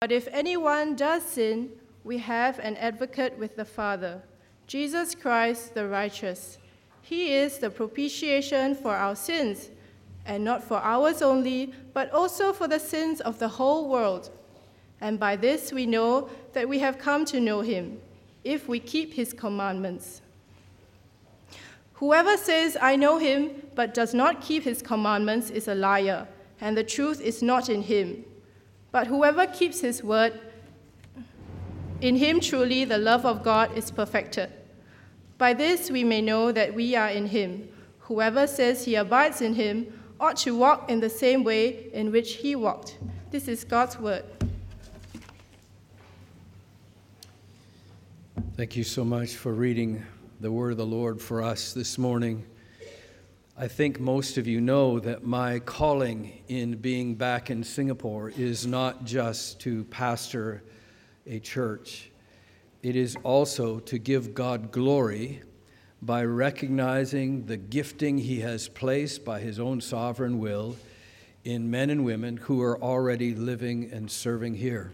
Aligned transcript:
But 0.00 0.12
if 0.12 0.28
anyone 0.30 0.94
does 0.94 1.24
sin, 1.24 1.70
we 2.04 2.18
have 2.18 2.60
an 2.60 2.76
advocate 2.76 3.36
with 3.36 3.56
the 3.56 3.64
Father, 3.64 4.22
Jesus 4.68 5.16
Christ 5.16 5.74
the 5.74 5.88
righteous. 5.88 6.58
He 7.02 7.32
is 7.32 7.58
the 7.58 7.68
propitiation 7.68 8.76
for 8.76 8.94
our 8.94 9.16
sins, 9.16 9.70
and 10.24 10.44
not 10.44 10.62
for 10.62 10.76
ours 10.76 11.20
only, 11.20 11.72
but 11.94 12.12
also 12.12 12.52
for 12.52 12.68
the 12.68 12.78
sins 12.78 13.20
of 13.20 13.40
the 13.40 13.48
whole 13.48 13.88
world. 13.88 14.30
And 15.00 15.18
by 15.18 15.34
this 15.34 15.72
we 15.72 15.84
know 15.84 16.30
that 16.52 16.68
we 16.68 16.78
have 16.78 16.98
come 16.98 17.24
to 17.24 17.40
know 17.40 17.62
him, 17.62 18.00
if 18.44 18.68
we 18.68 18.78
keep 18.78 19.14
his 19.14 19.32
commandments. 19.32 20.22
Whoever 21.94 22.36
says, 22.36 22.76
I 22.80 22.94
know 22.94 23.18
him, 23.18 23.50
but 23.74 23.94
does 23.94 24.14
not 24.14 24.42
keep 24.42 24.62
his 24.62 24.80
commandments 24.80 25.50
is 25.50 25.66
a 25.66 25.74
liar, 25.74 26.28
and 26.60 26.76
the 26.76 26.84
truth 26.84 27.20
is 27.20 27.42
not 27.42 27.68
in 27.68 27.82
him. 27.82 28.24
But 28.90 29.06
whoever 29.06 29.46
keeps 29.46 29.80
his 29.80 30.02
word, 30.02 30.40
in 32.00 32.16
him 32.16 32.40
truly 32.40 32.84
the 32.84 32.98
love 32.98 33.26
of 33.26 33.42
God 33.42 33.76
is 33.76 33.90
perfected. 33.90 34.50
By 35.36 35.54
this 35.54 35.90
we 35.90 36.04
may 36.04 36.20
know 36.20 36.52
that 36.52 36.74
we 36.74 36.96
are 36.96 37.08
in 37.08 37.26
him. 37.26 37.68
Whoever 38.00 38.46
says 38.46 38.84
he 38.84 38.94
abides 38.94 39.40
in 39.40 39.54
him 39.54 39.86
ought 40.18 40.36
to 40.38 40.56
walk 40.56 40.90
in 40.90 41.00
the 41.00 41.10
same 41.10 41.44
way 41.44 41.90
in 41.92 42.10
which 42.10 42.34
he 42.34 42.56
walked. 42.56 42.98
This 43.30 43.46
is 43.46 43.64
God's 43.64 43.98
word. 43.98 44.24
Thank 48.56 48.74
you 48.74 48.82
so 48.82 49.04
much 49.04 49.34
for 49.36 49.52
reading 49.52 50.02
the 50.40 50.50
word 50.50 50.72
of 50.72 50.78
the 50.78 50.86
Lord 50.86 51.20
for 51.20 51.42
us 51.42 51.72
this 51.72 51.98
morning. 51.98 52.44
I 53.60 53.66
think 53.66 53.98
most 53.98 54.38
of 54.38 54.46
you 54.46 54.60
know 54.60 55.00
that 55.00 55.24
my 55.24 55.58
calling 55.58 56.44
in 56.46 56.76
being 56.76 57.16
back 57.16 57.50
in 57.50 57.64
Singapore 57.64 58.30
is 58.30 58.68
not 58.68 59.04
just 59.04 59.58
to 59.62 59.82
pastor 59.86 60.62
a 61.26 61.40
church, 61.40 62.12
it 62.84 62.94
is 62.94 63.16
also 63.24 63.80
to 63.80 63.98
give 63.98 64.32
God 64.32 64.70
glory 64.70 65.42
by 66.00 66.22
recognizing 66.22 67.46
the 67.46 67.56
gifting 67.56 68.16
He 68.18 68.38
has 68.42 68.68
placed 68.68 69.24
by 69.24 69.40
His 69.40 69.58
own 69.58 69.80
sovereign 69.80 70.38
will 70.38 70.76
in 71.42 71.68
men 71.68 71.90
and 71.90 72.04
women 72.04 72.36
who 72.36 72.62
are 72.62 72.80
already 72.80 73.34
living 73.34 73.90
and 73.90 74.08
serving 74.08 74.54
here. 74.54 74.92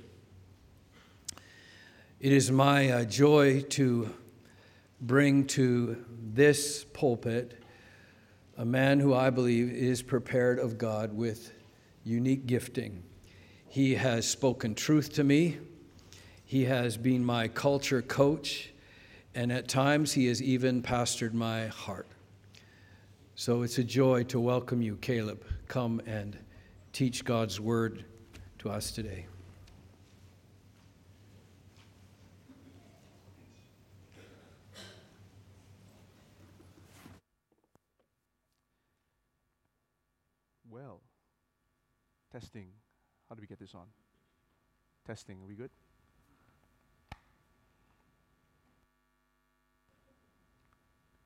It 2.18 2.32
is 2.32 2.50
my 2.50 2.88
uh, 2.88 3.04
joy 3.04 3.60
to 3.60 4.08
bring 5.02 5.48
to 5.48 6.02
this 6.32 6.82
pulpit 6.82 7.60
a 8.56 8.64
man 8.64 9.00
who 9.00 9.12
I 9.12 9.30
believe 9.30 9.70
is 9.72 10.02
prepared 10.02 10.58
of 10.58 10.78
God 10.78 11.12
with 11.12 11.52
unique 12.04 12.46
gifting. 12.46 13.02
He 13.68 13.94
has 13.96 14.28
spoken 14.28 14.74
truth 14.74 15.12
to 15.14 15.24
me, 15.24 15.58
he 16.44 16.64
has 16.64 16.96
been 16.96 17.24
my 17.24 17.48
culture 17.48 18.02
coach, 18.02 18.70
and 19.34 19.50
at 19.50 19.66
times 19.66 20.12
he 20.12 20.26
has 20.26 20.40
even 20.40 20.82
pastored 20.82 21.32
my 21.32 21.66
heart. 21.66 22.06
So 23.34 23.62
it's 23.62 23.78
a 23.78 23.84
joy 23.84 24.22
to 24.24 24.38
welcome 24.38 24.80
you, 24.80 24.96
Caleb. 25.00 25.44
Come 25.66 26.00
and 26.06 26.38
teach 26.92 27.24
God's 27.24 27.58
word 27.58 28.04
to 28.60 28.70
us 28.70 28.92
today. 28.92 29.26
Well, 40.70 41.00
testing. 42.34 42.66
How 43.28 43.36
do 43.36 43.40
we 43.40 43.46
get 43.46 43.60
this 43.60 43.76
on? 43.76 43.86
Testing. 45.06 45.36
Are 45.40 45.46
we 45.46 45.54
good? 45.54 45.70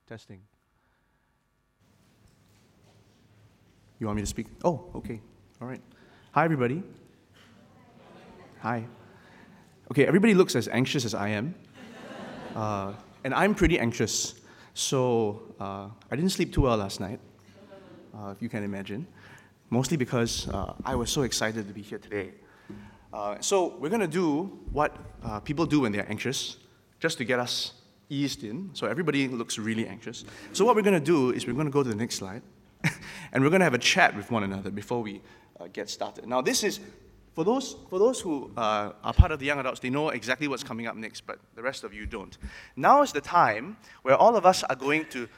Testing. 0.06 0.40
You 3.98 4.06
want 4.06 4.16
me 4.16 4.22
to 4.22 4.26
speak? 4.26 4.48
Oh, 4.62 4.84
okay. 4.96 5.18
All 5.62 5.68
right. 5.68 5.80
Hi, 6.32 6.44
everybody. 6.44 6.82
Hi. 8.60 8.86
Okay, 9.90 10.04
everybody 10.04 10.34
looks 10.34 10.54
as 10.56 10.68
anxious 10.68 11.06
as 11.06 11.14
I 11.14 11.30
am. 11.30 11.54
Uh, 12.54 12.92
and 13.24 13.32
I'm 13.32 13.54
pretty 13.54 13.78
anxious. 13.78 14.34
So 14.74 15.54
uh, 15.58 15.88
I 16.10 16.16
didn't 16.16 16.32
sleep 16.32 16.52
too 16.52 16.60
well 16.60 16.76
last 16.76 17.00
night, 17.00 17.18
uh, 18.14 18.28
if 18.28 18.42
you 18.42 18.50
can 18.50 18.62
imagine 18.62 19.06
mostly 19.70 19.96
because 19.96 20.48
uh, 20.48 20.74
I 20.84 20.94
was 20.94 21.10
so 21.10 21.22
excited 21.22 21.66
to 21.66 21.74
be 21.74 21.82
here 21.82 21.98
today. 21.98 22.32
Uh, 23.12 23.36
so 23.40 23.76
we're 23.78 23.88
going 23.88 24.00
to 24.00 24.06
do 24.06 24.58
what 24.72 24.96
uh, 25.24 25.40
people 25.40 25.66
do 25.66 25.80
when 25.80 25.92
they're 25.92 26.08
anxious, 26.08 26.56
just 27.00 27.18
to 27.18 27.24
get 27.24 27.38
us 27.38 27.72
eased 28.10 28.44
in. 28.44 28.70
So 28.74 28.86
everybody 28.86 29.28
looks 29.28 29.58
really 29.58 29.86
anxious. 29.86 30.24
So 30.52 30.64
what 30.64 30.76
we're 30.76 30.82
going 30.82 30.98
to 30.98 31.04
do 31.04 31.30
is 31.30 31.46
we're 31.46 31.54
going 31.54 31.66
to 31.66 31.72
go 31.72 31.82
to 31.82 31.88
the 31.88 31.94
next 31.94 32.16
slide, 32.16 32.42
and 33.32 33.42
we're 33.42 33.50
going 33.50 33.60
to 33.60 33.64
have 33.64 33.74
a 33.74 33.78
chat 33.78 34.16
with 34.16 34.30
one 34.30 34.44
another 34.44 34.70
before 34.70 35.02
we 35.02 35.22
uh, 35.60 35.68
get 35.72 35.88
started. 35.88 36.26
Now 36.26 36.40
this 36.40 36.62
is 36.62 36.80
for 37.34 37.44
those, 37.44 37.76
for 37.88 37.98
those 37.98 38.20
who 38.20 38.50
uh, 38.56 38.92
are 39.04 39.14
part 39.14 39.30
of 39.30 39.38
the 39.38 39.46
young 39.46 39.60
adults, 39.60 39.80
they 39.80 39.90
know 39.90 40.08
exactly 40.08 40.48
what's 40.48 40.64
coming 40.64 40.86
up 40.86 40.96
next, 40.96 41.26
but 41.26 41.38
the 41.54 41.62
rest 41.62 41.84
of 41.84 41.94
you 41.94 42.04
don't. 42.04 42.36
Now 42.74 43.02
is 43.02 43.12
the 43.12 43.20
time 43.20 43.76
where 44.02 44.16
all 44.16 44.36
of 44.36 44.44
us 44.44 44.64
are 44.64 44.74
going 44.74 45.06
to 45.10 45.28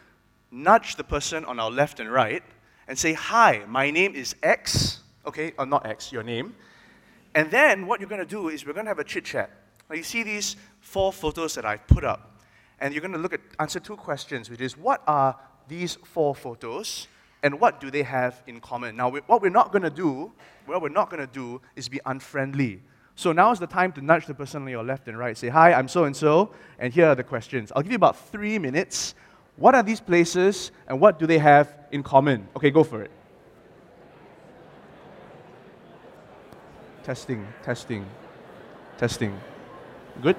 nudge 0.51 0.97
the 0.97 1.05
person 1.05 1.45
on 1.45 1.61
our 1.61 1.71
left 1.71 2.01
and 2.01 2.11
right 2.11 2.43
and 2.91 2.99
say, 2.99 3.13
Hi, 3.13 3.63
my 3.69 3.93
name 3.93 4.17
is 4.17 4.35
X, 4.43 4.99
okay, 5.25 5.53
or 5.57 5.65
not 5.65 5.87
X, 5.87 6.11
your 6.11 6.25
name. 6.25 6.57
And 7.37 7.49
then 7.49 7.87
what 7.87 8.01
you're 8.01 8.09
going 8.09 8.21
to 8.21 8.27
do 8.27 8.49
is 8.49 8.67
we're 8.67 8.73
going 8.73 8.87
to 8.87 8.91
have 8.91 8.99
a 8.99 9.05
chit 9.05 9.25
chat. 9.25 9.49
Now, 9.89 9.95
you 9.95 10.03
see 10.03 10.25
these 10.25 10.57
four 10.81 11.13
photos 11.13 11.55
that 11.55 11.65
I've 11.65 11.87
put 11.87 12.03
up, 12.03 12.43
and 12.81 12.93
you're 12.93 13.01
going 13.01 13.13
to 13.13 13.19
look 13.19 13.33
at 13.33 13.41
answer 13.61 13.79
two 13.79 13.95
questions, 13.95 14.51
which 14.51 14.61
is 14.61 14.77
what 14.77 15.05
are 15.07 15.39
these 15.69 15.99
four 16.03 16.35
photos, 16.35 17.07
and 17.45 17.61
what 17.61 17.81
do 17.81 17.93
they 17.93 18.03
have 18.03 18.43
in 18.49 18.61
common? 18.61 18.97
Now, 18.97 19.09
what 19.09 19.41
we're 19.41 19.51
not 19.51 19.71
going 19.71 19.83
to 19.83 19.91
do, 19.91 20.33
what 20.67 20.83
we're 20.83 20.89
not 20.89 21.11
going 21.11 21.25
to 21.25 21.33
do, 21.33 21.61
is 21.77 21.89
be 21.89 22.01
unfriendly. 22.07 22.83
So 23.15 23.31
now 23.31 23.53
is 23.53 23.61
the 23.61 23.69
time 23.69 23.93
to 23.93 24.03
nudge 24.03 24.27
the 24.27 24.35
person 24.35 24.63
on 24.63 24.69
your 24.69 24.83
left 24.83 25.07
and 25.07 25.17
right. 25.17 25.39
Say, 25.39 25.49
"Hi, 25.49 25.75
I'm 25.75 25.87
so 25.87 26.05
and 26.05 26.17
so, 26.17 26.55
and 26.81 26.93
here 26.93 27.07
are 27.07 27.15
the 27.15 27.23
questions." 27.23 27.71
I'll 27.77 27.83
give 27.83 27.93
you 27.93 27.97
about 27.97 28.19
three 28.31 28.59
minutes 28.59 29.15
what 29.61 29.75
are 29.75 29.83
these 29.83 30.01
places 30.01 30.73
and 30.89 30.99
what 30.99 31.19
do 31.19 31.27
they 31.27 31.39
have 31.39 31.73
in 31.93 32.03
common? 32.03 32.49
Okay, 32.57 32.71
go 32.71 32.83
for 32.83 33.03
it. 33.03 33.11
Testing, 37.05 37.47
testing, 37.63 38.07
testing. 38.97 39.39
Good? 40.23 40.37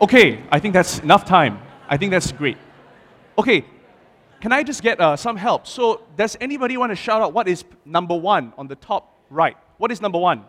Okay, 0.00 0.44
I 0.52 0.60
think 0.60 0.74
that's 0.74 1.00
enough 1.00 1.24
time. 1.24 1.58
I 1.88 1.96
think 1.96 2.12
that's 2.12 2.30
great. 2.30 2.56
Okay, 3.36 3.64
can 4.40 4.52
I 4.52 4.62
just 4.62 4.80
get 4.80 5.00
uh, 5.00 5.16
some 5.16 5.36
help? 5.36 5.66
So, 5.66 6.02
does 6.16 6.36
anybody 6.40 6.76
want 6.76 6.92
to 6.92 6.96
shout 6.96 7.20
out 7.20 7.32
what 7.32 7.48
is 7.48 7.64
number 7.84 8.14
one 8.14 8.52
on 8.56 8.68
the 8.68 8.76
top 8.76 9.18
right? 9.28 9.56
What 9.76 9.90
is 9.90 10.00
number 10.00 10.18
one? 10.18 10.44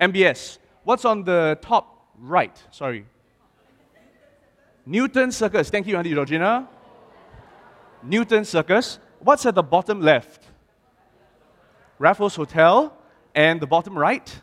MBS. 0.00 0.58
What's 0.84 1.04
on 1.04 1.24
the 1.24 1.58
top 1.60 2.06
right? 2.18 2.56
Sorry. 2.70 3.04
Newton 4.86 5.30
Circus. 5.30 5.68
Thank 5.68 5.86
you, 5.86 5.98
Auntie 5.98 6.14
Georgina. 6.14 6.68
Newton 8.02 8.46
Circus. 8.46 8.98
What's 9.20 9.44
at 9.44 9.54
the 9.54 9.62
bottom 9.62 10.00
left? 10.00 10.48
Raffles 11.98 12.34
Hotel. 12.34 12.96
And 13.34 13.60
the 13.60 13.66
bottom 13.66 13.96
right? 13.96 14.40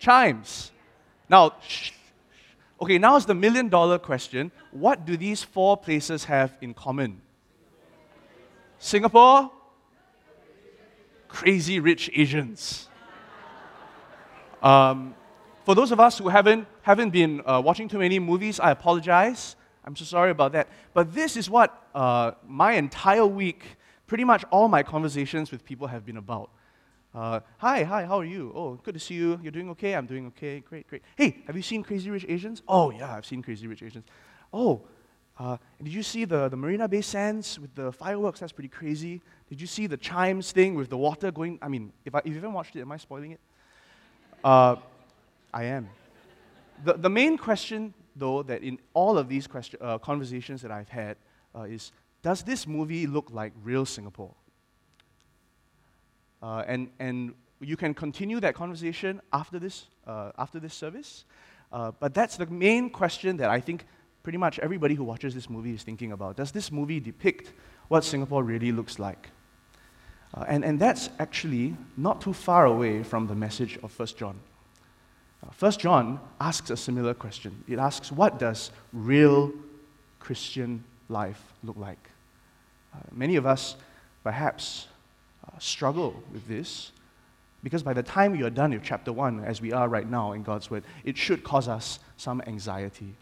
CHIJMES. 0.00 0.70
Now, 1.28 1.54
Okay, 2.82 2.98
now 2.98 3.14
is 3.14 3.24
the 3.26 3.34
million 3.34 3.68
dollar 3.68 3.96
question. 3.96 4.50
What 4.72 5.06
do 5.06 5.16
these 5.16 5.40
four 5.40 5.76
places 5.76 6.24
have 6.24 6.56
in 6.60 6.74
common? 6.74 7.22
Singapore? 8.80 9.52
Crazy 11.28 11.78
rich 11.78 12.10
Asians. 12.12 12.88
Um, 14.60 15.14
for 15.64 15.76
those 15.76 15.92
of 15.92 16.00
us 16.00 16.18
who 16.18 16.28
haven't, 16.28 16.66
haven't 16.80 17.10
been 17.10 17.40
uh, 17.46 17.62
watching 17.64 17.86
too 17.88 18.00
many 18.00 18.18
movies, 18.18 18.58
I 18.58 18.72
apologize. 18.72 19.54
I'm 19.84 19.94
so 19.94 20.04
sorry 20.04 20.32
about 20.32 20.50
that. 20.50 20.66
But 20.92 21.14
this 21.14 21.36
is 21.36 21.48
what 21.48 21.86
uh, 21.94 22.32
my 22.44 22.72
entire 22.72 23.24
week, 23.24 23.62
pretty 24.08 24.24
much 24.24 24.44
all 24.50 24.66
my 24.66 24.82
conversations 24.82 25.52
with 25.52 25.64
people 25.64 25.86
have 25.86 26.04
been 26.04 26.16
about. 26.16 26.50
Uh, 27.14 27.40
hi, 27.58 27.82
hi, 27.82 28.04
how 28.06 28.18
are 28.18 28.24
you? 28.24 28.52
Oh, 28.54 28.74
good 28.82 28.94
to 28.94 29.00
see 29.00 29.14
you. 29.14 29.38
You're 29.42 29.52
doing 29.52 29.68
okay? 29.70 29.94
I'm 29.94 30.06
doing 30.06 30.26
okay. 30.28 30.60
Great, 30.60 30.88
great. 30.88 31.02
Hey, 31.14 31.42
have 31.46 31.54
you 31.54 31.62
seen 31.62 31.82
Crazy 31.82 32.10
Rich 32.10 32.24
Asians? 32.26 32.62
Oh, 32.66 32.90
yeah, 32.90 33.14
I've 33.14 33.26
seen 33.26 33.42
Crazy 33.42 33.66
Rich 33.66 33.82
Asians. 33.82 34.04
Oh, 34.52 34.82
Uh, 35.38 35.56
did 35.82 35.92
you 35.92 36.02
see 36.02 36.26
the, 36.26 36.48
the 36.48 36.56
Marina 36.56 36.86
Bay 36.86 37.00
Sands 37.00 37.58
with 37.58 37.74
the 37.74 37.90
fireworks? 37.90 38.40
That's 38.40 38.52
pretty 38.52 38.68
crazy. 38.68 39.20
Did 39.48 39.60
you 39.60 39.66
see 39.66 39.88
the 39.88 39.96
CHIJMES 39.96 40.52
thing 40.52 40.74
with 40.74 40.88
the 40.88 40.96
water 40.96 41.32
going? 41.32 41.58
I 41.62 41.68
mean, 41.68 41.92
if, 42.04 42.14
I, 42.14 42.18
if 42.18 42.26
you 42.26 42.34
haven't 42.34 42.52
watched 42.52 42.76
it, 42.76 42.82
am 42.82 42.92
I 42.92 42.98
spoiling 42.98 43.32
it? 43.32 43.40
Uh, 44.44 44.76
I 45.52 45.64
am. 45.64 45.88
The, 46.84 46.94
the 46.94 47.08
main 47.08 47.38
question, 47.38 47.94
though, 48.14 48.42
that 48.44 48.62
in 48.62 48.78
all 48.92 49.16
of 49.16 49.28
these 49.28 49.46
question, 49.46 49.80
uh, 49.82 49.98
conversations 49.98 50.60
that 50.62 50.70
I've 50.70 50.90
had 50.90 51.16
uh, 51.54 51.62
is 51.62 51.92
Does 52.22 52.42
this 52.42 52.66
movie 52.66 53.06
look 53.06 53.30
like 53.30 53.52
real 53.64 53.86
Singapore? 53.86 54.34
Uh, 56.42 56.64
and, 56.66 56.90
and 56.98 57.34
you 57.60 57.76
can 57.76 57.94
continue 57.94 58.40
that 58.40 58.54
conversation 58.54 59.20
after 59.32 59.58
this, 59.58 59.86
uh, 60.06 60.32
after 60.36 60.58
this 60.58 60.74
service. 60.74 61.24
Uh, 61.72 61.92
but 62.00 62.12
that's 62.12 62.36
the 62.36 62.46
main 62.46 62.90
question 62.90 63.36
that 63.36 63.48
I 63.48 63.60
think 63.60 63.84
pretty 64.22 64.38
much 64.38 64.58
everybody 64.58 64.94
who 64.94 65.04
watches 65.04 65.34
this 65.34 65.48
movie 65.48 65.74
is 65.74 65.82
thinking 65.82 66.12
about. 66.12 66.36
Does 66.36 66.52
this 66.52 66.70
movie 66.70 67.00
depict 67.00 67.52
what 67.88 68.04
Singapore 68.04 68.42
really 68.42 68.72
looks 68.72 68.98
like? 68.98 69.30
Uh, 70.34 70.44
and, 70.48 70.64
and 70.64 70.78
that's 70.78 71.10
actually 71.18 71.76
not 71.96 72.20
too 72.20 72.32
far 72.32 72.66
away 72.66 73.02
from 73.02 73.26
the 73.26 73.34
message 73.34 73.78
of 73.82 73.96
1 73.98 74.08
John. 74.16 74.38
Uh, 75.44 75.50
1 75.58 75.72
John 75.72 76.20
asks 76.40 76.70
a 76.70 76.76
similar 76.76 77.14
question. 77.14 77.64
It 77.68 77.78
asks, 77.78 78.10
What 78.10 78.38
does 78.38 78.70
real 78.92 79.52
Christian 80.18 80.84
life 81.08 81.52
look 81.62 81.76
like? 81.76 82.10
Uh, 82.94 82.98
many 83.12 83.36
of 83.36 83.46
us 83.46 83.76
perhaps 84.22 84.86
struggle 85.58 86.22
with 86.32 86.46
this 86.48 86.92
because 87.62 87.82
by 87.82 87.92
the 87.92 88.02
time 88.02 88.34
you're 88.34 88.50
done 88.50 88.72
with 88.72 88.82
chapter 88.82 89.12
1, 89.12 89.44
as 89.44 89.60
we 89.60 89.72
are 89.72 89.88
right 89.88 90.08
now 90.08 90.32
in 90.32 90.42
God's 90.42 90.70
Word, 90.70 90.82
it 91.04 91.16
should 91.16 91.44
cause 91.44 91.68
us 91.68 92.00
some 92.16 92.42
anxiety. 92.46 93.14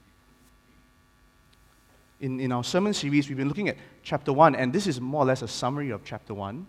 In, 2.21 2.41
in 2.41 2.53
our 2.53 2.65
sermon 2.65 2.94
series, 2.94 3.29
we've 3.29 3.37
been 3.37 3.49
looking 3.49 3.69
at 3.69 3.77
chapter 4.03 4.32
1, 4.32 4.55
and 4.55 4.73
this 4.73 4.87
is 4.87 5.00
more 5.00 5.23
or 5.23 5.27
less 5.27 5.43
a 5.43 5.49
summary 5.49 5.91
of 5.91 6.05
chapter 6.05 6.32
1. 6.32 6.67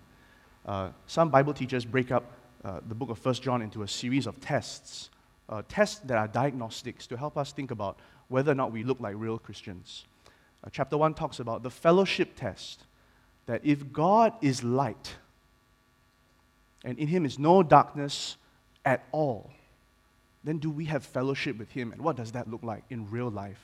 Uh, 0.66 0.90
some 1.08 1.30
Bible 1.30 1.54
teachers 1.54 1.86
break 1.86 2.12
up 2.12 2.26
uh, 2.64 2.82
the 2.88 2.96
book 2.96 3.10
of 3.10 3.24
1 3.26 3.36
John 3.36 3.62
into 3.62 3.84
a 3.84 3.88
series 3.88 4.28
of 4.28 4.40
tests, 4.42 5.10
uh, 5.48 5.62
tests 5.70 6.00
that 6.00 6.18
are 6.18 6.28
diagnostics 6.28 7.08
to 7.08 7.18
help 7.18 7.38
us 7.38 7.54
think 7.54 7.72
about 7.72 7.98
whether 8.28 8.52
or 8.52 8.56
not 8.56 8.72
we 8.72 8.84
look 8.84 9.00
like 9.00 9.16
real 9.18 9.38
Christians. 9.38 10.06
Uh, 10.64 10.70
chapter 10.72 10.98
1 10.98 11.14
talks 11.14 11.40
about 11.40 11.64
the 11.64 11.72
fellowship 11.72 12.36
test 12.36 12.84
that 13.46 13.62
if 13.64 13.92
God 13.92 14.34
is 14.42 14.64
light, 14.64 15.16
and 16.84 16.98
in 16.98 17.08
him 17.08 17.26
is 17.26 17.38
no 17.38 17.64
darkness 17.64 18.38
at 18.86 19.04
all, 19.12 19.52
then 20.44 20.58
do 20.58 20.70
we 20.70 20.86
have 20.86 21.04
fellowship 21.06 21.58
with 21.58 21.72
him? 21.72 21.92
And 21.92 22.02
what 22.02 22.16
does 22.16 22.32
that 22.32 22.50
look 22.50 22.64
like 22.64 22.84
in 22.90 23.10
real 23.12 23.30
life? 23.30 23.62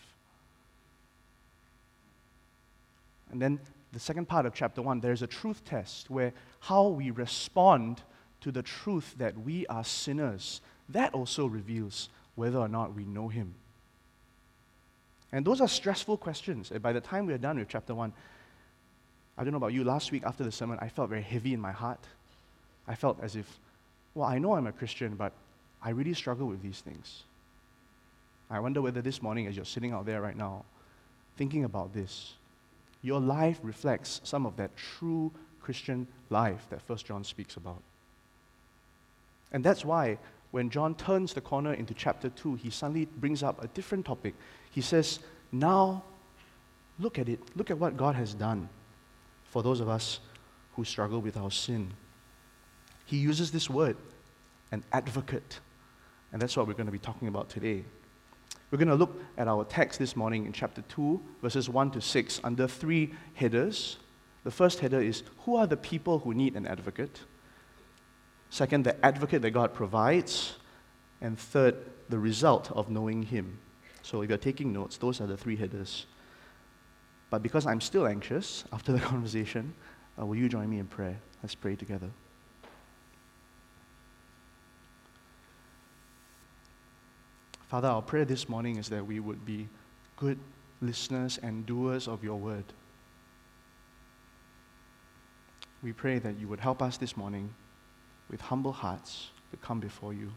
And 3.31 3.42
then 3.42 3.60
the 3.94 4.00
second 4.00 4.28
part 4.28 4.46
of 4.46 4.54
chapter 4.54 4.81
1, 4.81 5.00
there's 5.00 5.22
a 5.22 5.28
truth 5.28 5.66
test 5.66 6.10
where 6.10 6.34
how 6.60 6.88
we 6.88 7.12
respond 7.12 8.02
to 8.42 8.52
the 8.52 8.62
truth 8.62 9.16
that 9.18 9.38
we 9.40 9.66
are 9.68 9.84
sinners, 9.84 10.62
that 10.90 11.13
also 11.13 11.48
reveals 11.48 12.10
whether 12.36 12.60
or 12.60 12.68
not 12.68 12.94
we 12.94 13.04
know 13.04 13.28
him. 13.28 13.56
And 15.31 15.44
those 15.44 15.60
are 15.60 15.68
stressful 15.68 16.18
questions. 16.18 16.72
And 16.72 16.81
by 16.81 16.94
the 16.94 17.02
time 17.02 17.25
we 17.25 17.34
are 17.34 17.40
done 17.40 17.58
with 17.58 17.68
chapter 17.68 17.96
1, 17.96 18.13
I 19.38 19.44
don't 19.44 19.52
know 19.52 19.58
about 19.58 19.74
you, 19.74 19.84
last 19.84 20.12
week 20.12 20.24
after 20.24 20.44
the 20.44 20.52
sermon, 20.52 20.78
I 20.81 20.90
felt 20.90 21.10
very 21.10 21.22
heavy 21.22 21.54
in 21.54 21.60
my 21.60 21.72
heart. 21.72 22.00
I 22.88 22.95
felt 22.95 23.19
as 23.22 23.36
if, 23.36 23.60
well, 24.16 24.28
I 24.28 24.39
know 24.39 24.54
I'm 24.54 24.68
a 24.68 24.72
Christian, 24.72 25.16
but 25.16 25.34
I 25.81 25.89
really 25.89 26.13
struggle 26.13 26.48
with 26.48 26.62
these 26.62 26.80
things. 26.80 27.24
I 28.50 28.60
wonder 28.60 28.81
whether 28.81 29.01
this 29.01 29.22
morning, 29.22 29.48
as 29.48 29.56
you're 29.56 29.66
sitting 29.66 29.92
out 29.92 30.06
there 30.06 30.22
right 30.22 30.38
now, 30.38 30.63
thinking 31.36 31.66
about 31.66 31.94
this, 31.94 32.34
your 33.01 33.19
life 33.19 33.60
reflects 33.62 34.22
some 34.24 34.45
of 34.45 34.56
that 34.57 34.72
true 34.75 35.31
Christian 35.62 36.07
life 36.30 36.66
that 36.69 36.81
First 36.81 37.06
John 37.06 37.24
speaks 37.24 37.57
about. 37.57 37.81
And 39.51 39.63
that's 39.63 39.84
why 39.84 40.18
when 40.51 40.69
John 40.69 40.95
turns 40.95 41.34
the 41.34 41.42
corner 41.42 41.74
into 41.74 41.94
chapter 41.94 42.30
2, 42.30 42.56
he 42.56 42.69
suddenly 42.69 43.06
brings 43.06 43.44
up 43.44 43.63
a 43.63 43.68
different 43.68 44.06
topic. 44.06 44.34
He 44.72 44.81
says, 44.81 45.19
Now, 45.51 46.04
look 47.00 47.19
at 47.19 47.28
it. 47.28 47.39
Look 47.56 47.69
at 47.69 47.78
what 47.78 47.98
God 47.98 48.16
has 48.16 48.34
done 48.34 48.69
for 49.45 49.62
those 49.62 49.80
of 49.81 49.89
us 49.89 50.19
who 50.75 50.84
struggle 50.84 51.19
with 51.19 51.38
our 51.38 51.51
sin 51.51 51.92
he 53.07 53.18
uses 53.18 53.51
this 53.51 53.69
word, 53.69 53.95
an 54.71 54.83
advocate. 54.92 55.62
And 56.33 56.42
that's 56.42 56.57
what 56.57 56.68
we're 56.68 56.74
going 56.74 56.88
to 56.88 56.92
be 56.92 57.00
talking 57.00 57.30
about 57.30 57.50
today. 57.50 57.86
We're 58.69 58.77
going 58.77 58.89
to 58.89 58.95
look 58.95 59.18
at 59.38 59.48
our 59.48 59.63
text 59.63 59.98
this 59.98 60.18
morning 60.18 60.45
in 60.45 60.51
chapter 60.51 60.81
2, 60.89 61.21
verses 61.42 61.69
1 61.69 61.92
to 61.92 62.01
6, 62.01 62.42
under 62.44 62.68
three 62.68 63.13
headers. 63.33 63.98
The 64.44 64.51
first 64.51 64.81
header 64.81 65.00
is 65.00 65.24
Who 65.45 65.56
are 65.56 65.65
the 65.65 65.77
people 65.77 66.19
who 66.19 66.33
need 66.33 66.57
an 66.57 66.68
advocate? 66.68 67.21
Second, 68.50 68.83
the 68.83 69.06
advocate 69.06 69.42
that 69.42 69.51
God 69.51 69.74
provides. 69.74 70.57
And 71.21 71.39
third, 71.39 71.77
the 72.10 72.19
result 72.19 72.71
of 72.74 72.89
knowing 72.89 73.24
Him. 73.24 73.57
So 74.01 74.21
if 74.21 74.27
you're 74.27 74.38
taking 74.38 74.74
notes, 74.74 74.98
those 74.98 75.21
are 75.21 75.27
the 75.27 75.38
three 75.38 75.56
headers. 75.56 76.07
But 77.30 77.42
because 77.42 77.65
I'm 77.65 77.81
still 77.81 78.06
anxious 78.06 78.65
after 78.74 78.92
the 78.92 79.00
conversation, 79.13 79.74
uh, 80.19 80.25
will 80.25 80.36
you 80.36 80.50
join 80.50 80.69
me 80.69 80.80
in 80.80 80.88
prayer? 80.88 81.18
Let's 81.42 81.56
pray 81.56 81.77
together. 81.77 82.10
Father, 87.68 87.90
our 87.90 88.02
prayer 88.02 88.24
this 88.24 88.48
morning 88.48 88.78
is 88.78 88.88
that 88.90 89.06
we 89.06 89.19
would 89.19 89.46
be 89.46 89.68
good 90.16 90.40
listeners 90.81 91.38
and 91.44 91.66
doers 91.66 92.08
of 92.08 92.24
your 92.24 92.38
word. 92.38 92.64
We 95.84 95.92
pray 95.92 96.19
that 96.19 96.40
you 96.40 96.48
would 96.48 96.62
help 96.62 96.81
us 96.81 96.98
this 96.98 97.18
morning 97.18 97.54
with 98.30 98.40
humble 98.40 98.72
hearts 98.72 99.30
to 99.52 99.58
come 99.58 99.80
before 99.81 100.14
you. 100.14 100.31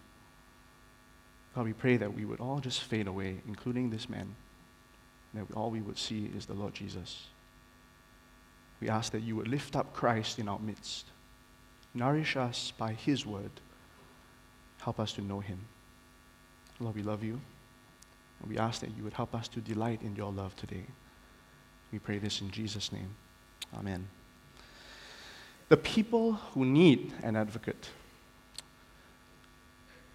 God, 1.55 1.65
we 1.65 1.73
pray 1.73 1.97
that 1.97 2.12
we 2.12 2.25
would 2.25 2.41
all 2.41 2.59
just 2.59 2.82
fade 2.82 3.06
away, 3.06 3.41
including 3.47 3.91
this 3.91 4.09
man, 4.09 4.35
that 5.35 5.47
all 5.55 5.71
we 5.71 5.83
would 5.83 5.99
see 5.99 6.31
is 6.37 6.47
the 6.47 6.55
Lord 6.55 6.75
Jesus. 6.75 7.29
We 8.81 8.88
ask 8.88 9.12
that 9.12 9.23
you 9.23 9.37
would 9.37 9.49
lift 9.49 9.76
up 9.76 9.93
Christ 9.93 10.41
in 10.41 10.49
our 10.49 10.59
midst, 10.59 11.06
nourish 11.94 12.37
us 12.37 12.73
by 12.76 12.93
his 12.93 13.25
word, 13.25 13.50
help 14.81 14.99
us 14.99 15.12
to 15.12 15.23
know 15.23 15.41
him. 15.41 15.61
Lord, 16.81 16.97
we 16.97 17.03
love 17.03 17.23
you. 17.23 17.38
And 18.41 18.50
we 18.50 18.59
ask 18.59 18.81
that 18.81 18.97
you 18.97 19.05
would 19.05 19.12
help 19.12 19.35
us 19.35 19.49
to 19.49 19.61
delight 19.61 20.00
in 20.03 20.17
your 20.17 20.32
love 20.32 20.56
today. 20.56 20.85
We 21.93 21.99
pray 21.99 22.19
this 22.19 22.41
in 22.41 22.50
Jesus' 22.50 22.91
name. 22.91 23.15
Amen. 23.77 24.09
The 25.69 25.76
people 25.76 26.33
who 26.33 26.64
need 26.64 27.12
an 27.23 27.37
advocate. 27.37 27.90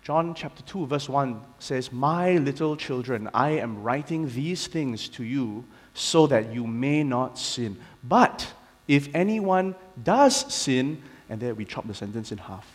John 0.02 0.34
chapter 0.34 0.64
2, 0.64 0.88
verse 0.88 1.08
1 1.08 1.40
says, 1.60 1.92
My 1.92 2.34
little 2.38 2.76
children, 2.76 3.30
I 3.34 3.52
am 3.52 3.82
writing 3.82 4.30
these 4.30 4.68
things 4.68 5.08
to 5.10 5.24
you 5.24 5.64
so 5.94 6.28
that 6.28 6.54
you 6.54 6.68
may 6.68 7.04
not 7.04 7.40
sin. 7.40 7.78
But 8.04 8.52
if 8.88 9.14
anyone 9.16 9.76
does 10.04 10.54
sin, 10.54 11.02
and 11.30 11.40
there 11.40 11.56
we 11.56 11.66
chop 11.66 11.88
the 11.88 11.94
sentence 11.94 12.32
in 12.32 12.38
half. 12.38 12.72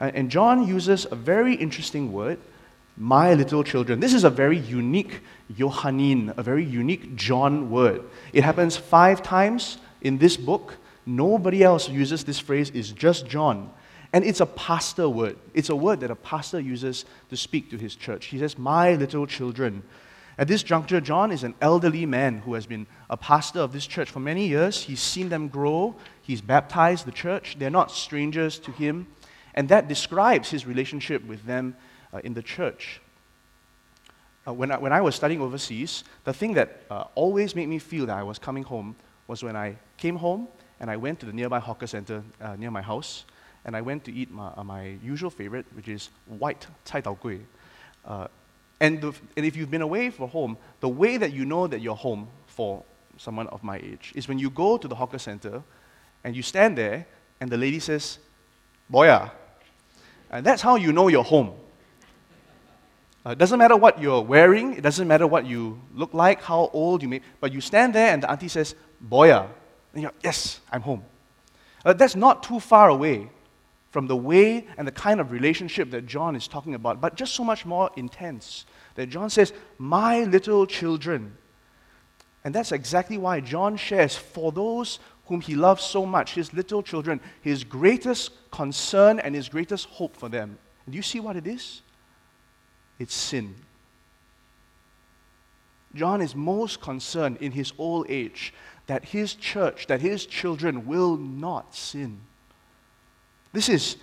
And 0.00 0.30
John 0.30 0.66
uses 0.66 1.06
a 1.10 1.14
very 1.14 1.54
interesting 1.54 2.12
word 2.12 2.38
my 2.96 3.34
little 3.34 3.62
children. 3.62 4.00
This 4.00 4.14
is 4.14 4.24
a 4.24 4.30
very 4.30 4.58
unique 4.58 5.20
Johannine, 5.54 6.32
a 6.36 6.42
very 6.42 6.64
unique 6.64 7.14
John 7.16 7.70
word. 7.70 8.02
It 8.32 8.42
happens 8.42 8.76
five 8.76 9.22
times 9.22 9.78
in 10.00 10.18
this 10.18 10.36
book. 10.36 10.74
Nobody 11.04 11.62
else 11.62 11.88
uses 11.88 12.24
this 12.24 12.38
phrase, 12.38 12.70
it's 12.74 12.90
just 12.90 13.26
John. 13.26 13.70
And 14.12 14.24
it's 14.24 14.40
a 14.40 14.46
pastor 14.46 15.08
word. 15.08 15.36
It's 15.52 15.68
a 15.68 15.76
word 15.76 16.00
that 16.00 16.10
a 16.10 16.16
pastor 16.16 16.58
uses 16.58 17.04
to 17.28 17.36
speak 17.36 17.70
to 17.70 17.76
his 17.76 17.94
church. 17.94 18.26
He 18.26 18.38
says, 18.38 18.56
My 18.56 18.94
little 18.94 19.26
children. 19.26 19.82
At 20.38 20.48
this 20.48 20.62
juncture, 20.62 21.00
John 21.00 21.32
is 21.32 21.44
an 21.44 21.54
elderly 21.60 22.04
man 22.04 22.38
who 22.38 22.54
has 22.54 22.66
been 22.66 22.86
a 23.08 23.16
pastor 23.16 23.60
of 23.60 23.72
this 23.72 23.86
church 23.86 24.10
for 24.10 24.20
many 24.20 24.46
years. 24.46 24.82
He's 24.82 25.00
seen 25.00 25.28
them 25.28 25.48
grow, 25.48 25.96
he's 26.22 26.40
baptized 26.40 27.06
the 27.06 27.12
church. 27.12 27.56
They're 27.58 27.70
not 27.70 27.90
strangers 27.90 28.58
to 28.60 28.70
him. 28.70 29.06
And 29.54 29.68
that 29.70 29.88
describes 29.88 30.50
his 30.50 30.66
relationship 30.66 31.26
with 31.26 31.44
them 31.46 31.76
in 32.24 32.34
the 32.34 32.42
church. 32.42 33.00
Uh, 34.46 34.52
when, 34.52 34.70
I, 34.70 34.78
when 34.78 34.92
I 34.92 35.00
was 35.00 35.14
studying 35.14 35.40
overseas, 35.40 36.04
the 36.24 36.32
thing 36.32 36.54
that 36.54 36.80
uh, 36.90 37.04
always 37.14 37.56
made 37.56 37.68
me 37.68 37.78
feel 37.78 38.06
that 38.06 38.16
I 38.16 38.22
was 38.22 38.38
coming 38.38 38.62
home 38.62 38.94
was 39.26 39.42
when 39.42 39.56
I 39.56 39.76
came 39.96 40.16
home 40.16 40.48
and 40.78 40.90
I 40.90 40.96
went 40.96 41.20
to 41.20 41.26
the 41.26 41.32
nearby 41.32 41.58
hawker 41.58 41.86
center 41.86 42.22
uh, 42.40 42.54
near 42.56 42.70
my 42.70 42.82
house 42.82 43.24
and 43.64 43.76
I 43.76 43.80
went 43.80 44.04
to 44.04 44.12
eat 44.12 44.30
my, 44.30 44.52
uh, 44.56 44.62
my 44.62 44.96
usual 45.02 45.30
favorite, 45.30 45.66
which 45.74 45.88
is 45.88 46.10
white 46.26 46.66
cai 46.84 47.00
tao 47.00 47.18
gui. 47.20 47.40
Uh, 48.04 48.28
and, 48.80 49.00
the, 49.00 49.12
and 49.36 49.44
if 49.44 49.56
you've 49.56 49.70
been 49.70 49.82
away 49.82 50.10
from 50.10 50.28
home, 50.28 50.56
the 50.80 50.88
way 50.88 51.16
that 51.16 51.32
you 51.32 51.44
know 51.44 51.66
that 51.66 51.80
you're 51.80 51.96
home 51.96 52.28
for 52.46 52.84
someone 53.18 53.48
of 53.48 53.64
my 53.64 53.78
age 53.78 54.12
is 54.14 54.28
when 54.28 54.38
you 54.38 54.50
go 54.50 54.76
to 54.76 54.86
the 54.86 54.94
hawker 54.94 55.18
center 55.18 55.62
and 56.22 56.36
you 56.36 56.42
stand 56.42 56.78
there 56.78 57.06
and 57.40 57.50
the 57.50 57.56
lady 57.56 57.80
says, 57.80 58.18
Boya. 58.92 59.32
And 60.30 60.46
that's 60.46 60.62
how 60.62 60.76
you 60.76 60.92
know 60.92 61.08
you're 61.08 61.24
home. 61.24 61.52
Uh, 63.26 63.30
it 63.30 63.38
doesn't 63.38 63.58
matter 63.58 63.76
what 63.76 64.00
you're 64.00 64.22
wearing, 64.22 64.74
it 64.74 64.82
doesn't 64.82 65.08
matter 65.08 65.26
what 65.26 65.44
you 65.44 65.80
look 65.92 66.14
like, 66.14 66.40
how 66.42 66.70
old 66.72 67.02
you 67.02 67.08
may, 67.08 67.20
but 67.40 67.52
you 67.52 67.60
stand 67.60 67.92
there 67.92 68.12
and 68.12 68.22
the 68.22 68.30
auntie 68.30 68.46
says, 68.46 68.76
Boya. 69.10 69.48
And 69.92 70.02
you're, 70.02 70.12
yes, 70.22 70.60
I'm 70.70 70.82
home. 70.82 71.02
Uh, 71.84 71.92
that's 71.92 72.14
not 72.14 72.44
too 72.44 72.60
far 72.60 72.88
away 72.88 73.28
from 73.90 74.06
the 74.06 74.16
way 74.16 74.68
and 74.76 74.86
the 74.86 74.92
kind 74.92 75.20
of 75.20 75.32
relationship 75.32 75.90
that 75.90 76.06
John 76.06 76.36
is 76.36 76.46
talking 76.46 76.76
about, 76.76 77.00
but 77.00 77.16
just 77.16 77.34
so 77.34 77.42
much 77.42 77.66
more 77.66 77.90
intense. 77.96 78.64
That 78.94 79.08
John 79.08 79.28
says, 79.28 79.52
My 79.76 80.22
little 80.22 80.64
children. 80.64 81.36
And 82.44 82.54
that's 82.54 82.70
exactly 82.70 83.18
why 83.18 83.40
John 83.40 83.76
shares 83.76 84.14
for 84.14 84.52
those 84.52 85.00
whom 85.24 85.40
he 85.40 85.56
loves 85.56 85.82
so 85.82 86.06
much, 86.06 86.34
his 86.34 86.52
little 86.52 86.80
children, 86.80 87.20
his 87.40 87.64
greatest 87.64 88.30
concern 88.52 89.18
and 89.18 89.34
his 89.34 89.48
greatest 89.48 89.86
hope 89.86 90.16
for 90.16 90.28
them. 90.28 90.58
Do 90.88 90.94
you 90.94 91.02
see 91.02 91.18
what 91.18 91.34
it 91.34 91.48
is? 91.48 91.82
It's 92.98 93.14
sin. 93.14 93.54
John 95.94 96.20
is 96.20 96.34
most 96.34 96.80
concerned 96.80 97.38
in 97.40 97.52
his 97.52 97.72
old 97.78 98.06
age 98.08 98.52
that 98.86 99.06
his 99.06 99.34
church, 99.34 99.86
that 99.86 100.00
his 100.00 100.26
children 100.26 100.86
will 100.86 101.16
not 101.16 101.74
sin. 101.74 102.20
This 103.52 103.68
is 103.68 103.96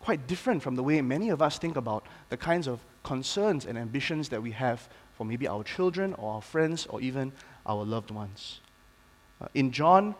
quite 0.00 0.26
different 0.26 0.62
from 0.62 0.76
the 0.76 0.82
way 0.82 1.00
many 1.00 1.28
of 1.30 1.42
us 1.42 1.58
think 1.58 1.76
about 1.76 2.06
the 2.28 2.36
kinds 2.36 2.66
of 2.66 2.80
concerns 3.02 3.66
and 3.66 3.76
ambitions 3.76 4.28
that 4.30 4.42
we 4.42 4.52
have 4.52 4.88
for 5.16 5.24
maybe 5.24 5.46
our 5.46 5.64
children 5.64 6.14
or 6.14 6.34
our 6.34 6.42
friends 6.42 6.86
or 6.86 7.00
even 7.00 7.32
our 7.66 7.84
loved 7.84 8.10
ones. 8.10 8.60
Uh, 9.40 9.48
in 9.54 9.70
John, 9.72 10.14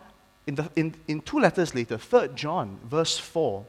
in, 0.45 0.55
the, 0.55 0.69
in, 0.75 0.95
in 1.07 1.21
two 1.21 1.39
letters 1.39 1.73
later, 1.73 1.97
3 1.97 2.29
John, 2.35 2.79
verse 2.85 3.17
4, 3.17 3.65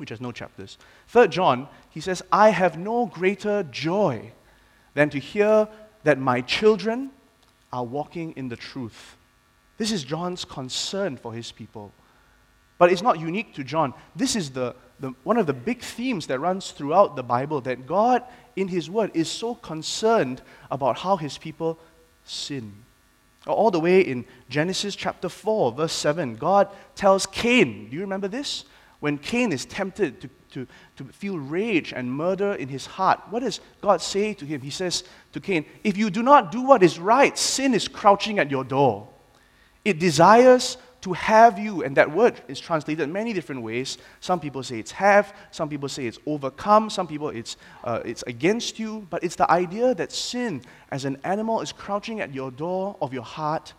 which 0.00 0.08
has 0.08 0.20
no 0.20 0.32
chapters, 0.32 0.78
Third 1.08 1.30
John, 1.30 1.68
he 1.90 2.00
says, 2.00 2.22
I 2.32 2.50
have 2.50 2.78
no 2.78 3.06
greater 3.06 3.62
joy 3.64 4.32
than 4.94 5.10
to 5.10 5.18
hear 5.18 5.68
that 6.02 6.18
my 6.18 6.40
children 6.40 7.10
are 7.72 7.84
walking 7.84 8.32
in 8.32 8.48
the 8.48 8.56
truth. 8.56 9.16
This 9.78 9.92
is 9.92 10.02
John's 10.02 10.44
concern 10.44 11.16
for 11.16 11.32
his 11.32 11.52
people. 11.52 11.92
But 12.80 12.90
it's 12.90 13.02
not 13.02 13.20
unique 13.20 13.52
to 13.56 13.62
John. 13.62 13.92
This 14.16 14.34
is 14.34 14.50
the, 14.52 14.74
the, 15.00 15.12
one 15.22 15.36
of 15.36 15.46
the 15.46 15.52
big 15.52 15.82
themes 15.82 16.26
that 16.28 16.38
runs 16.38 16.70
throughout 16.70 17.14
the 17.14 17.22
Bible 17.22 17.60
that 17.60 17.86
God, 17.86 18.22
in 18.56 18.68
His 18.68 18.88
Word, 18.88 19.10
is 19.12 19.28
so 19.28 19.54
concerned 19.54 20.40
about 20.70 20.96
how 20.96 21.18
His 21.18 21.36
people 21.36 21.78
sin. 22.24 22.72
All 23.46 23.70
the 23.70 23.80
way 23.80 24.00
in 24.00 24.24
Genesis 24.48 24.96
chapter 24.96 25.28
4, 25.28 25.72
verse 25.72 25.92
7, 25.92 26.36
God 26.36 26.68
tells 26.94 27.26
Cain, 27.26 27.90
do 27.90 27.96
you 27.96 28.00
remember 28.00 28.28
this? 28.28 28.64
When 29.00 29.18
Cain 29.18 29.52
is 29.52 29.64
tempted 29.64 30.20
to, 30.20 30.28
to, 30.52 30.66
to 30.96 31.04
feel 31.04 31.38
rage 31.38 31.92
and 31.92 32.12
murder 32.12 32.52
in 32.52 32.68
his 32.68 32.86
heart, 32.86 33.20
what 33.30 33.40
does 33.40 33.60
God 33.80 34.02
say 34.02 34.34
to 34.34 34.44
him? 34.44 34.60
He 34.60 34.70
says 34.70 35.04
to 35.32 35.40
Cain, 35.40 35.64
If 35.82 35.96
you 35.96 36.10
do 36.10 36.22
not 36.22 36.52
do 36.52 36.60
what 36.60 36.82
is 36.82 36.98
right, 36.98 37.36
sin 37.36 37.74
is 37.74 37.88
crouching 37.88 38.38
at 38.38 38.50
your 38.50 38.64
door. 38.64 39.08
It 39.84 39.98
desires 39.98 40.76
to 41.00 41.14
have 41.14 41.58
you, 41.58 41.82
and 41.82 41.96
that 41.96 42.10
word 42.10 42.42
is 42.48 42.60
translated 42.60 43.08
many 43.08 43.32
different 43.32 43.62
ways. 43.62 43.96
Some 44.20 44.38
people 44.38 44.62
say 44.62 44.78
it's 44.78 44.90
have, 44.92 45.34
some 45.50 45.68
people 45.68 45.88
say 45.88 46.06
it's 46.06 46.18
overcome, 46.26 46.90
some 46.90 47.06
people 47.06 47.30
it's, 47.30 47.56
uh, 47.84 48.00
it's 48.04 48.22
against 48.26 48.78
you, 48.78 49.06
but 49.08 49.24
it's 49.24 49.36
the 49.36 49.50
idea 49.50 49.94
that 49.94 50.12
sin 50.12 50.62
as 50.90 51.06
an 51.06 51.18
animal 51.24 51.62
is 51.62 51.72
crouching 51.72 52.20
at 52.20 52.34
your 52.34 52.50
door 52.50 52.96
of 53.00 53.14
your 53.14 53.22
heart, 53.22 53.72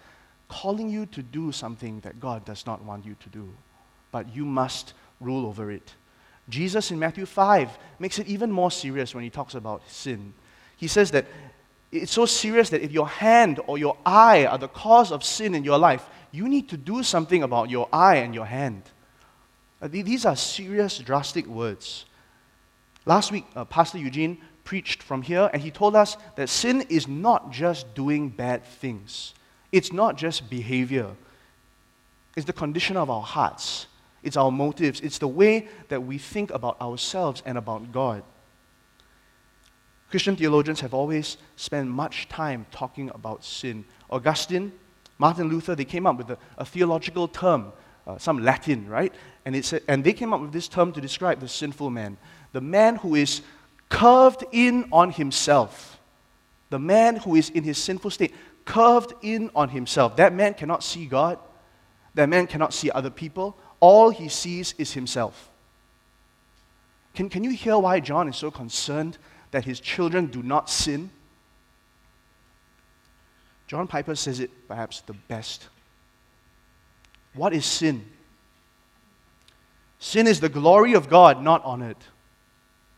calling 0.47 0.89
you 0.89 1.05
to 1.07 1.21
do 1.21 1.51
something 1.51 1.99
that 1.99 2.19
God 2.19 2.43
does 2.43 2.65
not 2.65 2.83
want 2.83 3.05
you 3.05 3.15
to 3.19 3.29
do. 3.29 3.53
But 4.11 4.35
you 4.35 4.43
must 4.43 4.93
rule 5.21 5.45
over 5.45 5.71
it. 5.71 5.93
Jesus 6.49 6.91
in 6.91 6.99
Matthew 6.99 7.25
5 7.25 7.77
makes 7.99 8.19
it 8.19 8.27
even 8.27 8.51
more 8.51 8.71
serious 8.71 9.15
when 9.15 9.23
he 9.23 9.29
talks 9.29 9.55
about 9.55 9.89
sin. 9.89 10.33
He 10.75 10.87
says 10.87 11.11
that 11.11 11.25
it's 11.91 12.11
so 12.11 12.25
serious 12.25 12.69
that 12.69 12.81
if 12.81 12.91
your 12.91 13.07
hand 13.07 13.59
or 13.67 13.77
your 13.77 13.97
eye 14.05 14.45
are 14.45 14.57
the 14.57 14.67
cause 14.67 15.11
of 15.11 15.23
sin 15.23 15.55
in 15.55 15.63
your 15.63 15.77
life, 15.77 16.07
you 16.31 16.47
need 16.47 16.69
to 16.69 16.77
do 16.77 17.03
something 17.03 17.43
about 17.43 17.69
your 17.69 17.87
eye 17.91 18.17
and 18.17 18.33
your 18.33 18.45
hand. 18.45 18.83
Uh, 19.81 19.87
these 19.87 20.25
are 20.25 20.35
serious, 20.35 20.99
drastic 20.99 21.45
words. 21.47 22.05
Last 23.05 23.31
week, 23.31 23.45
uh, 23.55 23.65
Pastor 23.65 23.97
Eugene 23.97 24.37
preached 24.63 25.01
from 25.01 25.21
here, 25.21 25.49
and 25.51 25.61
he 25.61 25.71
told 25.71 25.95
us 25.95 26.17
that 26.35 26.49
sin 26.49 26.81
is 26.81 27.07
not 27.07 27.51
just 27.51 27.93
doing 27.95 28.29
bad 28.29 28.63
things, 28.63 29.33
it's 29.71 29.91
not 29.91 30.17
just 30.17 30.49
behavior, 30.49 31.07
it's 32.37 32.45
the 32.45 32.53
condition 32.53 32.95
of 32.95 33.09
our 33.09 33.23
hearts, 33.23 33.87
it's 34.23 34.37
our 34.37 34.51
motives, 34.51 35.01
it's 35.01 35.17
the 35.17 35.27
way 35.27 35.67
that 35.89 36.03
we 36.03 36.17
think 36.17 36.51
about 36.51 36.79
ourselves 36.79 37.41
and 37.45 37.57
about 37.57 37.91
God. 37.91 38.23
Christian 40.09 40.35
theologians 40.35 40.81
have 40.81 40.93
always 40.93 41.37
spent 41.55 41.89
much 41.89 42.27
time 42.27 42.65
talking 42.71 43.09
about 43.13 43.43
sin. 43.43 43.85
Augustine 44.09 44.73
Martin 45.21 45.49
Luther, 45.49 45.75
they 45.75 45.85
came 45.85 46.07
up 46.07 46.17
with 46.17 46.31
a, 46.31 46.37
a 46.57 46.65
theological 46.65 47.27
term, 47.27 47.73
uh, 48.07 48.17
some 48.17 48.43
Latin, 48.43 48.89
right? 48.89 49.13
And, 49.45 49.55
it 49.55 49.65
said, 49.65 49.83
and 49.87 50.03
they 50.03 50.13
came 50.13 50.33
up 50.33 50.41
with 50.41 50.51
this 50.51 50.67
term 50.67 50.91
to 50.93 50.99
describe 50.99 51.39
the 51.39 51.47
sinful 51.47 51.91
man 51.91 52.17
the 52.53 52.59
man 52.59 52.95
who 52.95 53.13
is 53.13 53.43
curved 53.87 54.43
in 54.51 54.89
on 54.91 55.11
himself. 55.11 55.99
The 56.71 56.79
man 56.79 57.17
who 57.17 57.35
is 57.35 57.51
in 57.51 57.63
his 57.63 57.77
sinful 57.77 58.09
state, 58.09 58.33
curved 58.65 59.13
in 59.21 59.51
on 59.53 59.69
himself. 59.69 60.15
That 60.15 60.33
man 60.33 60.55
cannot 60.55 60.83
see 60.83 61.05
God. 61.05 61.37
That 62.15 62.27
man 62.27 62.47
cannot 62.47 62.73
see 62.73 62.89
other 62.89 63.11
people. 63.11 63.55
All 63.81 64.11
he 64.11 64.29
sees 64.29 64.73
is 64.77 64.93
himself. 64.93 65.49
Can, 67.13 67.29
can 67.29 67.43
you 67.43 67.51
hear 67.51 67.77
why 67.77 67.99
John 67.99 68.29
is 68.29 68.37
so 68.37 68.49
concerned 68.49 69.17
that 69.51 69.65
his 69.65 69.81
children 69.81 70.27
do 70.27 70.41
not 70.41 70.69
sin? 70.69 71.09
John 73.67 73.87
Piper 73.87 74.15
says 74.15 74.39
it 74.39 74.67
perhaps 74.67 75.01
the 75.01 75.13
best. 75.13 75.67
What 77.33 77.53
is 77.53 77.65
sin? 77.65 78.05
Sin 79.99 80.27
is 80.27 80.39
the 80.39 80.49
glory 80.49 80.93
of 80.93 81.09
God 81.09 81.41
not 81.41 81.63
honored, 81.63 81.97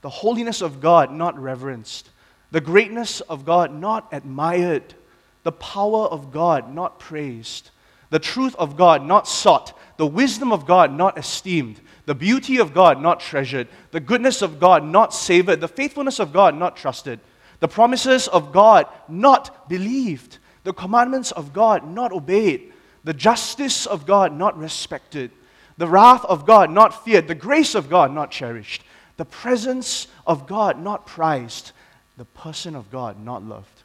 the 0.01 0.09
holiness 0.09 0.61
of 0.61 0.79
God 0.79 1.11
not 1.11 1.37
reverenced, 1.37 2.09
the 2.51 2.61
greatness 2.61 3.21
of 3.21 3.45
God 3.45 3.73
not 3.73 4.07
admired, 4.11 4.95
the 5.43 5.51
power 5.51 6.05
of 6.05 6.31
God 6.31 6.73
not 6.73 6.99
praised, 6.99 7.71
the 8.13 8.19
truth 8.19 8.53
of 8.59 8.77
God 8.77 9.03
not 9.03 9.27
sought, 9.27 9.75
the 9.97 10.05
wisdom 10.05 10.53
of 10.53 10.67
God 10.67 10.93
not 10.93 11.17
esteemed, 11.17 11.81
the 12.05 12.13
beauty 12.13 12.59
of 12.59 12.71
God 12.71 13.01
not 13.01 13.19
treasured, 13.19 13.67
the 13.89 13.99
goodness 13.99 14.43
of 14.43 14.59
God 14.59 14.83
not 14.83 15.15
savored, 15.15 15.61
the 15.61 15.67
faithfulness 15.67 16.19
of 16.19 16.31
God 16.31 16.53
not 16.53 16.77
trusted, 16.77 17.19
the 17.59 17.67
promises 17.67 18.27
of 18.27 18.51
God 18.51 18.85
not 19.09 19.67
believed, 19.67 20.37
the 20.63 20.73
commandments 20.73 21.31
of 21.31 21.53
God 21.53 21.87
not 21.87 22.11
obeyed, 22.11 22.71
the 23.03 23.15
justice 23.15 23.87
of 23.87 24.05
God 24.05 24.31
not 24.31 24.55
respected, 24.59 25.31
the 25.79 25.87
wrath 25.87 26.23
of 26.25 26.45
God 26.45 26.69
not 26.69 27.03
feared, 27.03 27.27
the 27.27 27.33
grace 27.33 27.73
of 27.73 27.89
God 27.89 28.13
not 28.13 28.29
cherished, 28.29 28.83
the 29.17 29.25
presence 29.25 30.05
of 30.27 30.45
God 30.45 30.79
not 30.79 31.07
prized, 31.07 31.71
the 32.17 32.25
person 32.25 32.75
of 32.75 32.91
God 32.91 33.19
not 33.19 33.43
loved. 33.43 33.82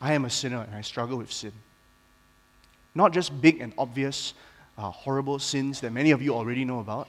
I 0.00 0.14
am 0.14 0.24
a 0.24 0.30
sinner 0.30 0.62
and 0.62 0.74
I 0.74 0.80
struggle 0.80 1.18
with 1.18 1.32
sin. 1.32 1.52
Not 2.94 3.12
just 3.12 3.40
big 3.40 3.60
and 3.60 3.72
obvious, 3.78 4.34
uh, 4.78 4.90
horrible 4.90 5.38
sins 5.38 5.80
that 5.80 5.92
many 5.92 6.10
of 6.10 6.22
you 6.22 6.34
already 6.34 6.64
know 6.64 6.80
about, 6.80 7.08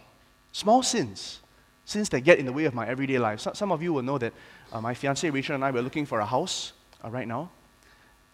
small 0.51 0.83
sins, 0.83 1.39
sins 1.85 2.09
that 2.09 2.21
get 2.21 2.37
in 2.39 2.45
the 2.45 2.51
way 2.51 2.65
of 2.65 2.73
my 2.73 2.87
everyday 2.87 3.17
life. 3.17 3.39
Some 3.53 3.71
of 3.71 3.81
you 3.81 3.93
will 3.93 4.03
know 4.03 4.17
that 4.17 4.33
uh, 4.71 4.81
my 4.81 4.93
fiancee 4.93 5.29
Rachel 5.29 5.55
and 5.55 5.63
I 5.63 5.71
were 5.71 5.81
looking 5.81 6.05
for 6.05 6.19
a 6.19 6.25
house 6.25 6.73
uh, 7.03 7.09
right 7.09 7.27
now. 7.27 7.49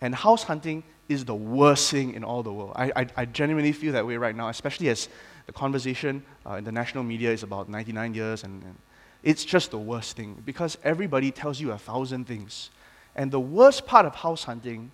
And 0.02 0.14
house 0.14 0.44
hunting 0.44 0.84
is 1.10 1.26
the 1.26 1.36
worst 1.36 1.90
thing 1.90 2.14
in 2.14 2.24
all 2.24 2.44
the 2.44 2.52
world. 2.52 2.74
I, 2.76 2.92
I, 2.96 3.08
I 3.16 3.26
genuinely 3.26 3.72
feel 3.72 3.94
that 3.94 4.06
way 4.06 4.18
right 4.18 4.36
now, 4.36 4.50
especially 4.50 4.90
as 4.90 5.08
the 5.46 5.54
conversation 5.54 6.24
uh, 6.46 6.56
in 6.56 6.64
the 6.64 6.72
national 6.72 7.04
media 7.04 7.32
is 7.32 7.44
about 7.44 7.70
99 7.70 8.14
years. 8.14 8.44
And, 8.44 8.62
and 8.64 8.76
it's 9.24 9.46
just 9.46 9.72
the 9.72 9.78
worst 9.78 10.18
thing 10.18 10.42
because 10.46 10.78
everybody 10.84 11.32
tells 11.32 11.60
you 11.60 11.72
a 11.72 11.78
thousand 11.78 12.26
things. 12.28 12.70
And 13.18 13.32
the 13.32 13.40
worst 13.40 13.86
part 13.86 14.06
of 14.06 14.16
house 14.16 14.44
hunting 14.44 14.92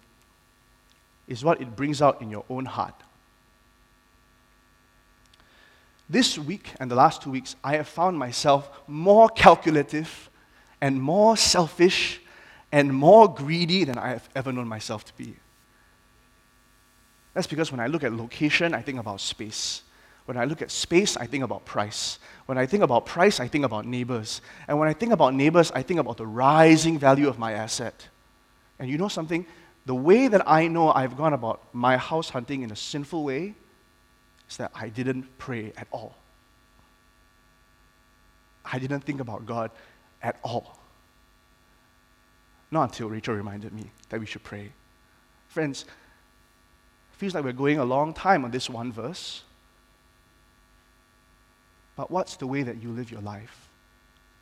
is 1.28 1.44
what 1.44 1.62
it 1.62 1.76
brings 1.76 2.02
out 2.02 2.22
in 2.22 2.32
your 2.32 2.46
own 2.50 2.66
heart. 2.66 2.96
This 6.10 6.38
week 6.38 6.72
and 6.80 6.90
the 6.90 6.96
last 6.96 7.22
two 7.22 7.32
weeks, 7.32 7.56
I 7.64 7.76
have 7.78 7.88
found 7.88 8.18
myself 8.18 8.70
more 8.88 9.30
calculative 9.30 10.30
and 10.82 11.02
more 11.02 11.36
selfish 11.38 12.22
and 12.72 12.94
more 12.94 13.34
greedy 13.34 13.84
than 13.84 13.98
I 13.98 14.10
have 14.10 14.30
ever 14.36 14.52
known 14.52 14.68
myself 14.68 15.06
to 15.06 15.14
be. 15.16 15.36
That's 17.34 17.48
because 17.48 17.72
when 17.72 17.80
I 17.80 17.88
look 17.88 18.04
at 18.04 18.14
location, 18.14 18.74
I 18.74 18.82
think 18.82 19.00
about 19.00 19.22
space. 19.22 19.84
When 20.26 20.38
I 20.38 20.46
look 20.46 20.62
at 20.62 20.72
space, 20.72 21.18
I 21.18 21.26
think 21.26 21.44
about 21.44 21.66
price. 21.66 22.20
When 22.46 22.58
I 22.58 22.66
think 22.66 22.84
about 22.84 23.06
price, 23.06 23.40
I 23.40 23.48
think 23.48 23.66
about 23.66 23.86
neighbors. 23.86 24.42
And 24.68 24.80
when 24.80 24.88
I 24.88 24.94
think 24.94 25.12
about 25.12 25.34
neighbors, 25.34 25.72
I 25.72 25.82
think 25.82 26.00
about 26.00 26.18
the 26.18 26.28
rising 26.28 26.98
value 26.98 27.28
of 27.28 27.38
my 27.38 27.54
asset. 27.54 28.08
And 28.80 28.90
you 28.90 28.98
know 28.98 29.08
something? 29.08 29.46
The 29.86 29.96
way 29.96 30.28
that 30.28 30.48
I 30.50 30.68
know 30.68 30.92
I've 30.92 31.18
gone 31.18 31.34
about 31.34 31.62
my 31.74 31.98
house 31.98 32.30
hunting 32.30 32.62
in 32.62 32.72
a 32.72 32.76
sinful 32.76 33.24
way 33.24 33.56
is 34.50 34.58
that 34.58 34.72
I 34.74 34.90
didn't 34.90 35.38
pray 35.38 35.74
at 35.78 35.88
all. 35.92 36.16
I 38.66 38.80
didn't 38.80 39.02
think 39.02 39.20
about 39.20 39.46
God 39.46 39.72
at 40.22 40.40
all. 40.44 40.80
Not 42.72 42.90
until 42.90 43.10
Rachel 43.10 43.36
reminded 43.36 43.74
me 43.74 43.92
that 44.10 44.20
we 44.20 44.26
should 44.26 44.44
pray. 44.44 44.72
Friends, 45.48 45.84
it 45.84 47.18
feels 47.18 47.36
like 47.36 47.44
we're 47.44 47.52
going 47.52 47.78
a 47.78 47.86
long 47.86 48.14
time 48.14 48.46
on 48.46 48.52
this 48.52 48.70
one 48.70 48.92
verse. 48.92 49.44
But 51.96 52.10
what's 52.10 52.38
the 52.38 52.48
way 52.48 52.64
that 52.64 52.82
you 52.82 52.90
live 52.90 53.12
your 53.12 53.22
life? 53.22 53.70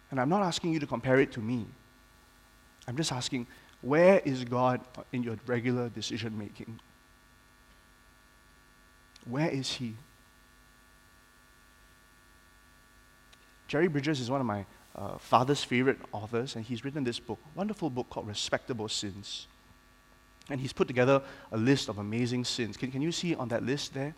And 0.10 0.20
I'm 0.20 0.30
not 0.30 0.44
asking 0.44 0.72
you 0.72 0.80
to 0.80 0.88
compare 0.88 1.20
it 1.20 1.32
to 1.34 1.42
me. 1.42 1.66
I'm 2.88 2.96
just 2.96 3.12
asking, 3.12 3.48
where 3.82 4.20
is 4.20 4.44
God 4.44 4.82
in 5.12 5.24
your 5.24 5.38
regular 5.46 5.90
decision 5.90 6.38
making? 6.38 6.80
Where 9.26 9.50
is 9.50 9.72
He? 9.74 9.96
Jerry 13.68 13.88
Bridges 13.88 14.20
is 14.20 14.30
one 14.30 14.42
of 14.42 14.48
my 14.48 14.66
uh, 14.96 15.18
father's 15.18 15.64
favorite 15.64 16.00
authors, 16.12 16.58
and 16.58 16.66
he's 16.66 16.84
written 16.84 17.06
this 17.06 17.20
book, 17.20 17.40
wonderful 17.56 17.90
book 17.90 18.10
called 18.10 18.28
Respectable 18.28 18.90
Sins. 18.90 19.48
And 20.50 20.60
he's 20.60 20.74
put 20.74 20.88
together 20.88 21.22
a 21.54 21.58
list 21.58 21.88
of 21.88 21.98
amazing 21.98 22.44
sins. 22.44 22.76
Can, 22.76 22.92
can 22.92 23.02
you 23.02 23.14
see 23.14 23.34
on 23.34 23.48
that 23.48 23.64
list 23.64 23.94
there? 23.94 24.14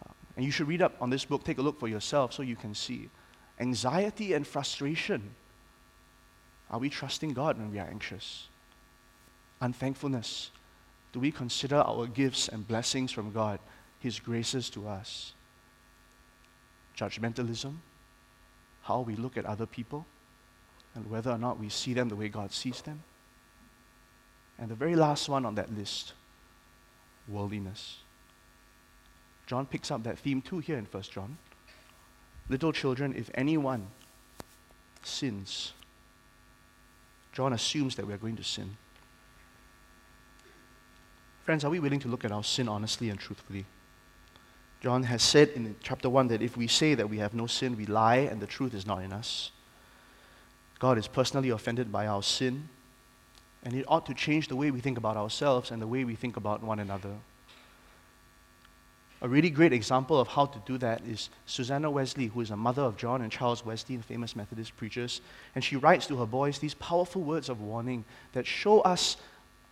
Uh, 0.00 0.12
and 0.36 0.44
you 0.44 0.52
should 0.52 0.68
read 0.68 0.82
up 0.82 0.94
on 1.00 1.10
this 1.10 1.24
book, 1.24 1.42
take 1.42 1.58
a 1.58 1.62
look 1.62 1.80
for 1.80 1.88
yourself 1.88 2.32
so 2.32 2.42
you 2.42 2.54
can 2.54 2.74
see. 2.74 3.08
Anxiety 3.58 4.34
and 4.34 4.46
frustration. 4.46 5.34
Are 6.70 6.78
we 6.78 6.88
trusting 6.88 7.32
God 7.32 7.58
when 7.58 7.72
we 7.72 7.80
are 7.80 7.88
anxious? 7.88 8.46
Unthankfulness. 9.60 10.50
Do 11.12 11.20
we 11.20 11.32
consider 11.32 11.76
our 11.76 12.06
gifts 12.06 12.48
and 12.48 12.66
blessings 12.66 13.12
from 13.12 13.32
God, 13.32 13.58
His 13.98 14.20
graces 14.20 14.70
to 14.70 14.88
us? 14.88 15.32
Judgmentalism. 16.96 17.76
How 18.82 19.00
we 19.00 19.16
look 19.16 19.36
at 19.36 19.44
other 19.44 19.66
people 19.66 20.06
and 20.94 21.10
whether 21.10 21.30
or 21.30 21.38
not 21.38 21.58
we 21.58 21.68
see 21.68 21.94
them 21.94 22.08
the 22.08 22.16
way 22.16 22.28
God 22.28 22.52
sees 22.52 22.80
them. 22.82 23.02
And 24.58 24.68
the 24.68 24.74
very 24.74 24.96
last 24.96 25.28
one 25.28 25.44
on 25.44 25.54
that 25.54 25.74
list 25.76 26.14
worldliness. 27.28 27.98
John 29.46 29.66
picks 29.66 29.90
up 29.90 30.02
that 30.02 30.18
theme 30.18 30.42
too 30.42 30.58
here 30.58 30.76
in 30.76 30.86
1 30.86 31.02
John. 31.04 31.38
Little 32.48 32.72
children, 32.72 33.14
if 33.14 33.30
anyone 33.34 33.86
sins, 35.02 35.72
John 37.32 37.52
assumes 37.52 37.94
that 37.96 38.06
we 38.06 38.12
are 38.12 38.18
going 38.18 38.36
to 38.36 38.44
sin. 38.44 38.76
Friends, 41.48 41.64
are 41.64 41.70
we 41.70 41.80
willing 41.80 42.00
to 42.00 42.08
look 42.08 42.26
at 42.26 42.30
our 42.30 42.44
sin 42.44 42.68
honestly 42.68 43.08
and 43.08 43.18
truthfully? 43.18 43.64
John 44.82 45.02
has 45.04 45.22
said 45.22 45.48
in 45.54 45.74
chapter 45.82 46.10
1 46.10 46.28
that 46.28 46.42
if 46.42 46.58
we 46.58 46.66
say 46.66 46.94
that 46.94 47.08
we 47.08 47.16
have 47.16 47.32
no 47.32 47.46
sin, 47.46 47.74
we 47.74 47.86
lie 47.86 48.16
and 48.16 48.38
the 48.38 48.46
truth 48.46 48.74
is 48.74 48.86
not 48.86 49.02
in 49.02 49.14
us. 49.14 49.50
God 50.78 50.98
is 50.98 51.08
personally 51.08 51.48
offended 51.48 51.90
by 51.90 52.06
our 52.06 52.22
sin, 52.22 52.68
and 53.62 53.72
it 53.72 53.86
ought 53.88 54.04
to 54.04 54.12
change 54.12 54.48
the 54.48 54.56
way 54.56 54.70
we 54.70 54.80
think 54.80 54.98
about 54.98 55.16
ourselves 55.16 55.70
and 55.70 55.80
the 55.80 55.86
way 55.86 56.04
we 56.04 56.14
think 56.14 56.36
about 56.36 56.62
one 56.62 56.80
another. 56.80 57.14
A 59.22 59.28
really 59.28 59.48
great 59.48 59.72
example 59.72 60.20
of 60.20 60.28
how 60.28 60.44
to 60.44 60.62
do 60.66 60.76
that 60.76 61.00
is 61.06 61.30
Susanna 61.46 61.90
Wesley, 61.90 62.26
who 62.26 62.42
is 62.42 62.50
a 62.50 62.56
mother 62.58 62.82
of 62.82 62.98
John 62.98 63.22
and 63.22 63.32
Charles 63.32 63.64
Wesley, 63.64 63.96
the 63.96 64.02
famous 64.02 64.36
Methodist 64.36 64.76
preachers. 64.76 65.22
And 65.54 65.64
she 65.64 65.76
writes 65.76 66.06
to 66.08 66.16
her 66.18 66.26
boys 66.26 66.58
these 66.58 66.74
powerful 66.74 67.22
words 67.22 67.48
of 67.48 67.62
warning 67.62 68.04
that 68.34 68.46
show 68.46 68.80
us 68.80 69.16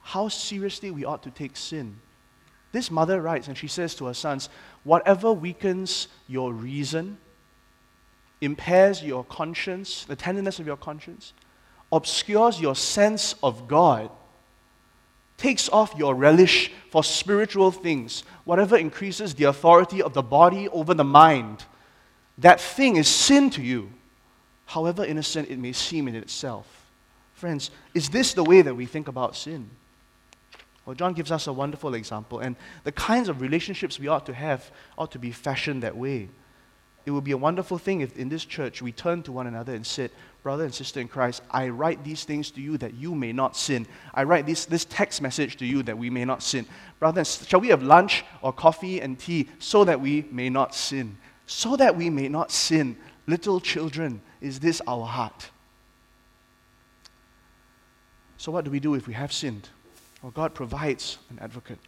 how 0.06 0.28
seriously 0.28 0.88
we 0.88 1.04
ought 1.04 1.24
to 1.24 1.32
take 1.32 1.56
sin. 1.56 1.96
This 2.70 2.92
mother 2.92 3.20
writes, 3.20 3.48
and 3.48 3.58
she 3.58 3.66
says 3.66 3.92
to 3.96 4.06
her 4.06 4.14
sons, 4.14 4.48
Whatever 4.84 5.32
weakens 5.32 6.06
your 6.28 6.52
reason, 6.52 7.18
impairs 8.40 9.02
your 9.02 9.24
conscience, 9.24 10.04
the 10.04 10.14
tenderness 10.14 10.60
of 10.60 10.66
your 10.66 10.76
conscience, 10.76 11.32
obscures 11.90 12.60
your 12.60 12.76
sense 12.76 13.34
of 13.42 13.66
God, 13.66 14.08
takes 15.38 15.68
off 15.70 15.92
your 15.96 16.14
relish 16.14 16.70
for 16.88 17.02
spiritual 17.02 17.72
things, 17.72 18.22
whatever 18.44 18.76
increases 18.76 19.34
the 19.34 19.44
authority 19.44 20.00
of 20.00 20.14
the 20.14 20.22
body 20.22 20.68
over 20.68 20.94
the 20.94 21.02
mind, 21.02 21.64
that 22.38 22.60
thing 22.60 22.94
is 22.94 23.08
sin 23.08 23.50
to 23.50 23.60
you, 23.60 23.90
however 24.66 25.04
innocent 25.04 25.50
it 25.50 25.58
may 25.58 25.72
seem 25.72 26.06
in 26.06 26.14
itself. 26.14 26.86
Friends, 27.34 27.72
is 27.92 28.08
this 28.10 28.34
the 28.34 28.44
way 28.44 28.62
that 28.62 28.76
we 28.76 28.86
think 28.86 29.08
about 29.08 29.34
sin? 29.34 29.68
Well, 30.86 30.94
John 30.94 31.14
gives 31.14 31.32
us 31.32 31.48
a 31.48 31.52
wonderful 31.52 31.94
example, 31.94 32.38
and 32.38 32.54
the 32.84 32.92
kinds 32.92 33.28
of 33.28 33.40
relationships 33.40 33.98
we 33.98 34.06
ought 34.06 34.24
to 34.26 34.34
have 34.34 34.70
ought 34.96 35.10
to 35.12 35.18
be 35.18 35.32
fashioned 35.32 35.82
that 35.82 35.96
way. 35.96 36.28
It 37.04 37.10
would 37.10 37.24
be 37.24 37.32
a 37.32 37.36
wonderful 37.36 37.78
thing 37.78 38.00
if 38.00 38.16
in 38.16 38.28
this 38.28 38.44
church 38.44 38.82
we 38.82 38.92
turned 38.92 39.24
to 39.26 39.32
one 39.32 39.46
another 39.46 39.74
and 39.74 39.84
said, 39.84 40.10
Brother 40.42 40.64
and 40.64 40.74
sister 40.74 41.00
in 41.00 41.08
Christ, 41.08 41.42
I 41.50 41.68
write 41.68 42.04
these 42.04 42.24
things 42.24 42.52
to 42.52 42.60
you 42.60 42.78
that 42.78 42.94
you 42.94 43.14
may 43.14 43.32
not 43.32 43.56
sin. 43.56 43.86
I 44.14 44.22
write 44.22 44.46
this, 44.46 44.64
this 44.64 44.84
text 44.84 45.20
message 45.20 45.56
to 45.56 45.66
you 45.66 45.82
that 45.84 45.98
we 45.98 46.08
may 46.08 46.24
not 46.24 46.42
sin. 46.42 46.66
Brother, 47.00 47.24
shall 47.24 47.60
we 47.60 47.68
have 47.68 47.82
lunch 47.82 48.24
or 48.42 48.52
coffee 48.52 49.00
and 49.00 49.18
tea 49.18 49.48
so 49.58 49.84
that 49.84 50.00
we 50.00 50.26
may 50.30 50.50
not 50.50 50.74
sin? 50.74 51.16
So 51.46 51.76
that 51.76 51.96
we 51.96 52.10
may 52.10 52.28
not 52.28 52.52
sin. 52.52 52.96
Little 53.26 53.60
children, 53.60 54.20
is 54.40 54.60
this 54.60 54.80
our 54.86 55.04
heart? 55.04 55.50
So, 58.36 58.52
what 58.52 58.64
do 58.64 58.70
we 58.70 58.80
do 58.80 58.94
if 58.94 59.08
we 59.08 59.14
have 59.14 59.32
sinned? 59.32 59.68
Well, 60.26 60.32
God 60.32 60.54
provides 60.54 61.18
an 61.30 61.38
advocate. 61.40 61.78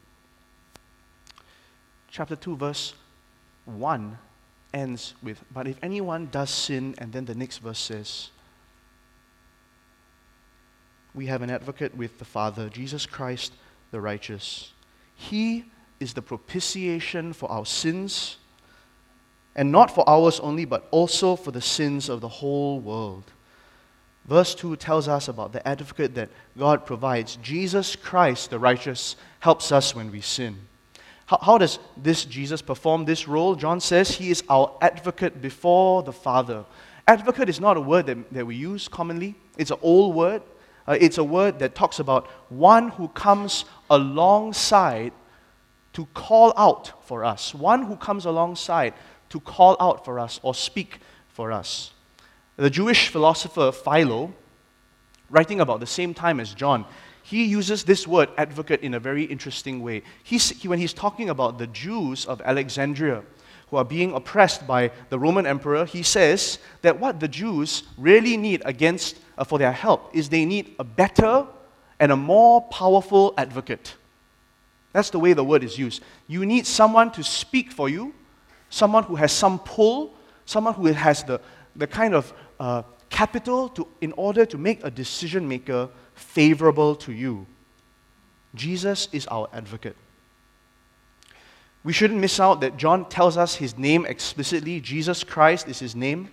Chapter 2.09 2.37
2, 2.37 2.57
verse 2.57 2.95
1 3.65 4.17
ends 4.73 5.15
with, 5.25 5.43
But 5.53 5.67
if 5.67 5.77
anyone 5.83 6.29
does 6.31 6.49
sin, 6.49 6.95
and 6.99 7.13
then 7.13 7.25
the 7.25 7.35
next 7.35 7.59
verse 7.59 7.81
says, 7.81 8.31
We 11.17 11.27
have 11.27 11.43
an 11.43 11.51
advocate 11.51 11.97
with 11.97 12.21
the 12.21 12.25
Father, 12.25 12.69
Jesus 12.69 13.07
Christ 13.07 13.55
the 13.91 14.01
righteous. 14.01 14.73
He 15.17 15.73
is 15.99 16.15
the 16.15 16.23
propitiation 16.23 17.33
for 17.33 17.51
our 17.51 17.67
sins, 17.67 18.37
and 19.57 19.73
not 19.73 19.93
for 19.93 20.09
ours 20.09 20.39
only, 20.39 20.65
but 20.65 20.87
also 20.93 21.35
for 21.35 21.51
the 21.51 21.61
sins 21.61 22.09
of 22.09 22.21
the 22.21 22.29
whole 22.29 22.79
world. 22.79 23.33
Verse 24.29 24.55
2 24.55 24.77
tells 24.77 25.09
us 25.09 25.29
about 25.29 25.53
the 25.53 25.67
advocate 25.67 26.15
that 26.15 26.29
God 26.57 26.85
provides. 26.85 27.37
Jesus 27.37 27.97
Christ, 27.97 28.51
the 28.51 28.59
righteous, 28.59 29.17
helps 29.41 29.73
us 29.73 29.95
when 29.95 30.13
we 30.13 30.21
sin. 30.21 30.59
How, 31.25 31.39
how, 31.41 31.59
does 31.59 31.79
this 31.97 32.27
Jesus 32.27 32.61
perform 32.61 33.07
this 33.07 33.27
role? 33.27 33.55
John 33.55 33.81
says 33.81 34.11
he 34.11 34.31
is 34.31 34.45
our 34.51 34.77
advocate 34.83 35.41
before 35.41 36.03
the 36.03 36.13
Father. 36.13 36.67
Advocate 37.07 37.49
is 37.49 37.59
not 37.59 37.79
a 37.79 37.81
word 37.81 38.05
that, 38.07 38.33
that 38.35 38.47
we 38.47 38.55
use 38.55 38.87
commonly, 38.87 39.35
it's 39.57 39.71
an 39.71 39.79
old 39.81 40.15
word. 40.15 40.43
Uh, 40.87 40.97
it's 40.99 41.19
a 41.19 41.25
word 41.25 41.59
that 41.59 41.75
talks 41.75 41.99
about 41.99 42.27
one 42.49 42.89
who 42.89 43.09
comes 43.09 43.67
alongside 43.91 45.13
to 45.93 46.07
call 46.15 46.55
out 46.57 46.93
for 47.07 47.27
us, 47.27 47.55
one 47.55 47.83
who 47.83 47.95
comes 47.97 48.25
alongside 48.25 48.95
to 49.29 49.39
call 49.41 49.77
out 49.81 50.03
for 50.03 50.19
us 50.19 50.41
or 50.43 50.55
speak 50.55 51.01
for 51.29 51.53
us. 51.53 51.93
The 52.59 52.71
Jewish 52.71 53.07
philosopher 53.07 53.71
Philo, 53.71 54.35
writing 55.31 55.61
about 55.61 55.79
the 55.79 55.87
same 55.87 56.13
time 56.13 56.41
as 56.41 56.53
John, 56.53 56.85
he 57.23 57.45
uses 57.45 57.85
this 57.85 58.05
word 58.05 58.31
advocate 58.37 58.81
in 58.81 58.95
a 58.95 59.01
very 59.01 59.23
interesting 59.23 59.81
way. 59.81 60.03
He's, 60.25 60.49
he, 60.51 60.67
when 60.67 60.81
he's 60.81 60.93
talking 60.93 61.31
about 61.31 61.59
the 61.59 61.69
Jews 61.69 62.27
of 62.27 62.41
Alexandria 62.41 63.23
who 63.71 63.77
are 63.77 63.85
being 63.85 64.13
oppressed 64.13 64.67
by 64.67 64.91
the 65.09 65.21
Roman 65.21 65.47
emperor, 65.47 65.85
he 65.85 66.03
says 66.03 66.59
that 66.83 66.99
what 66.99 67.21
the 67.21 67.29
Jews 67.29 67.85
really 67.97 68.37
need 68.37 68.63
against, 68.65 69.21
uh, 69.37 69.45
for 69.45 69.61
their 69.61 69.71
help 69.71 70.11
is 70.13 70.29
they 70.29 70.45
need 70.45 70.75
a 70.81 70.85
better 70.85 71.47
and 72.01 72.11
a 72.11 72.17
more 72.17 72.63
powerful 72.63 73.35
advocate. 73.39 73.95
That's 74.93 75.11
the 75.11 75.21
way 75.21 75.33
the 75.33 75.45
word 75.45 75.63
is 75.63 75.79
used. 75.79 76.03
You 76.27 76.45
need 76.45 76.67
someone 76.67 77.13
to 77.13 77.23
speak 77.23 77.71
for 77.71 77.89
you, 77.89 78.15
someone 78.69 79.05
who 79.05 79.15
has 79.15 79.31
some 79.31 79.61
pull, 79.61 80.15
someone 80.45 80.75
who 80.75 80.87
has 80.87 81.23
the, 81.23 81.41
the 81.77 81.87
kind 81.87 82.15
of 82.15 82.33
uh, 82.61 82.83
capital 83.11 83.69
to, 83.71 83.87
in 84.01 84.13
order 84.13 84.45
to 84.47 84.59
make 84.59 84.85
a 84.85 84.91
decision 84.91 85.49
maker 85.49 85.89
favorable 86.15 86.95
to 86.97 87.13
you. 87.13 87.47
Jesus 88.55 89.09
is 89.13 89.27
our 89.29 89.49
advocate. 89.53 89.97
We 91.85 91.93
shouldn't 91.93 92.21
miss 92.21 92.41
out 92.41 92.61
that 92.61 92.77
John 92.77 93.09
tells 93.09 93.37
us 93.37 93.55
his 93.55 93.79
name 93.79 94.05
explicitly. 94.05 94.81
Jesus 94.81 95.25
Christ 95.25 95.69
is 95.69 95.79
his 95.79 95.95
name. 95.95 96.29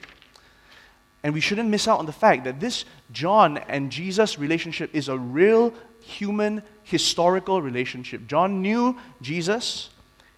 And 1.24 1.34
we 1.34 1.40
shouldn't 1.40 1.70
miss 1.70 1.88
out 1.88 2.00
on 2.00 2.06
the 2.06 2.12
fact 2.12 2.44
that 2.44 2.60
this 2.60 2.86
John 3.12 3.58
and 3.58 3.92
Jesus 3.92 4.38
relationship 4.38 4.94
is 4.94 5.08
a 5.08 5.18
real 5.18 5.74
human 6.02 6.62
historical 6.84 7.62
relationship. 7.62 8.28
John 8.28 8.62
knew 8.62 8.98
Jesus. 9.22 9.90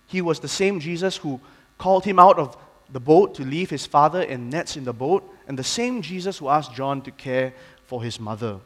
He 0.07 0.21
was 0.21 0.39
the 0.39 0.47
same 0.47 0.79
Jesus 0.79 1.17
who 1.17 1.41
called 1.77 2.05
him 2.05 2.19
out 2.19 2.39
of 2.39 2.57
the 2.89 2.99
boat 2.99 3.35
to 3.35 3.43
leave 3.43 3.69
his 3.69 3.85
father 3.85 4.21
and 4.21 4.49
nets 4.49 4.77
in 4.77 4.85
the 4.85 4.93
boat, 4.93 5.29
and 5.47 5.57
the 5.57 5.63
same 5.63 6.01
Jesus 6.01 6.37
who 6.37 6.49
asked 6.49 6.73
John 6.73 7.01
to 7.03 7.11
care 7.11 7.53
for 7.85 8.03
his 8.03 8.19
mother. 8.19 8.59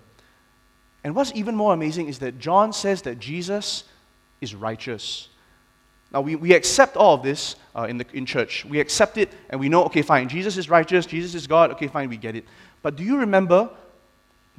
And 1.03 1.15
what's 1.15 1.31
even 1.33 1.55
more 1.55 1.73
amazing 1.73 2.07
is 2.07 2.19
that 2.19 2.39
John 2.39 2.73
says 2.73 3.03
that 3.03 3.19
Jesus 3.19 3.85
is 4.41 4.53
righteous. 4.55 5.29
Now, 6.11 6.21
we, 6.21 6.35
we 6.35 6.53
accept 6.53 6.97
all 6.97 7.15
of 7.15 7.23
this 7.23 7.55
uh, 7.75 7.83
in, 7.83 7.97
the, 7.97 8.05
in 8.13 8.25
church. 8.25 8.65
We 8.65 8.79
accept 8.79 9.17
it 9.17 9.31
and 9.49 9.59
we 9.59 9.69
know, 9.69 9.85
okay, 9.85 10.01
fine, 10.01 10.27
Jesus 10.27 10.57
is 10.57 10.69
righteous, 10.69 11.05
Jesus 11.05 11.35
is 11.35 11.47
God, 11.47 11.71
okay, 11.71 11.87
fine, 11.87 12.09
we 12.09 12.17
get 12.17 12.35
it. 12.35 12.45
But 12.81 12.95
do 12.95 13.03
you 13.03 13.17
remember? 13.17 13.69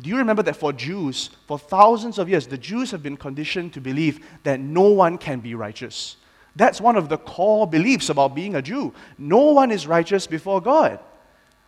Do 0.01 0.09
you 0.09 0.17
remember 0.17 0.43
that 0.45 0.57
for 0.57 0.73
Jews, 0.73 1.31
for 1.47 1.59
thousands 1.59 2.19
of 2.19 2.29
years, 2.29 2.47
the 2.47 2.57
Jews 2.57 2.91
have 2.93 3.03
been 3.03 3.17
conditioned 3.17 3.75
to 3.75 3.81
believe 3.81 4.25
that 4.45 4.59
no 4.59 4.89
one 4.91 5.19
can 5.19 5.41
be 5.41 5.55
righteous? 5.55 6.17
That's 6.57 6.81
one 6.81 6.97
of 6.97 7.09
the 7.09 7.19
core 7.19 7.67
beliefs 7.67 8.09
about 8.09 8.35
being 8.35 8.55
a 8.55 8.63
Jew. 8.63 8.95
No 9.19 9.53
one 9.53 9.71
is 9.71 9.87
righteous 9.87 10.27
before 10.27 10.61
God. 10.61 10.99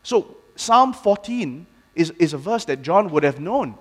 So, 0.03 0.37
Psalm 0.57 0.93
14 0.93 1.67
is, 1.95 2.11
is 2.19 2.33
a 2.33 2.39
verse 2.39 2.65
that 2.67 2.83
John 2.83 3.11
would 3.11 3.23
have 3.23 3.41
known. 3.41 3.77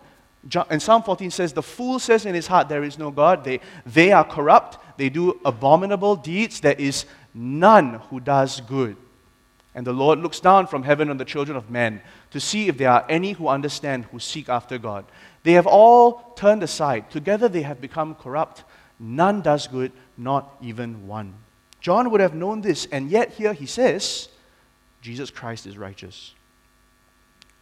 And 0.69 0.81
Psalm 0.81 1.03
14 1.03 1.31
says, 1.31 1.53
The 1.53 1.63
fool 1.63 1.99
says 1.99 2.25
in 2.25 2.36
his 2.36 2.47
heart, 2.47 2.69
There 2.69 2.83
is 2.83 2.97
no 2.97 3.12
God. 3.12 3.43
They, 3.43 3.59
they 3.86 4.12
are 4.12 4.23
corrupt. 4.23 4.97
They 4.97 5.09
do 5.09 5.39
abominable 5.45 6.15
deeds. 6.15 6.59
There 6.59 6.75
is 6.77 7.05
none 7.33 7.95
who 8.09 8.19
does 8.19 8.62
good. 8.62 8.97
And 9.75 9.88
the 9.88 9.93
Lord 9.93 10.19
looks 10.19 10.39
down 10.39 10.67
from 10.67 10.83
heaven 10.83 11.09
on 11.09 11.17
the 11.17 11.25
children 11.25 11.57
of 11.57 11.69
men 11.69 12.01
to 12.31 12.39
see 12.39 12.67
if 12.67 12.77
there 12.77 12.91
are 12.91 13.05
any 13.09 13.31
who 13.31 13.47
understand, 13.47 14.05
who 14.05 14.19
seek 14.19 14.49
after 14.49 14.77
God. 14.77 15.05
They 15.43 15.53
have 15.53 15.65
all 15.65 16.33
turned 16.36 16.62
aside. 16.62 17.09
Together 17.09 17.49
they 17.49 17.63
have 17.63 17.81
become 17.81 18.15
corrupt. 18.15 18.63
None 18.99 19.41
does 19.41 19.67
good, 19.67 19.91
not 20.17 20.55
even 20.62 21.07
one. 21.07 21.33
John 21.81 22.12
would 22.12 22.21
have 22.21 22.36
known 22.36 22.62
this, 22.62 22.88
and 22.91 23.09
yet 23.09 23.33
here 23.33 23.53
he 23.53 23.65
says, 23.65 24.29
Jesus 25.01 25.29
Christ 25.31 25.65
is 25.65 25.77
righteous. 25.77 26.33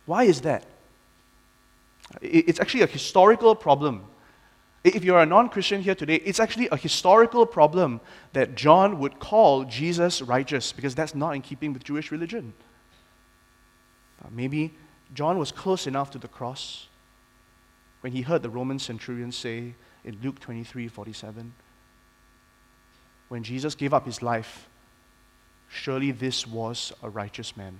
Why 0.05 0.23
is 0.23 0.41
that? 0.41 0.65
It's 2.21 2.59
actually 2.59 2.81
a 2.81 2.87
historical 2.87 3.55
problem. 3.55 4.05
If 4.83 5.03
you're 5.03 5.19
a 5.19 5.25
non 5.25 5.49
Christian 5.49 5.81
here 5.81 5.95
today, 5.95 6.15
it's 6.15 6.39
actually 6.39 6.67
a 6.71 6.77
historical 6.77 7.45
problem 7.45 8.01
that 8.33 8.55
John 8.55 8.99
would 8.99 9.19
call 9.19 9.63
Jesus 9.63 10.21
righteous 10.21 10.71
because 10.71 10.95
that's 10.95 11.13
not 11.13 11.35
in 11.35 11.41
keeping 11.41 11.71
with 11.71 11.83
Jewish 11.83 12.11
religion. 12.11 12.53
Uh, 14.23 14.27
maybe 14.31 14.73
John 15.13 15.37
was 15.37 15.51
close 15.51 15.87
enough 15.87 16.09
to 16.11 16.17
the 16.17 16.27
cross 16.27 16.87
when 18.01 18.13
he 18.13 18.21
heard 18.21 18.41
the 18.41 18.49
Roman 18.49 18.79
centurion 18.79 19.31
say 19.31 19.75
in 20.03 20.17
Luke 20.23 20.39
23 20.39 20.87
47, 20.87 21.53
when 23.29 23.43
Jesus 23.43 23.75
gave 23.75 23.93
up 23.93 24.05
his 24.05 24.21
life, 24.21 24.67
surely 25.69 26.11
this 26.11 26.45
was 26.45 26.91
a 27.03 27.09
righteous 27.09 27.55
man. 27.55 27.79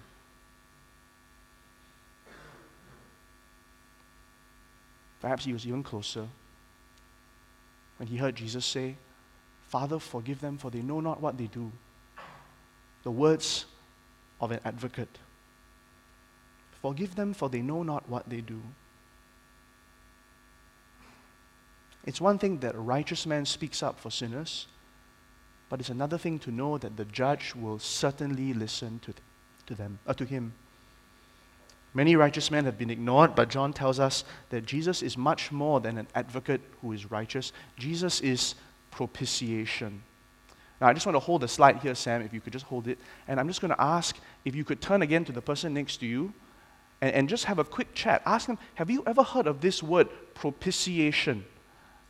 Perhaps 5.22 5.46
he 5.46 5.54
was 5.54 5.66
even 5.68 5.84
closer 5.84 6.28
when 7.98 8.08
he 8.08 8.18
heard 8.18 8.36
Jesus 8.36 8.66
say, 8.66 8.96
Father, 9.68 10.00
forgive 10.00 10.42
them, 10.42 10.58
for 10.58 10.70
they 10.72 10.82
know 10.82 11.00
not 11.00 11.22
what 11.22 11.38
they 11.38 11.48
do. 11.48 11.72
The 13.04 13.12
words 13.12 13.66
of 14.42 14.52
an 14.52 14.60
advocate. 14.66 15.20
Forgive 16.82 17.16
them, 17.16 17.34
for 17.34 17.48
they 17.48 17.62
know 17.62 17.84
not 17.84 18.10
what 18.10 18.28
they 18.28 18.42
do. 18.42 18.62
It's 22.06 22.20
one 22.20 22.40
thing 22.40 22.58
that 22.60 22.74
a 22.74 22.80
righteous 22.80 23.28
man 23.28 23.46
speaks 23.46 23.84
up 23.84 24.00
for 24.00 24.10
sinners, 24.10 24.68
but 25.70 25.80
it's 25.80 25.90
another 25.90 26.18
thing 26.18 26.40
to 26.40 26.52
know 26.52 26.80
that 26.80 26.98
the 26.98 27.06
judge 27.06 27.54
will 27.56 27.78
certainly 27.78 28.54
listen 28.54 29.00
to, 29.00 29.14
to 29.68 29.76
them, 29.76 30.00
uh, 30.08 30.14
to 30.16 30.26
him. 30.26 30.54
Many 31.94 32.16
righteous 32.16 32.50
men 32.50 32.66
have 32.66 32.78
been 32.78 32.90
ignored, 32.90 33.36
but 33.36 33.50
John 33.50 33.74
tells 33.74 34.00
us 34.00 34.24
that 34.50 34.66
Jesus 34.66 35.04
is 35.04 35.18
much 35.18 35.52
more 35.52 35.82
than 35.82 35.98
an 35.98 36.08
advocate 36.16 36.62
who 36.82 36.94
is 36.94 37.12
righteous. 37.12 37.52
Jesus 37.78 38.22
is 38.22 38.56
propitiation. 38.92 40.02
Now, 40.80 40.88
I 40.88 40.94
just 40.94 41.06
want 41.06 41.16
to 41.16 41.20
hold 41.20 41.42
the 41.42 41.48
slide 41.48 41.78
here, 41.78 41.94
Sam, 41.94 42.22
if 42.22 42.34
you 42.34 42.42
could 42.42 42.54
just 42.54 42.66
hold 42.66 42.88
it. 42.88 42.98
And 43.28 43.40
I'm 43.40 43.48
just 43.48 43.62
going 43.62 43.74
to 43.74 43.82
ask 43.82 44.18
if 44.46 44.56
you 44.56 44.64
could 44.64 44.82
turn 44.82 45.02
again 45.02 45.26
to 45.26 45.32
the 45.32 45.42
person 45.42 45.74
next 45.74 45.98
to 45.98 46.06
you 46.06 46.34
and, 47.02 47.14
and 47.14 47.30
just 47.30 47.46
have 47.46 47.60
a 47.60 47.64
quick 47.64 47.94
chat. 47.94 48.22
Ask 48.26 48.48
them, 48.48 48.58
have 48.76 48.90
you 48.90 49.04
ever 49.06 49.22
heard 49.22 49.46
of 49.46 49.62
this 49.62 49.84
word, 49.84 50.08
propitiation? 50.34 51.46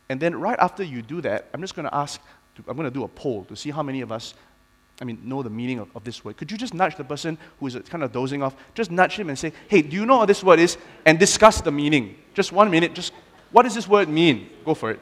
And 0.08 0.20
then 0.20 0.34
right 0.38 0.58
after 0.58 0.82
you 0.82 1.02
do 1.02 1.20
that, 1.22 1.48
I'm 1.52 1.60
just 1.60 1.74
going 1.74 1.88
to 1.88 1.94
ask, 1.94 2.20
I'm 2.68 2.76
going 2.76 2.88
to 2.88 2.90
do 2.90 3.04
a 3.04 3.08
poll 3.08 3.44
to 3.46 3.56
see 3.56 3.70
how 3.70 3.82
many 3.82 4.00
of 4.00 4.12
us 4.12 4.34
I 5.02 5.04
mean, 5.04 5.18
know 5.24 5.42
the 5.42 5.50
meaning 5.50 5.80
of, 5.80 5.88
of 5.96 6.04
this 6.04 6.24
word. 6.24 6.36
Could 6.36 6.52
you 6.52 6.56
just 6.56 6.74
nudge 6.74 6.94
the 6.94 7.02
person 7.02 7.36
who 7.58 7.66
is 7.66 7.74
kind 7.90 8.04
of 8.04 8.12
dozing 8.12 8.40
off? 8.40 8.54
Just 8.72 8.92
nudge 8.92 9.16
him 9.16 9.30
and 9.30 9.36
say, 9.36 9.52
hey, 9.66 9.82
do 9.82 9.96
you 9.96 10.06
know 10.06 10.18
what 10.18 10.26
this 10.26 10.44
word 10.44 10.60
is? 10.60 10.78
And 11.04 11.18
discuss 11.18 11.60
the 11.60 11.72
meaning. 11.72 12.14
Just 12.34 12.52
one 12.52 12.70
minute. 12.70 12.94
Just 12.94 13.12
what 13.50 13.64
does 13.64 13.74
this 13.74 13.88
word 13.88 14.08
mean? 14.08 14.48
Go 14.64 14.74
for 14.74 14.92
it. 14.92 15.00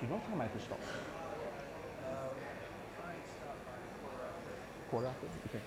You 0.00 0.06
don't 0.06 0.24
tell 0.24 0.38
to 0.38 0.64
stop. 0.64 0.80
Quarter 4.90 5.06
after? 5.08 5.26
Okay. 5.48 5.60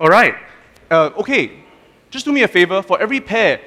right. 0.11 0.35
Uh, 0.89 1.09
okay. 1.17 1.63
Just 2.09 2.25
do 2.25 2.31
me 2.31 2.43
a 2.43 2.47
favor. 2.47 2.81
For 2.81 3.01
every 3.01 3.21
pair, 3.21 3.61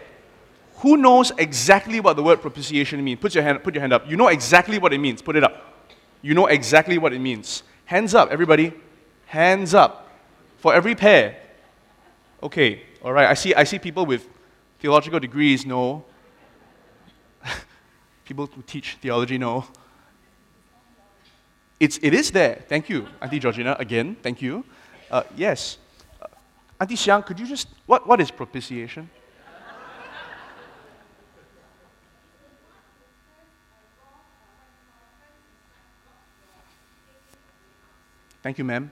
who 0.76 0.96
knows 0.96 1.32
exactly 1.38 1.98
what 2.00 2.16
the 2.16 2.22
word 2.22 2.40
propitiation 2.42 3.02
means? 3.02 3.18
Put 3.20 3.34
your 3.34 3.42
hand, 3.42 3.62
put 3.64 3.74
your 3.74 3.80
hand 3.80 3.92
up. 3.92 4.08
You 4.08 4.16
know 4.16 4.28
exactly 4.28 4.78
what 4.78 4.92
it 4.92 4.98
means. 4.98 5.22
Put 5.22 5.36
it 5.36 5.42
up. 5.42 5.88
You 6.20 6.34
know 6.34 6.46
exactly 6.46 6.98
what 6.98 7.12
it 7.12 7.18
means. 7.18 7.62
Hands 7.86 8.14
up, 8.14 8.30
everybody. 8.30 8.72
Hands 9.26 9.74
up. 9.74 10.08
For 10.58 10.74
every 10.74 10.94
pair. 10.94 11.36
Okay. 12.42 12.82
All 13.02 13.12
right. 13.12 13.28
I 13.28 13.34
see, 13.34 13.54
I 13.54 13.64
see 13.64 13.78
people 13.78 14.06
with 14.06 14.28
theological 14.80 15.20
degrees 15.20 15.64
know. 15.66 16.04
people 18.24 18.46
who 18.46 18.62
teach 18.62 18.96
theology 19.00 19.38
know. 19.38 19.64
It's, 21.80 21.98
it 22.02 22.14
is 22.14 22.30
there. 22.30 22.64
Thank 22.68 22.88
you, 22.88 23.06
Auntie 23.20 23.38
Georgina. 23.38 23.76
Again, 23.78 24.16
thank 24.22 24.40
you. 24.40 24.64
Uh, 25.10 25.22
yes. 25.36 25.78
Auntie 26.80 26.96
Xiang, 26.96 27.24
could 27.24 27.38
you 27.38 27.46
just, 27.46 27.68
what, 27.86 28.06
what 28.06 28.20
is 28.20 28.30
propitiation? 28.30 29.08
Thank 38.42 38.58
you, 38.58 38.64
ma'am. 38.64 38.90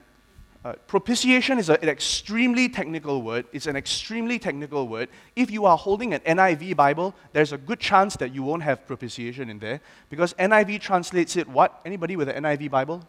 Uh, 0.65 0.75
propitiation 0.87 1.59
is 1.59 1.69
a, 1.69 1.79
an 1.83 1.89
extremely 1.89 2.69
technical 2.69 3.21
word. 3.21 3.45
It's 3.53 3.67
an 3.67 3.75
extremely 3.75 4.39
technical 4.39 4.87
word. 4.87 5.09
If 5.35 5.51
you 5.51 5.67
are 5.67 5.77
holding 5.77 6.15
an 6.15 6.21
NIV 6.21 6.77
Bible, 6.77 7.15
there's 7.33 7.53
a 7.53 7.59
good 7.59 7.81
chance 7.81 8.17
that 8.17 8.33
you 8.33 8.45
won't 8.45 8.63
have 8.63 8.87
propitiation 8.87 9.51
in 9.51 9.59
there 9.59 9.81
because 10.09 10.35
NIV 10.35 10.81
translates 10.81 11.37
it 11.37 11.49
what? 11.49 11.81
Anybody 11.85 12.15
with 12.15 12.29
an 12.29 12.45
NIV 12.45 12.71
Bible? 12.71 13.03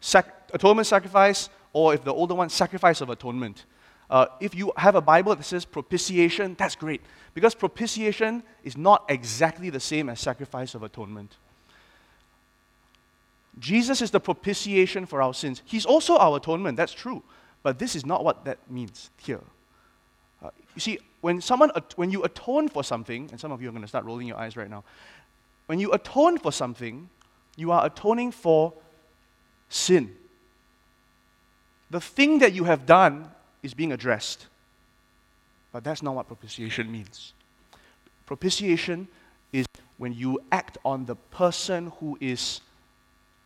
Sac- 0.00 0.50
atonement 0.52 0.86
sacrifice, 0.86 1.50
or 1.72 1.94
if 1.94 2.04
the 2.04 2.12
older 2.12 2.34
one, 2.34 2.48
sacrifice 2.48 3.00
of 3.00 3.10
atonement. 3.10 3.64
Uh, 4.10 4.26
if 4.40 4.54
you 4.54 4.72
have 4.76 4.94
a 4.94 5.00
Bible 5.00 5.34
that 5.34 5.42
says 5.42 5.64
propitiation, 5.64 6.54
that's 6.58 6.76
great. 6.76 7.00
Because 7.34 7.54
propitiation 7.54 8.42
is 8.62 8.76
not 8.76 9.04
exactly 9.08 9.70
the 9.70 9.80
same 9.80 10.08
as 10.10 10.20
sacrifice 10.20 10.74
of 10.74 10.82
atonement. 10.82 11.36
Jesus 13.58 14.02
is 14.02 14.10
the 14.10 14.20
propitiation 14.20 15.06
for 15.06 15.22
our 15.22 15.32
sins. 15.32 15.62
He's 15.64 15.86
also 15.86 16.16
our 16.16 16.36
atonement, 16.36 16.76
that's 16.76 16.92
true. 16.92 17.22
But 17.62 17.78
this 17.78 17.94
is 17.94 18.04
not 18.04 18.24
what 18.24 18.44
that 18.44 18.58
means 18.70 19.10
here. 19.18 19.40
Uh, 20.42 20.50
you 20.74 20.80
see, 20.80 20.98
when, 21.20 21.40
someone, 21.40 21.70
when 21.96 22.10
you 22.10 22.24
atone 22.24 22.68
for 22.68 22.82
something, 22.82 23.28
and 23.30 23.40
some 23.40 23.52
of 23.52 23.62
you 23.62 23.68
are 23.68 23.72
going 23.72 23.82
to 23.82 23.88
start 23.88 24.04
rolling 24.04 24.26
your 24.26 24.36
eyes 24.36 24.56
right 24.56 24.68
now, 24.68 24.84
when 25.66 25.78
you 25.78 25.92
atone 25.92 26.38
for 26.38 26.52
something, 26.52 27.08
you 27.56 27.70
are 27.70 27.86
atoning 27.86 28.32
for 28.32 28.74
sin 29.68 30.14
the 31.92 32.00
thing 32.00 32.38
that 32.38 32.54
you 32.54 32.64
have 32.64 32.86
done 32.86 33.30
is 33.62 33.74
being 33.74 33.92
addressed. 33.92 34.46
But 35.72 35.84
that's 35.84 36.02
not 36.02 36.14
what 36.14 36.26
propitiation 36.26 36.90
means. 36.90 37.34
Propitiation 38.24 39.08
is 39.52 39.66
when 39.98 40.14
you 40.14 40.40
act 40.50 40.78
on 40.86 41.04
the 41.04 41.16
person 41.16 41.92
who 42.00 42.16
is 42.18 42.62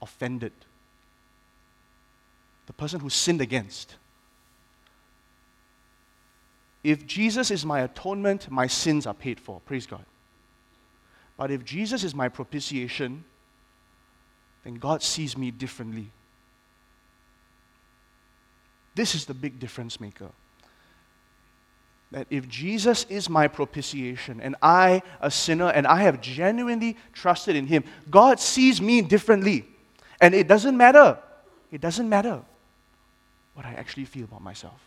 offended, 0.01 0.53
the 2.67 2.73
person 2.73 3.01
who 3.01 3.11
sinned 3.11 3.41
against. 3.41 3.97
If 6.85 7.05
Jesus 7.05 7.51
is 7.51 7.67
my 7.67 7.81
atonement, 7.81 8.49
my 8.49 8.69
sins 8.69 9.09
are 9.09 9.15
paid 9.15 9.41
for. 9.41 9.61
Praise 9.67 9.87
God. 9.87 10.05
But 11.37 11.51
if 11.51 11.65
Jesus 11.65 12.05
is 12.05 12.15
my 12.15 12.29
propitiation, 12.29 13.25
then 14.63 14.75
God 14.77 15.03
sees 15.03 15.37
me 15.37 15.51
differently. 15.51 16.13
This 18.97 19.15
is 19.15 19.27
the 19.27 19.35
big 19.35 19.61
difference 19.61 20.01
maker. 20.01 20.31
That 22.11 22.27
if 22.31 22.49
Jesus 22.49 23.05
is 23.09 23.31
my 23.31 23.47
propitiation 23.47 24.41
and 24.41 24.57
I, 24.63 25.03
a 25.21 25.31
sinner, 25.31 25.69
and 25.69 25.87
I 25.87 26.03
have 26.03 26.21
genuinely 26.21 26.97
trusted 27.13 27.55
in 27.55 27.69
Him, 27.69 27.85
God 28.11 28.41
sees 28.41 28.81
me 28.81 29.03
differently. 29.03 29.67
And 30.21 30.35
it 30.35 30.49
doesn't 30.49 30.77
matter 30.77 31.19
it 31.71 31.81
doesn't 31.81 32.09
matter 32.09 32.43
what 33.55 33.67
I 33.67 33.73
actually 33.73 34.05
feel 34.05 34.25
about 34.25 34.43
myself. 34.43 34.81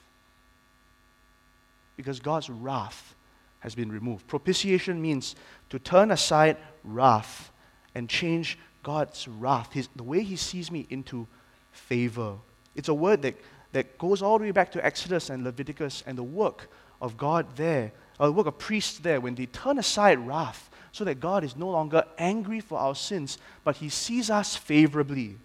Because 1.97 2.19
God's 2.19 2.49
wrath 2.49 3.15
has 3.59 3.75
been 3.75 3.91
removed. 3.91 4.25
Propitiation 4.27 5.01
means 5.01 5.35
to 5.69 5.79
turn 5.79 6.11
aside 6.11 6.57
wrath 6.83 7.51
and 7.93 8.07
change 8.07 8.57
God's 8.83 9.27
wrath, 9.27 9.73
his, 9.73 9.89
the 9.95 10.03
way 10.03 10.23
He 10.23 10.37
sees 10.37 10.71
me, 10.71 10.87
into 10.89 11.27
favor. 11.71 12.35
It's 12.75 12.87
a 12.87 12.93
word 12.93 13.21
that, 13.23 13.35
that 13.71 13.97
goes 13.97 14.21
all 14.21 14.37
the 14.37 14.45
way 14.45 14.51
back 14.51 14.71
to 14.71 14.85
Exodus 14.85 15.29
and 15.29 15.43
Leviticus 15.43 16.03
and 16.05 16.17
the 16.17 16.23
work 16.23 16.69
of 17.01 17.17
God 17.17 17.55
there, 17.55 17.91
or 18.19 18.27
the 18.27 18.33
work 18.33 18.47
of 18.47 18.57
priests 18.57 18.99
there, 18.99 19.21
when 19.21 19.35
they 19.35 19.45
turn 19.45 19.77
aside 19.77 20.19
wrath 20.19 20.69
so 20.91 21.03
that 21.03 21.19
God 21.19 21.43
is 21.43 21.55
no 21.55 21.69
longer 21.69 22.03
angry 22.17 22.59
for 22.59 22.79
our 22.79 22.95
sins, 22.95 23.37
but 23.63 23.77
He 23.77 23.89
sees 23.89 24.29
us 24.29 24.55
favorably. 24.55 25.37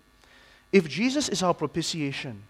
If 0.73 0.89
Jesus 0.89 1.29
is 1.29 1.43
our 1.43 1.55
propitiation, 1.55 2.43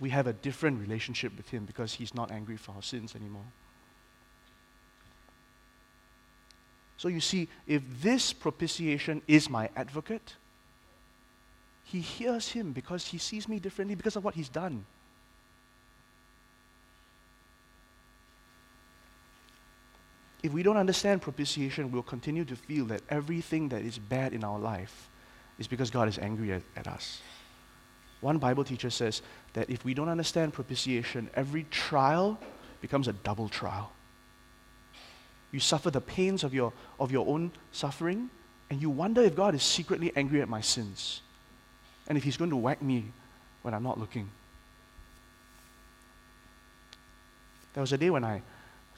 we 0.00 0.10
have 0.10 0.26
a 0.26 0.32
different 0.32 0.80
relationship 0.80 1.36
with 1.36 1.48
Him 1.50 1.64
because 1.64 1.94
He's 1.94 2.14
not 2.14 2.30
angry 2.30 2.56
for 2.56 2.72
our 2.72 2.82
sins 2.82 3.14
anymore. 3.14 3.44
So 6.96 7.08
you 7.08 7.20
see, 7.20 7.48
if 7.66 7.82
this 8.00 8.32
propitiation 8.32 9.20
is 9.26 9.50
my 9.50 9.68
advocate, 9.76 10.36
he 11.84 12.00
hears 12.00 12.48
him 12.48 12.72
because 12.72 13.06
he 13.06 13.18
sees 13.18 13.48
me 13.48 13.58
differently 13.58 13.94
because 13.94 14.16
of 14.16 14.24
what 14.24 14.34
he's 14.34 14.48
done. 14.48 14.84
If 20.42 20.52
we 20.52 20.62
don't 20.62 20.76
understand 20.76 21.22
propitiation, 21.22 21.90
we'll 21.90 22.02
continue 22.02 22.44
to 22.44 22.56
feel 22.56 22.84
that 22.86 23.02
everything 23.08 23.68
that 23.70 23.82
is 23.82 23.98
bad 23.98 24.32
in 24.32 24.44
our 24.44 24.58
life 24.58 25.08
is 25.58 25.66
because 25.66 25.90
God 25.90 26.08
is 26.08 26.18
angry 26.18 26.52
at, 26.52 26.62
at 26.76 26.86
us. 26.86 27.20
One 28.20 28.38
Bible 28.38 28.64
teacher 28.64 28.90
says 28.90 29.22
that 29.52 29.70
if 29.70 29.84
we 29.84 29.94
don't 29.94 30.08
understand 30.08 30.52
propitiation, 30.52 31.30
every 31.34 31.64
trial 31.64 32.38
becomes 32.80 33.08
a 33.08 33.12
double 33.12 33.48
trial. 33.48 33.92
You 35.52 35.60
suffer 35.60 35.90
the 35.90 36.00
pains 36.00 36.44
of 36.44 36.52
your, 36.52 36.72
of 36.98 37.12
your 37.12 37.26
own 37.26 37.52
suffering, 37.72 38.28
and 38.70 38.82
you 38.82 38.90
wonder 38.90 39.22
if 39.22 39.34
God 39.34 39.54
is 39.54 39.62
secretly 39.62 40.12
angry 40.16 40.42
at 40.42 40.48
my 40.48 40.60
sins 40.60 41.22
and 42.08 42.18
if 42.18 42.24
He's 42.24 42.36
going 42.36 42.50
to 42.50 42.56
whack 42.56 42.82
me 42.82 43.04
when 43.62 43.74
I'm 43.74 43.82
not 43.82 43.98
looking. 43.98 44.28
There 47.72 47.80
was 47.80 47.92
a 47.92 47.98
day 47.98 48.10
when 48.10 48.24
I 48.24 48.42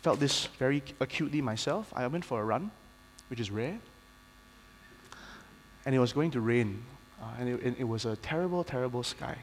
felt 0.03 0.21
this 0.21 0.47
very 0.59 0.83
acutely 1.01 1.41
myself. 1.41 1.93
I 1.97 2.07
went 2.07 2.25
for 2.25 2.41
a 2.41 2.45
run, 2.45 2.71
which 3.29 3.41
is 3.41 3.51
rare, 3.51 3.79
and 5.85 5.95
it 5.95 5.99
was 5.99 6.13
going 6.13 6.31
to 6.33 6.41
rain, 6.41 6.83
uh, 7.23 7.27
and 7.39 7.49
it, 7.49 7.77
it 7.79 7.89
was 7.89 8.05
a 8.05 8.17
terrible, 8.17 8.65
terrible 8.65 9.03
sky. 9.03 9.37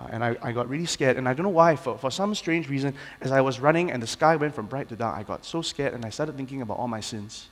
Uh, 0.00 0.06
and 0.10 0.24
I, 0.24 0.36
I 0.42 0.52
got 0.52 0.68
really 0.68 0.86
scared. 0.86 1.16
And 1.16 1.28
I 1.28 1.34
don't 1.34 1.44
know 1.44 1.50
why, 1.50 1.76
for, 1.76 1.98
for 1.98 2.10
some 2.10 2.34
strange 2.34 2.68
reason, 2.68 2.94
as 3.20 3.32
I 3.32 3.40
was 3.40 3.58
running 3.58 3.90
and 3.90 4.02
the 4.02 4.06
sky 4.06 4.36
went 4.36 4.54
from 4.54 4.66
bright 4.66 4.88
to 4.90 4.96
dark, 4.96 5.16
I 5.18 5.22
got 5.22 5.44
so 5.44 5.60
scared 5.62 5.94
and 5.94 6.04
I 6.04 6.10
started 6.10 6.36
thinking 6.36 6.62
about 6.62 6.78
all 6.78 6.88
my 6.88 7.00
sins. 7.00 7.48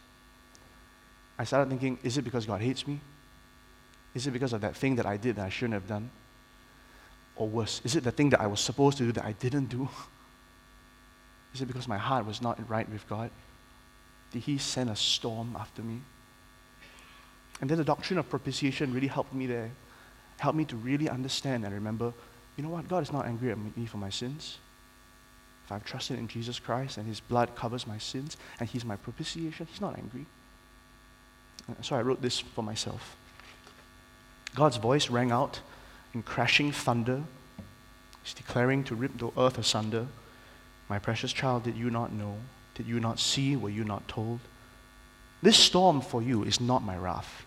I 1.38 1.44
started 1.44 1.68
thinking, 1.68 1.98
is 2.02 2.16
it 2.18 2.22
because 2.22 2.46
God 2.46 2.60
hates 2.60 2.86
me? 2.86 3.00
Is 4.16 4.26
it 4.26 4.30
because 4.30 4.54
of 4.54 4.62
that 4.62 4.74
thing 4.74 4.96
that 4.96 5.04
I 5.04 5.18
did 5.18 5.36
that 5.36 5.44
I 5.44 5.50
shouldn't 5.50 5.74
have 5.74 5.86
done? 5.86 6.08
Or 7.36 7.46
worse, 7.46 7.82
is 7.84 7.96
it 7.96 8.02
the 8.02 8.10
thing 8.10 8.30
that 8.30 8.40
I 8.40 8.46
was 8.46 8.60
supposed 8.60 8.96
to 8.96 9.04
do 9.04 9.12
that 9.12 9.26
I 9.26 9.32
didn't 9.32 9.66
do? 9.66 9.90
Is 11.54 11.60
it 11.60 11.66
because 11.66 11.86
my 11.86 11.98
heart 11.98 12.24
was 12.26 12.40
not 12.40 12.58
right 12.68 12.88
with 12.88 13.06
God? 13.08 13.30
Did 14.32 14.42
He 14.42 14.56
send 14.56 14.88
a 14.88 14.96
storm 14.96 15.54
after 15.58 15.82
me? 15.82 16.00
And 17.60 17.68
then 17.68 17.76
the 17.76 17.84
doctrine 17.84 18.18
of 18.18 18.28
propitiation 18.30 18.94
really 18.94 19.06
helped 19.06 19.34
me 19.34 19.46
there. 19.46 19.70
Helped 20.38 20.56
me 20.56 20.64
to 20.64 20.76
really 20.76 21.10
understand 21.10 21.64
and 21.64 21.74
remember 21.74 22.14
you 22.56 22.62
know 22.62 22.70
what? 22.70 22.88
God 22.88 23.02
is 23.02 23.12
not 23.12 23.26
angry 23.26 23.50
at 23.50 23.58
me 23.58 23.84
for 23.84 23.98
my 23.98 24.08
sins. 24.08 24.56
If 25.66 25.72
I've 25.72 25.84
trusted 25.84 26.18
in 26.18 26.26
Jesus 26.26 26.58
Christ 26.58 26.96
and 26.96 27.06
His 27.06 27.20
blood 27.20 27.54
covers 27.54 27.86
my 27.86 27.98
sins 27.98 28.38
and 28.60 28.66
He's 28.66 28.84
my 28.84 28.96
propitiation, 28.96 29.66
He's 29.70 29.80
not 29.82 29.98
angry. 29.98 30.24
Uh, 31.68 31.82
so 31.82 31.96
I 31.96 32.00
wrote 32.00 32.22
this 32.22 32.38
for 32.40 32.62
myself. 32.62 33.14
God's 34.56 34.78
voice 34.78 35.10
rang 35.10 35.30
out 35.30 35.60
in 36.14 36.22
crashing 36.22 36.72
thunder. 36.72 37.22
He's 38.24 38.34
declaring 38.34 38.82
to 38.84 38.96
rip 38.96 39.16
the 39.18 39.30
earth 39.38 39.58
asunder. 39.58 40.08
My 40.88 40.98
precious 40.98 41.32
child, 41.32 41.62
did 41.62 41.76
you 41.76 41.90
not 41.90 42.12
know? 42.12 42.38
Did 42.74 42.86
you 42.86 42.98
not 42.98 43.20
see? 43.20 43.54
Were 43.54 43.70
you 43.70 43.84
not 43.84 44.08
told? 44.08 44.40
This 45.42 45.58
storm 45.58 46.00
for 46.00 46.22
you 46.22 46.42
is 46.42 46.60
not 46.60 46.82
my 46.82 46.96
wrath. 46.96 47.44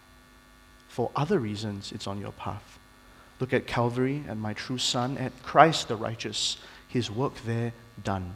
For 0.87 1.11
other 1.15 1.39
reasons, 1.39 1.91
it's 1.91 2.07
on 2.07 2.21
your 2.21 2.31
path. 2.31 2.79
Look 3.39 3.53
at 3.53 3.67
Calvary 3.67 4.23
and 4.27 4.39
my 4.39 4.53
true 4.53 4.77
son, 4.77 5.17
at 5.17 5.43
Christ 5.43 5.87
the 5.87 5.95
righteous, 5.95 6.57
his 6.87 7.09
work 7.09 7.33
there 7.45 7.73
done. 8.03 8.35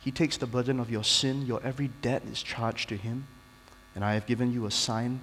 He 0.00 0.12
takes 0.12 0.36
the 0.36 0.46
burden 0.46 0.78
of 0.78 0.90
your 0.90 1.02
sin, 1.02 1.46
your 1.46 1.60
every 1.64 1.88
debt 2.02 2.22
is 2.30 2.42
charged 2.42 2.88
to 2.90 2.96
him, 2.96 3.26
and 3.94 4.04
I 4.04 4.14
have 4.14 4.26
given 4.26 4.52
you 4.52 4.66
a 4.66 4.70
sign 4.70 5.20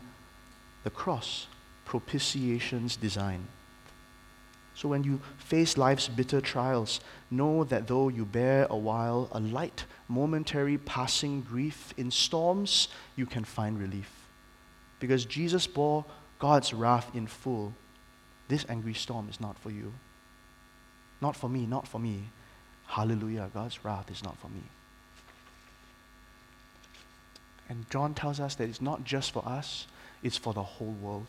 the 0.84 0.89
cross, 0.89 1.47
propitiation's 1.93 2.95
design. 2.95 3.45
So 4.73 4.89
when 4.89 5.03
you 5.03 5.21
face 5.38 5.77
life's 5.77 6.08
bitter 6.08 6.41
trials, 6.41 6.99
know 7.29 7.63
that 7.65 7.86
though 7.86 8.08
you 8.08 8.25
bear 8.25 8.65
a 8.71 8.75
while 8.75 9.29
a 9.32 9.39
light, 9.39 9.86
momentary 10.08 10.79
passing 10.79 11.41
grief, 11.41 11.93
in 11.95 12.10
storms 12.10 12.88
you 13.15 13.27
can 13.27 13.43
find 13.43 13.79
relief. 13.79 14.10
Because 14.99 15.23
Jesus 15.25 15.67
bore 15.67 16.03
God's 16.39 16.73
wrath 16.73 17.12
in 17.13 17.27
full 17.27 17.75
this 18.47 18.65
angry 18.67 18.95
storm 18.95 19.29
is 19.29 19.39
not 19.39 19.56
for 19.60 19.69
you. 19.69 19.93
Not 21.21 21.36
for 21.36 21.47
me, 21.47 21.67
not 21.67 21.88
for 21.88 21.99
me. 21.99 22.23
Hallelujah. 22.88 23.51
God's 23.53 23.86
wrath 23.86 24.10
is 24.10 24.23
not 24.23 24.36
for 24.38 24.47
me. 24.47 24.63
And 27.69 27.88
John 27.91 28.15
tells 28.15 28.39
us 28.39 28.56
that 28.56 28.67
it's 28.67 28.82
not 28.82 29.03
just 29.03 29.32
for 29.32 29.47
us, 29.47 29.86
it's 30.23 30.38
for 30.38 30.53
the 30.53 30.63
whole 30.63 30.95
world. 30.99 31.27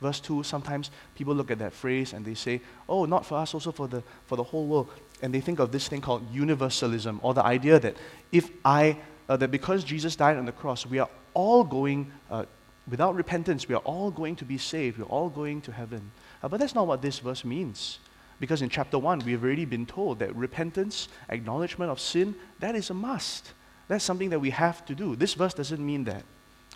Verse 0.00 0.20
2, 0.20 0.42
sometimes 0.42 0.90
people 1.14 1.34
look 1.34 1.50
at 1.50 1.58
that 1.58 1.72
phrase 1.72 2.12
and 2.12 2.24
they 2.24 2.34
say, 2.34 2.60
oh, 2.88 3.04
not 3.04 3.26
for 3.26 3.36
us, 3.36 3.52
also 3.52 3.70
for 3.70 3.86
the, 3.86 4.02
for 4.26 4.36
the 4.36 4.42
whole 4.42 4.66
world. 4.66 4.88
And 5.22 5.34
they 5.34 5.40
think 5.40 5.58
of 5.58 5.72
this 5.72 5.88
thing 5.88 6.00
called 6.00 6.26
universalism, 6.32 7.20
or 7.22 7.34
the 7.34 7.44
idea 7.44 7.78
that 7.78 7.96
if 8.32 8.50
I, 8.64 8.96
uh, 9.28 9.36
that 9.36 9.50
because 9.50 9.84
Jesus 9.84 10.16
died 10.16 10.38
on 10.38 10.46
the 10.46 10.52
cross, 10.52 10.86
we 10.86 10.98
are 10.98 11.10
all 11.34 11.64
going 11.64 12.10
uh, 12.30 12.46
without 12.90 13.14
repentance, 13.14 13.68
we 13.68 13.74
are 13.74 13.82
all 13.84 14.10
going 14.10 14.36
to 14.36 14.44
be 14.44 14.58
saved. 14.58 14.98
We're 14.98 15.04
all 15.04 15.28
going 15.28 15.60
to 15.62 15.72
heaven. 15.72 16.10
Uh, 16.42 16.48
but 16.48 16.60
that's 16.60 16.74
not 16.74 16.86
what 16.86 17.02
this 17.02 17.18
verse 17.18 17.44
means. 17.44 17.98
Because 18.40 18.62
in 18.62 18.70
chapter 18.70 18.98
1, 18.98 19.20
we've 19.20 19.42
already 19.42 19.66
been 19.66 19.86
told 19.86 20.18
that 20.20 20.34
repentance, 20.34 21.08
acknowledgement 21.28 21.90
of 21.90 22.00
sin, 22.00 22.34
that 22.58 22.74
is 22.74 22.90
a 22.90 22.94
must. 22.94 23.52
That's 23.88 24.04
something 24.04 24.30
that 24.30 24.40
we 24.40 24.50
have 24.50 24.84
to 24.86 24.94
do. 24.94 25.14
This 25.14 25.34
verse 25.34 25.52
doesn't 25.52 25.84
mean 25.84 26.04
that. 26.04 26.24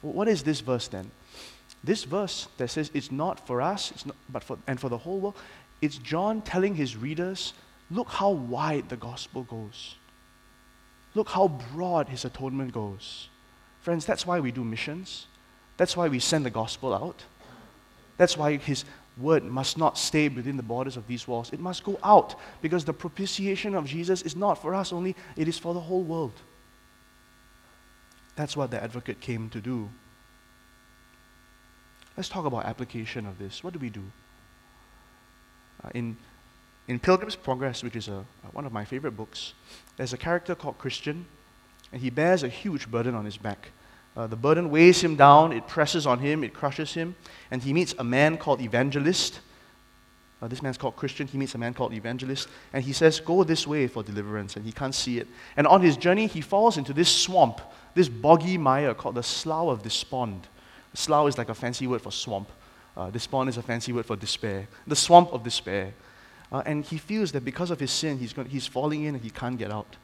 What 0.03 0.29
is 0.29 0.43
this 0.43 0.61
verse 0.61 0.89
then? 0.89 1.11
This 1.85 2.05
verse 2.05 2.49
that 2.57 2.69
says 2.69 2.91
it's 2.95 3.13
not 3.13 3.47
for 3.47 3.61
us, 3.61 3.91
it's 3.91 4.07
not, 4.07 4.17
but 4.31 4.43
for, 4.43 4.59
and 4.67 4.81
for 4.81 4.89
the 4.89 4.97
whole 4.97 5.21
world, 5.21 5.37
it's 5.83 5.99
John 5.99 6.41
telling 6.41 6.75
his 6.75 6.97
readers, 6.97 7.53
look 7.91 8.09
how 8.09 8.31
wide 8.31 8.89
the 8.89 8.97
gospel 8.97 9.43
goes. 9.43 9.97
Look 11.15 11.29
how 11.29 11.49
broad 11.49 12.09
his 12.09 12.25
atonement 12.25 12.73
goes. 12.73 13.29
Friends, 13.83 14.07
that's 14.07 14.27
why 14.27 14.41
we 14.41 14.51
do 14.51 14.65
missions. 14.65 15.27
That's 15.77 15.95
why 15.95 16.09
we 16.09 16.21
send 16.21 16.47
the 16.47 16.51
gospel 16.51 16.95
out. 16.95 17.23
That's 18.17 18.37
why 18.37 18.57
his 18.57 18.87
word 19.19 19.45
must 19.45 19.77
not 19.77 19.99
stay 19.99 20.29
within 20.29 20.57
the 20.57 20.63
borders 20.63 20.97
of 20.97 21.07
these 21.07 21.29
walls. 21.29 21.53
It 21.53 21.61
must 21.61 21.85
go 21.85 21.99
out 22.03 22.35
because 22.63 22.85
the 22.85 22.95
propitiation 22.95 23.75
of 23.75 23.85
Jesus 23.85 24.23
is 24.23 24.35
not 24.35 24.55
for 24.55 24.75
us 24.75 24.93
only, 24.93 25.15
it 25.37 25.49
is 25.49 25.59
for 25.59 25.75
the 25.75 25.81
whole 25.81 26.03
world. 26.03 26.33
That's 28.37 28.57
what 28.57 28.71
the 28.71 28.83
advocate 28.83 29.21
came 29.21 29.51
to 29.51 29.61
do. 29.61 29.91
Let's 32.17 32.29
talk 32.29 32.45
about 32.45 32.65
application 32.65 33.27
of 33.27 33.39
this. 33.39 33.65
What 33.65 33.73
do 33.73 33.79
we 33.79 33.91
do? 33.91 34.03
Uh, 35.83 35.89
in, 35.95 36.17
in 36.87 36.99
Pilgrim's 37.01 37.37
Progress, 37.37 37.83
which 37.83 37.97
is 37.97 38.09
a, 38.09 38.19
uh, 38.19 38.49
one 38.53 38.67
of 38.67 38.73
my 38.73 38.85
favorite 38.85 39.13
books, 39.13 39.55
there's 39.97 40.13
a 40.13 40.17
character 40.17 40.55
called 40.55 40.79
Christian, 40.79 41.27
and 41.93 42.01
he 42.01 42.11
bears 42.11 42.43
a 42.43 42.49
huge 42.49 42.91
burden 42.91 43.15
on 43.15 43.25
his 43.25 43.37
back. 43.37 43.71
Uh, 44.17 44.29
the 44.29 44.37
burden 44.37 44.71
weighs 44.71 45.03
him 45.03 45.17
down, 45.17 45.53
it 45.53 45.67
presses 45.67 46.07
on 46.07 46.21
him, 46.21 46.45
it 46.45 46.55
crushes 46.55 46.95
him, 46.95 47.17
and 47.51 47.63
he 47.63 47.73
meets 47.73 47.95
a 47.99 48.05
man 48.05 48.39
called 48.39 48.61
Evangelist. 48.61 49.41
Uh, 50.41 50.47
this 50.47 50.63
man's 50.63 50.79
called 50.79 50.95
Christian. 50.95 51.27
He 51.27 51.39
meets 51.39 51.55
a 51.55 51.59
man 51.59 51.75
called 51.75 51.93
Evangelist, 51.93 52.49
and 52.73 52.85
he 52.85 52.93
says, 52.93 53.19
Go 53.19 53.43
this 53.43 53.67
way 53.67 53.89
for 53.89 54.05
deliverance, 54.05 54.55
and 54.57 54.65
he 54.65 54.71
can't 54.71 54.95
see 54.95 55.19
it. 55.19 55.27
And 55.57 55.67
on 55.67 55.81
his 55.81 55.97
journey, 55.97 56.27
he 56.29 56.41
falls 56.41 56.77
into 56.79 56.93
this 56.93 57.09
swamp, 57.09 57.61
this 57.95 58.09
boggy 58.09 58.57
mire 58.57 58.95
called 58.95 59.17
the 59.17 59.23
Slough 59.23 59.69
of 59.69 59.83
Despond. 59.83 60.47
Slough 60.95 61.29
is 61.29 61.39
like 61.39 61.49
a 61.49 61.55
fancy 61.55 61.87
word 61.87 62.01
for 62.01 62.13
swamp. 62.13 62.49
Uh, 62.97 63.11
despond 63.11 63.49
is 63.49 63.57
a 63.57 63.63
fancy 63.63 63.93
word 63.93 64.07
for 64.07 64.17
despair. 64.17 64.69
The 64.87 64.97
swamp 64.97 65.33
of 65.33 65.43
despair. 65.43 65.93
Uh, 66.53 66.63
and 66.65 66.85
he 66.85 66.99
feels 66.99 67.33
that 67.33 67.45
because 67.45 67.71
of 67.71 67.81
his 67.81 67.91
sin, 67.91 68.19
he's, 68.19 68.33
going, 68.33 68.49
he's 68.49 68.67
falling 68.67 69.05
in 69.05 69.17
and 69.17 69.25
he 69.25 69.31
can't 69.31 69.59
get 69.59 69.73
out. 69.73 69.97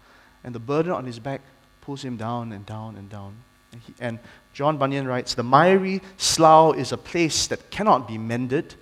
And 0.42 0.54
the 0.54 0.58
burden 0.58 0.92
on 0.92 1.04
his 1.04 1.18
back 1.18 1.42
pulls 1.80 2.04
him 2.04 2.16
down 2.16 2.52
and 2.52 2.66
down 2.66 2.96
and 2.96 3.08
down. 3.08 3.36
And, 3.72 3.80
he, 3.82 3.94
and 4.00 4.18
John 4.52 4.76
Bunyan 4.76 5.06
writes 5.06 5.34
The 5.34 5.44
miry 5.44 6.02
slough 6.16 6.76
is 6.76 6.90
a 6.90 6.96
place 6.96 7.46
that 7.46 7.70
cannot 7.70 8.08
be 8.08 8.18
mended. 8.18 8.74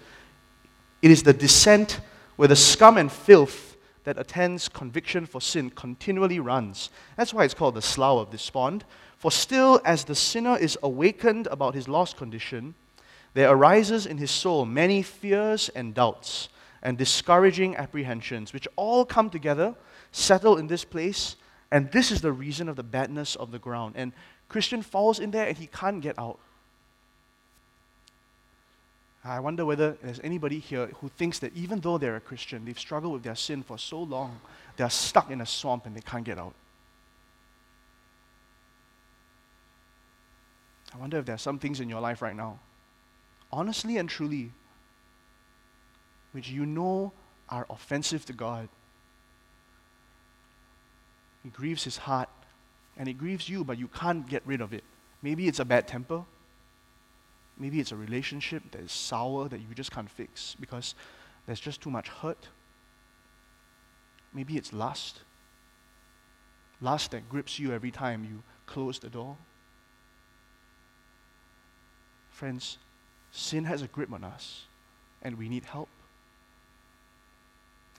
It 1.03 1.11
is 1.11 1.23
the 1.23 1.35
descent 1.35 2.01
where 2.37 2.49
the 2.49 2.57
scum 2.57 2.97
and 2.97 3.12
filth 3.12 3.68
that 4.09 4.18
attends 4.18 4.71
conviction 4.71 5.27
for 5.27 5.38
sin 5.38 5.68
continually 5.68 6.40
runs. 6.40 6.88
That's 7.18 7.35
why 7.35 7.44
it's 7.44 7.53
called 7.53 7.75
the 7.75 7.83
slough 7.83 8.23
of 8.23 8.31
despond. 8.31 8.87
For 9.18 9.31
still, 9.31 9.83
as 9.85 10.05
the 10.05 10.14
sinner 10.14 10.57
is 10.57 10.79
awakened 10.83 11.47
about 11.49 11.75
his 11.75 11.88
lost 11.88 12.16
condition, 12.16 12.75
there 13.35 13.51
arises 13.51 14.07
in 14.07 14.16
his 14.16 14.31
soul 14.31 14.64
many 14.64 15.03
fears 15.03 15.68
and 15.68 15.92
doubts 15.92 16.49
and 16.83 16.97
discouraging 16.97 17.77
apprehensions, 17.77 18.55
which 18.55 18.66
all 18.77 19.05
come 19.05 19.29
together, 19.29 19.75
settle 20.11 20.57
in 20.57 20.68
this 20.68 20.87
place, 20.87 21.37
and 21.71 21.92
this 21.92 22.11
is 22.11 22.23
the 22.23 22.33
reason 22.33 22.66
of 22.71 22.77
the 22.77 22.83
badness 22.83 23.37
of 23.37 23.51
the 23.51 23.59
ground. 23.59 23.92
And 23.94 24.14
Christian 24.49 24.81
falls 24.81 25.18
in 25.18 25.33
there 25.33 25.47
and 25.47 25.59
he 25.59 25.66
can't 25.66 26.01
get 26.01 26.18
out. 26.18 26.40
I 29.29 29.41
wonder 29.41 29.67
whether 29.67 29.97
there's 30.03 30.21
anybody 30.25 30.59
here 30.59 30.87
who 31.01 31.09
thinks 31.09 31.38
that 31.41 31.55
even 31.55 31.81
though 31.81 31.99
they're 31.99 32.17
a 32.17 32.21
Christian, 32.21 32.64
they've 32.64 32.79
struggled 32.79 33.12
with 33.12 33.23
their 33.23 33.35
sin 33.35 33.62
for 33.62 33.79
so 33.79 34.03
long, 34.03 34.41
they're 34.77 34.88
stuck 34.88 35.31
in 35.31 35.41
a 35.41 35.47
swamp 35.47 35.87
and 35.87 35.95
they 35.95 36.01
can't 36.01 36.25
get 36.25 36.38
out. 36.38 36.55
I 40.95 40.97
wonder 40.97 41.19
if 41.19 41.27
there 41.27 41.35
are 41.35 41.38
some 41.38 41.59
things 41.59 41.81
in 41.81 41.88
your 41.88 42.01
life 42.01 42.23
right 42.23 42.35
now, 42.35 42.59
honestly 43.53 43.99
and 43.99 44.09
truly, 44.09 44.51
which 46.33 46.49
you 46.49 46.64
know 46.64 47.12
are 47.51 47.67
offensive 47.69 48.25
to 48.27 48.33
God. 48.33 48.69
It 51.45 51.53
grieves 51.53 51.85
his 51.85 51.99
heart 51.99 52.31
and 52.97 53.09
it 53.09 53.14
grieves 53.14 53.49
you, 53.49 53.62
but 53.62 53.79
you 53.79 53.88
can't 53.88 54.27
get 54.27 54.43
rid 54.47 54.62
of 54.62 54.73
it. 54.73 54.85
Maybe 55.23 55.49
it's 55.49 55.61
a 55.61 55.64
bad 55.64 55.87
temper. 55.87 56.25
Maybe 57.59 57.81
it's 57.81 57.92
a 57.92 57.97
relationship 57.97 58.71
that 58.71 58.81
is 58.83 58.92
sour 58.92 59.49
that 59.49 59.59
you 59.59 59.75
just 59.75 59.90
can't 59.90 60.09
fix 60.09 60.57
because 60.61 60.94
there's 61.47 61.61
just 61.61 61.81
too 61.81 61.90
much 61.90 62.09
hurt. 62.09 62.49
Maybe 64.33 64.57
it's 64.57 64.73
lust. 64.73 65.21
Lust 66.81 67.11
that 67.11 67.29
grips 67.29 67.59
you 67.59 67.73
every 67.73 67.90
time 67.90 68.25
you 68.25 68.42
close 68.66 68.99
the 69.01 69.09
door. 69.09 69.37
Friends, 72.31 72.79
sin 73.33 73.64
has 73.64 73.83
a 73.83 73.88
grip 73.88 74.12
on 74.12 74.23
us, 74.23 74.66
and 75.23 75.37
we 75.37 75.49
need 75.49 75.64
help. 75.64 75.88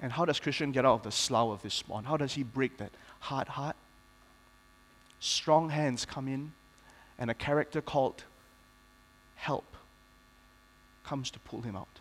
And 0.01 0.13
how 0.13 0.23
does 0.23 0.39
Christian 0.39 0.71
get 0.71 0.85
out 0.85 0.93
of 0.93 1.03
the 1.03 1.11
slough 1.11 1.51
of 1.51 1.61
despond? 1.61 2.07
How 2.07 2.15
does 2.15 2.33
he 2.33 2.43
break 2.43 2.77
that 2.77 2.91
hard 3.19 3.49
heart? 3.49 3.75
Strong 5.19 5.71
hands 5.71 6.05
come 6.05 6.29
in, 6.29 6.53
and 7.17 7.29
a 7.29 7.33
character 7.33 7.81
called 7.81 8.23
help 9.39 9.75
comes 11.03 11.31
to 11.31 11.39
pull 11.39 11.61
him 11.61 11.75
out. 11.75 11.99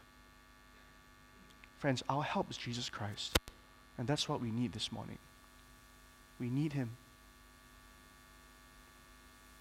Friends, 1.79 2.03
our 2.09 2.23
help 2.23 2.51
is 2.51 2.57
Jesus 2.57 2.91
Christ. 2.91 3.39
And 3.97 4.07
that's 4.07 4.29
what 4.29 4.41
we 4.41 4.51
need 4.51 4.73
this 4.73 4.93
morning. 4.93 5.19
We 6.39 6.51
need 6.51 6.73
him. 6.73 6.97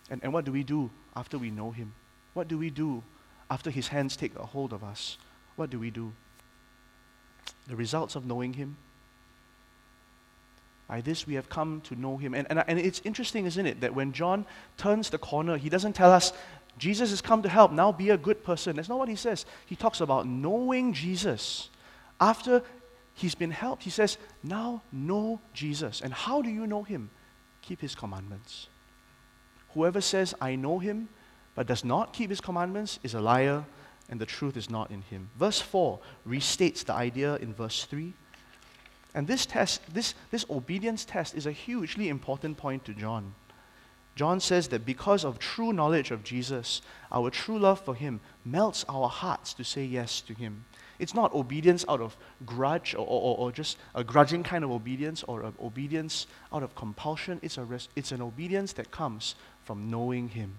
And, 0.10 0.22
and 0.24 0.34
what 0.34 0.46
do 0.46 0.52
we 0.52 0.64
do 0.64 0.90
after 1.16 1.38
we 1.38 1.52
know 1.52 1.72
him? 1.72 1.94
What 2.34 2.48
do 2.48 2.58
we 2.58 2.70
do 2.70 3.04
after 3.50 3.70
his 3.70 3.88
hands 3.88 4.16
take 4.16 4.36
a 4.36 4.46
hold 4.46 4.74
of 4.74 4.84
us? 4.84 5.18
What 5.56 5.70
do 5.70 5.80
we 5.80 5.92
do? 5.92 6.14
The 7.68 7.76
results 7.76 8.16
of 8.16 8.26
knowing 8.26 8.54
him. 8.54 8.78
By 10.88 11.02
this 11.02 11.28
we 11.28 11.34
have 11.36 11.50
come 11.50 11.82
to 11.82 11.96
know 11.96 12.18
him. 12.18 12.34
And, 12.34 12.48
and, 12.50 12.64
and 12.68 12.80
it's 12.80 13.02
interesting, 13.04 13.46
isn't 13.46 13.66
it, 13.66 13.82
that 13.82 13.94
when 13.94 14.14
John 14.14 14.46
turns 14.78 15.10
the 15.10 15.18
corner, 15.18 15.58
he 15.58 15.70
doesn't 15.70 15.94
tell 15.94 16.12
us, 16.12 16.32
Jesus 16.78 17.10
has 17.10 17.22
come 17.22 17.42
to 17.42 17.50
help, 17.50 17.72
now 17.72 17.92
be 17.92 18.12
a 18.12 18.18
good 18.18 18.44
person. 18.44 18.76
That's 18.76 18.90
not 18.90 19.00
what 19.00 19.10
he 19.10 19.16
says. 19.16 19.46
He 19.66 19.76
talks 19.76 20.02
about 20.02 20.28
knowing 20.28 20.94
Jesus. 20.94 21.70
After 22.20 22.62
he's 23.14 23.36
been 23.36 23.52
helped, 23.52 23.84
he 23.84 23.90
says, 23.90 24.18
now 24.44 24.82
know 24.92 25.42
Jesus. 25.54 26.02
And 26.02 26.14
how 26.14 26.42
do 26.42 26.50
you 26.50 26.68
know 26.68 26.84
him? 26.84 27.10
Keep 27.62 27.82
his 27.82 27.96
commandments. 27.96 28.68
Whoever 29.74 30.02
says, 30.02 30.34
I 30.40 30.56
know 30.56 30.80
him, 30.80 31.10
but 31.56 31.68
does 31.68 31.84
not 31.84 32.14
keep 32.14 32.30
his 32.30 32.42
commandments 32.42 33.00
is 33.04 33.14
a 33.14 33.22
liar, 33.22 33.66
and 34.10 34.22
the 34.22 34.26
truth 34.26 34.56
is 34.56 34.70
not 34.70 34.92
in 34.92 35.02
him. 35.02 35.30
Verse 35.38 35.60
4 35.60 36.00
restates 36.28 36.86
the 36.86 36.94
idea 36.94 37.36
in 37.38 37.54
verse 37.54 37.84
3. 37.86 38.14
And 39.16 39.28
this 39.28 39.46
test, 39.46 39.82
this, 39.94 40.14
this 40.30 40.46
obedience 40.50 41.04
test, 41.04 41.36
is 41.36 41.48
a 41.48 41.52
hugely 41.52 42.10
important 42.10 42.58
point 42.58 42.86
to 42.86 42.94
John. 42.94 43.34
John 44.18 44.40
says 44.40 44.70
that 44.70 44.84
because 44.84 45.24
of 45.24 45.38
true 45.38 45.72
knowledge 45.72 46.10
of 46.10 46.24
Jesus, 46.24 46.82
our 47.12 47.30
true 47.30 47.60
love 47.60 47.80
for 47.80 47.94
him 47.94 48.20
melts 48.44 48.84
our 48.90 49.08
hearts 49.08 49.54
to 49.54 49.64
say 49.64 49.86
yes 49.86 50.22
to 50.22 50.34
him. 50.34 50.66
It's 50.98 51.14
not 51.14 51.36
obedience 51.36 51.86
out 51.88 52.02
of 52.02 52.18
grudge 52.44 52.96
or, 52.96 53.06
or, 53.06 53.38
or 53.38 53.52
just 53.52 53.78
a 53.94 54.04
grudging 54.04 54.42
kind 54.42 54.64
of 54.64 54.72
obedience 54.72 55.22
or 55.22 55.54
obedience 55.62 56.26
out 56.52 56.64
of 56.64 56.74
compulsion. 56.74 57.40
It's, 57.44 57.60
a 57.60 57.64
res- 57.64 57.90
it's 57.96 58.12
an 58.12 58.24
obedience 58.24 58.74
that 58.74 58.90
comes 58.90 59.36
from 59.66 59.92
knowing 59.92 60.30
him. 60.30 60.56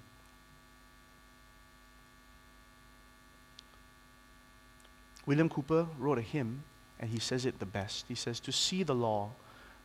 William 5.27 5.49
Cowper 5.49 5.89
wrote 5.99 6.19
a 6.19 6.23
hymn, 6.23 6.63
and 7.01 7.11
he 7.11 7.19
says 7.19 7.45
it 7.45 7.59
the 7.59 7.67
best. 7.67 8.05
He 8.07 8.15
says, 8.15 8.39
To 8.39 8.53
see 8.53 8.85
the 8.85 8.95
law 8.95 9.31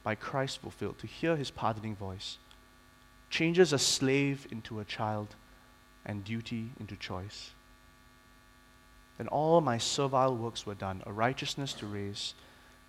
by 0.03 0.13
Christ 0.13 0.59
fulfilled, 0.59 0.99
to 0.99 1.07
hear 1.07 1.35
his 1.35 1.49
pardoning 1.49 1.95
voice, 1.95 2.37
changes 3.33 3.73
a 3.73 3.79
slave 3.79 4.45
into 4.51 4.79
a 4.79 4.85
child 4.85 5.35
and 6.05 6.23
duty 6.23 6.69
into 6.79 6.95
choice. 6.95 7.49
Then 9.17 9.27
all 9.27 9.59
my 9.59 9.79
servile 9.79 10.35
works 10.37 10.67
were 10.67 10.75
done, 10.75 11.01
a 11.07 11.11
righteousness 11.11 11.73
to 11.73 11.87
raise. 11.87 12.35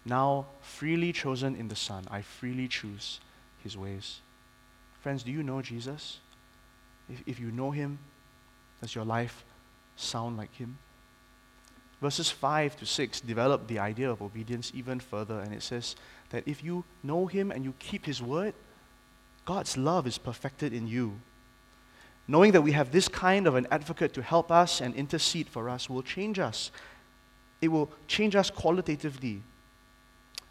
Now, 0.05 0.47
freely 0.61 1.15
chosen 1.15 1.57
in 1.57 1.69
the 1.69 1.77
Son, 1.77 2.05
I 2.11 2.21
freely 2.21 2.69
choose 2.69 3.21
his 3.63 3.75
ways. 3.75 4.21
Friends, 5.01 5.23
do 5.23 5.33
you 5.33 5.43
know 5.43 5.63
Jesus? 5.63 6.19
If, 7.09 7.23
if 7.25 7.41
you 7.41 7.51
know 7.51 7.71
him, 7.71 7.99
does 8.83 8.95
your 8.95 9.07
life 9.07 9.47
sound 9.97 10.37
like 10.37 10.55
him? 10.57 10.77
Verses 12.03 12.31
5 12.31 12.77
to 12.81 12.85
6 12.85 13.23
develop 13.23 13.67
the 13.67 13.79
idea 13.79 14.11
of 14.11 14.21
obedience 14.21 14.73
even 14.75 15.01
further, 15.01 15.41
and 15.41 15.55
it 15.55 15.63
says 15.63 15.97
that 16.29 16.43
if 16.45 16.63
you 16.63 16.85
know 17.03 17.27
Him 17.27 17.51
and 17.51 17.65
you 17.65 17.73
keep 17.79 18.05
His 18.05 18.21
word, 18.21 18.53
God's 19.45 19.77
love 19.77 20.07
is 20.07 20.19
perfected 20.19 20.73
in 20.73 20.87
you. 20.87 21.21
Knowing 22.27 22.53
that 22.53 22.63
we 22.63 22.73
have 22.73 22.91
this 22.91 23.09
kind 23.09 23.47
of 23.47 23.55
an 23.55 23.67
advocate 23.71 24.15
to 24.15 24.23
help 24.23 24.51
us 24.51 24.81
and 24.81 24.95
intercede 24.95 25.49
for 25.49 25.69
us 25.69 25.91
will 25.91 26.03
change 26.03 26.39
us. 26.39 26.71
It 27.61 27.69
will 27.69 27.91
change 28.09 28.35
us 28.35 28.51
qualitatively. 28.51 29.43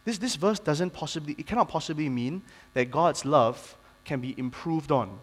This, 0.06 0.17
this 0.17 0.36
verse 0.36 0.60
doesn't 0.60 0.91
possibly, 0.91 1.36
it 1.38 1.47
cannot 1.47 1.69
possibly 1.69 2.10
mean 2.10 2.43
that 2.73 2.91
God's 2.91 3.25
love 3.25 3.77
can 4.06 4.19
be 4.19 4.36
improved 4.38 4.91
on. 4.91 5.19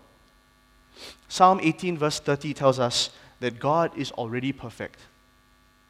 Psalm 1.28 1.61
18, 1.62 1.96
verse 1.98 2.18
30 2.18 2.54
tells 2.54 2.78
us 2.78 3.11
that 3.38 3.61
God 3.61 3.96
is 3.96 4.11
already 4.12 4.52
perfect. 4.52 5.00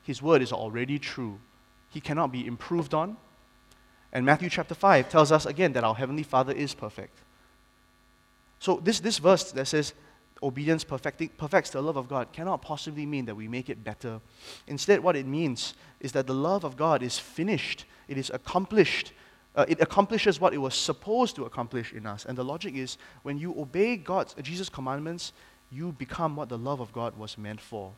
His 0.03 0.21
word 0.21 0.43
is 0.43 0.53
already 0.53 0.99
true. 0.99 1.39
He 1.89 2.01
cannot 2.01 2.33
be 2.33 2.47
improved 2.47 2.95
on. 2.95 3.17
And 4.13 4.27
Matthew 4.27 4.51
chapter 4.51 4.75
5 4.75 5.09
tells 5.09 5.33
us 5.33 5.47
again 5.47 5.73
that 5.73 5.85
our 5.85 5.95
Heavenly 5.95 6.23
Father 6.23 6.53
is 6.53 6.75
perfect. 6.75 7.17
So, 8.61 8.81
this, 8.83 9.01
this 9.01 9.19
verse 9.19 9.51
that 9.53 9.67
says 9.67 9.95
obedience 10.43 10.85
perfects 10.85 11.71
the 11.71 11.83
love 11.83 11.97
of 11.97 12.09
God 12.09 12.33
cannot 12.33 12.63
possibly 12.63 13.05
mean 13.05 13.27
that 13.27 13.35
we 13.35 13.49
make 13.49 13.69
it 13.69 13.83
better. 13.83 14.21
Instead, 14.69 15.01
what 15.01 15.17
it 15.17 15.27
means 15.27 15.75
is 16.01 16.13
that 16.13 16.27
the 16.27 16.35
love 16.35 16.65
of 16.65 16.77
God 16.77 17.03
is 17.03 17.19
finished, 17.19 17.85
it 18.09 18.17
is 18.17 18.31
accomplished. 18.31 19.13
Uh, 19.57 19.65
it 19.67 19.81
accomplishes 19.81 20.41
what 20.41 20.55
it 20.55 20.59
was 20.59 20.77
supposed 20.77 21.35
to 21.35 21.45
accomplish 21.45 21.93
in 21.93 22.07
us. 22.07 22.25
And 22.25 22.39
the 22.39 22.45
logic 22.45 22.77
is 22.77 22.99
when 23.25 23.37
you 23.37 23.53
obey 23.59 23.97
God's, 23.97 24.33
Jesus' 24.41 24.69
commandments, 24.69 25.33
you 25.73 25.91
become 25.91 26.37
what 26.37 26.49
the 26.49 26.57
love 26.57 26.79
of 26.79 26.93
God 26.93 27.19
was 27.19 27.37
meant 27.37 27.61
for 27.61 27.93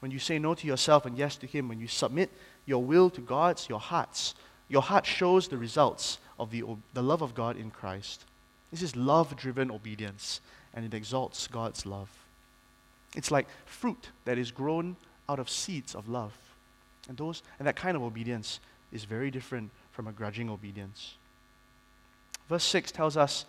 when 0.00 0.10
you 0.10 0.18
say 0.18 0.38
no 0.38 0.54
to 0.54 0.66
yourself 0.66 1.06
and 1.06 1.16
yes 1.16 1.36
to 1.36 1.46
Him, 1.46 1.68
when 1.68 1.78
you 1.78 1.86
submit 1.86 2.30
your 2.66 2.82
will 2.82 3.08
to 3.10 3.20
God's, 3.20 3.68
your 3.68 3.78
hearts, 3.78 4.34
your 4.68 4.82
heart 4.82 5.06
shows 5.06 5.48
the 5.48 5.58
results 5.58 6.18
of 6.38 6.50
the, 6.50 6.64
the 6.94 7.02
love 7.02 7.22
of 7.22 7.34
God 7.34 7.56
in 7.56 7.70
Christ. 7.70 8.24
This 8.70 8.82
is 8.82 8.94
love 8.94 9.36
driven 9.36 9.70
obedience, 9.70 10.40
and 10.74 10.84
it 10.84 10.94
exalts 10.94 11.46
God's 11.46 11.84
love. 11.84 12.10
It's 13.16 13.30
like 13.30 13.48
fruit 13.66 14.10
that 14.24 14.38
is 14.38 14.50
grown 14.50 14.96
out 15.28 15.38
of 15.38 15.50
seeds 15.50 15.94
of 15.94 16.08
love. 16.08 16.32
And, 17.08 17.16
those, 17.18 17.42
and 17.58 17.66
that 17.66 17.76
kind 17.76 17.96
of 17.96 18.02
obedience 18.02 18.60
is 18.92 19.04
very 19.04 19.30
different 19.30 19.70
from 19.90 20.06
a 20.06 20.12
grudging 20.12 20.48
obedience. 20.48 21.14
Verse 22.48 22.64
6 22.64 22.92
tells 22.92 23.16
us 23.16 23.44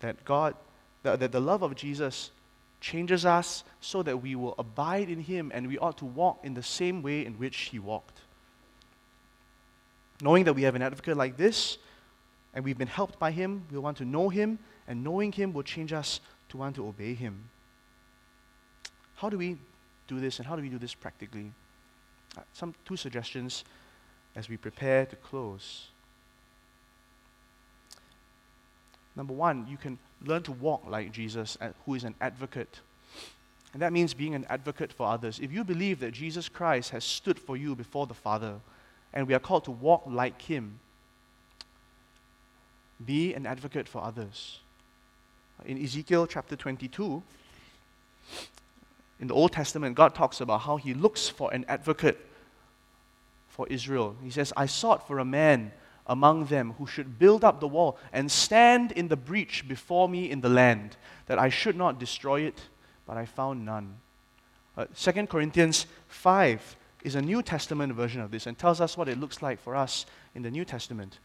that 0.00 0.24
God, 0.24 0.54
that, 1.02 1.20
that 1.20 1.32
the 1.32 1.40
love 1.40 1.62
of 1.62 1.74
Jesus 1.74 2.30
changes 2.80 3.24
us 3.24 3.64
so 3.80 4.02
that 4.02 4.22
we 4.22 4.34
will 4.34 4.54
abide 4.58 5.08
in 5.08 5.20
Him 5.20 5.50
and 5.54 5.66
we 5.66 5.78
ought 5.78 5.98
to 5.98 6.04
walk 6.04 6.40
in 6.44 6.54
the 6.54 6.62
same 6.62 7.02
way 7.02 7.24
in 7.24 7.34
which 7.34 7.56
He 7.56 7.78
walked. 7.78 8.18
Knowing 10.20 10.44
that 10.44 10.52
we 10.52 10.62
have 10.62 10.74
an 10.74 10.82
advocate 10.82 11.16
like 11.16 11.36
this 11.36 11.78
and 12.54 12.64
we've 12.64 12.78
been 12.78 12.88
helped 12.88 13.18
by 13.18 13.32
Him, 13.32 13.64
we 13.70 13.78
want 13.78 13.96
to 13.98 14.04
know 14.04 14.28
Him, 14.28 14.58
and 14.86 15.02
knowing 15.02 15.32
Him 15.32 15.52
will 15.52 15.62
change 15.64 15.92
us 15.92 16.20
to 16.50 16.56
want 16.56 16.76
to 16.76 16.86
obey 16.86 17.14
Him. 17.14 17.50
How 19.16 19.28
do 19.28 19.36
we 19.36 19.58
do 20.06 20.20
this, 20.20 20.38
and 20.38 20.46
how 20.46 20.56
do 20.56 20.62
we 20.62 20.68
do 20.68 20.78
this 20.78 20.94
practically? 20.94 21.52
Uh, 22.38 22.42
some 22.52 22.74
two 22.84 22.96
suggestions 22.96 23.64
as 24.36 24.48
we 24.48 24.56
prepare 24.56 25.06
to 25.06 25.16
close. 25.16 25.88
Number 29.16 29.32
one, 29.32 29.66
you 29.68 29.76
can 29.76 29.98
learn 30.24 30.42
to 30.44 30.52
walk 30.52 30.84
like 30.86 31.12
Jesus, 31.12 31.56
uh, 31.60 31.70
who 31.86 31.94
is 31.94 32.04
an 32.04 32.14
advocate. 32.20 32.80
And 33.72 33.82
that 33.82 33.92
means 33.92 34.14
being 34.14 34.34
an 34.34 34.46
advocate 34.48 34.92
for 34.92 35.06
others. 35.06 35.40
If 35.40 35.52
you 35.52 35.64
believe 35.64 36.00
that 36.00 36.12
Jesus 36.12 36.48
Christ 36.48 36.90
has 36.90 37.04
stood 37.04 37.38
for 37.38 37.56
you 37.56 37.74
before 37.74 38.06
the 38.06 38.14
Father, 38.14 38.54
and 39.12 39.26
we 39.26 39.34
are 39.34 39.40
called 39.40 39.64
to 39.64 39.70
walk 39.70 40.04
like 40.06 40.40
Him, 40.42 40.78
be 43.04 43.34
an 43.34 43.46
advocate 43.46 43.88
for 43.88 44.02
others. 44.02 44.60
In 45.64 45.82
Ezekiel 45.82 46.26
chapter 46.26 46.56
22, 46.56 47.22
in 49.20 49.28
the 49.28 49.34
Old 49.34 49.52
Testament, 49.52 49.94
God 49.94 50.14
talks 50.14 50.40
about 50.40 50.62
how 50.62 50.76
He 50.76 50.94
looks 50.94 51.28
for 51.28 51.52
an 51.52 51.64
advocate 51.68 52.18
for 53.48 53.66
Israel. 53.68 54.16
He 54.22 54.30
says, 54.30 54.52
I 54.56 54.66
sought 54.66 55.06
for 55.06 55.18
a 55.18 55.24
man 55.24 55.72
among 56.06 56.46
them 56.46 56.74
who 56.78 56.86
should 56.86 57.18
build 57.18 57.44
up 57.44 57.60
the 57.60 57.68
wall 57.68 57.96
and 58.12 58.30
stand 58.30 58.92
in 58.92 59.08
the 59.08 59.16
breach 59.16 59.66
before 59.66 60.08
me 60.08 60.30
in 60.30 60.40
the 60.40 60.48
land, 60.48 60.96
that 61.26 61.38
I 61.38 61.48
should 61.48 61.76
not 61.76 61.98
destroy 61.98 62.42
it, 62.42 62.60
but 63.06 63.16
I 63.16 63.24
found 63.24 63.64
none. 63.64 63.96
Uh, 64.76 64.86
2 64.96 65.26
Corinthians 65.26 65.86
5 66.08 66.76
is 67.04 67.14
a 67.14 67.22
New 67.22 67.42
Testament 67.42 67.92
version 67.94 68.20
of 68.20 68.30
this 68.30 68.46
and 68.46 68.58
tells 68.58 68.80
us 68.80 68.96
what 68.96 69.08
it 69.08 69.20
looks 69.20 69.40
like 69.40 69.60
for 69.60 69.76
us 69.76 70.04
in 70.34 70.42
the 70.42 70.50
New 70.50 70.64
Testament. 70.64 71.18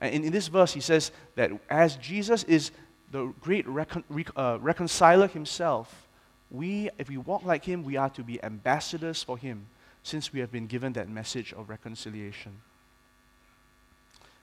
And 0.00 0.24
in, 0.24 0.32
this 0.32 0.48
verse, 0.48 0.72
he 0.72 0.80
says 0.80 1.12
that 1.34 1.50
as 1.68 1.96
Jesus 1.96 2.42
is 2.44 2.70
the 3.10 3.32
great 3.40 3.66
recon, 3.68 4.04
uh, 4.36 4.58
reconciler 4.60 5.28
himself, 5.28 6.08
we, 6.50 6.90
if 6.98 7.08
we 7.08 7.16
walk 7.16 7.44
like 7.44 7.64
him, 7.64 7.84
we 7.84 7.96
are 7.96 8.10
to 8.10 8.22
be 8.22 8.42
ambassadors 8.42 9.22
for 9.22 9.36
him 9.36 9.66
since 10.02 10.32
we 10.32 10.40
have 10.40 10.50
been 10.50 10.66
given 10.66 10.94
that 10.94 11.08
message 11.08 11.52
of 11.52 11.68
reconciliation. 11.68 12.60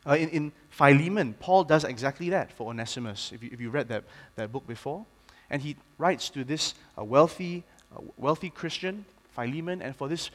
Uh, 0.06 0.14
in, 0.14 0.30
in 0.30 0.52
Philemon, 0.70 1.34
Paul 1.40 1.64
does 1.66 1.84
exactly 1.84 2.30
that 2.30 2.54
for 2.54 2.70
Onesimus, 2.70 3.32
if 3.34 3.44
you, 3.44 3.50
if 3.52 3.60
you 3.60 3.70
read 3.70 3.90
that, 3.90 4.06
that 4.36 4.52
book 4.52 4.66
before. 4.66 5.06
And 5.50 5.62
he 5.62 5.76
writes 5.98 6.30
to 6.30 6.44
this 6.44 6.76
uh, 6.98 7.04
wealthy, 7.04 7.64
uh, 7.96 8.02
wealthy 8.16 8.50
Christian, 8.50 9.06
Philemon, 9.32 9.82
and 9.82 9.96
for 9.96 10.08
this, 10.08 10.30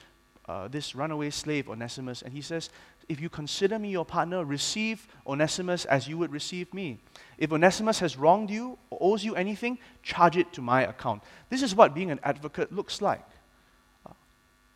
uh, 0.49 0.69
this 0.69 0.95
runaway 0.95 1.31
slave, 1.31 1.69
Onesimus. 1.69 2.23
And 2.23 2.33
he 2.33 2.41
says, 2.41 2.71
If 3.09 3.21
you 3.21 3.29
consider 3.29 3.79
me 3.79 3.91
your 3.91 4.05
partner, 4.05 4.45
receive 4.45 5.07
Onesimus 5.27 5.85
as 5.85 6.09
you 6.09 6.19
would 6.19 6.33
receive 6.33 6.73
me. 6.75 6.99
If 7.39 7.53
Onesimus 7.53 8.01
has 8.01 8.17
wronged 8.17 8.51
you 8.51 8.79
or 8.91 8.99
owes 9.01 9.25
you 9.25 9.35
anything, 9.37 9.79
charge 10.03 10.37
it 10.37 10.53
to 10.55 10.63
my 10.63 10.83
account. 10.83 11.23
This 11.49 11.63
is 11.63 11.75
what 11.75 11.95
being 11.95 12.11
an 12.11 12.21
advocate 12.23 12.73
looks 12.73 13.01
like. 13.01 13.25
Uh, 14.07 14.13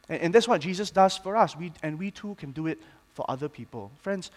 and, 0.09 0.23
and 0.23 0.35
that's 0.35 0.49
what 0.49 0.61
Jesus 0.61 0.91
does 0.91 1.17
for 1.17 1.37
us. 1.37 1.57
We, 1.57 1.73
and 1.83 1.99
we 1.99 2.11
too 2.11 2.37
can 2.37 2.53
do 2.53 2.67
it 2.67 2.81
for 3.15 3.25
other 3.29 3.49
people. 3.49 3.91
Friends, 4.01 4.31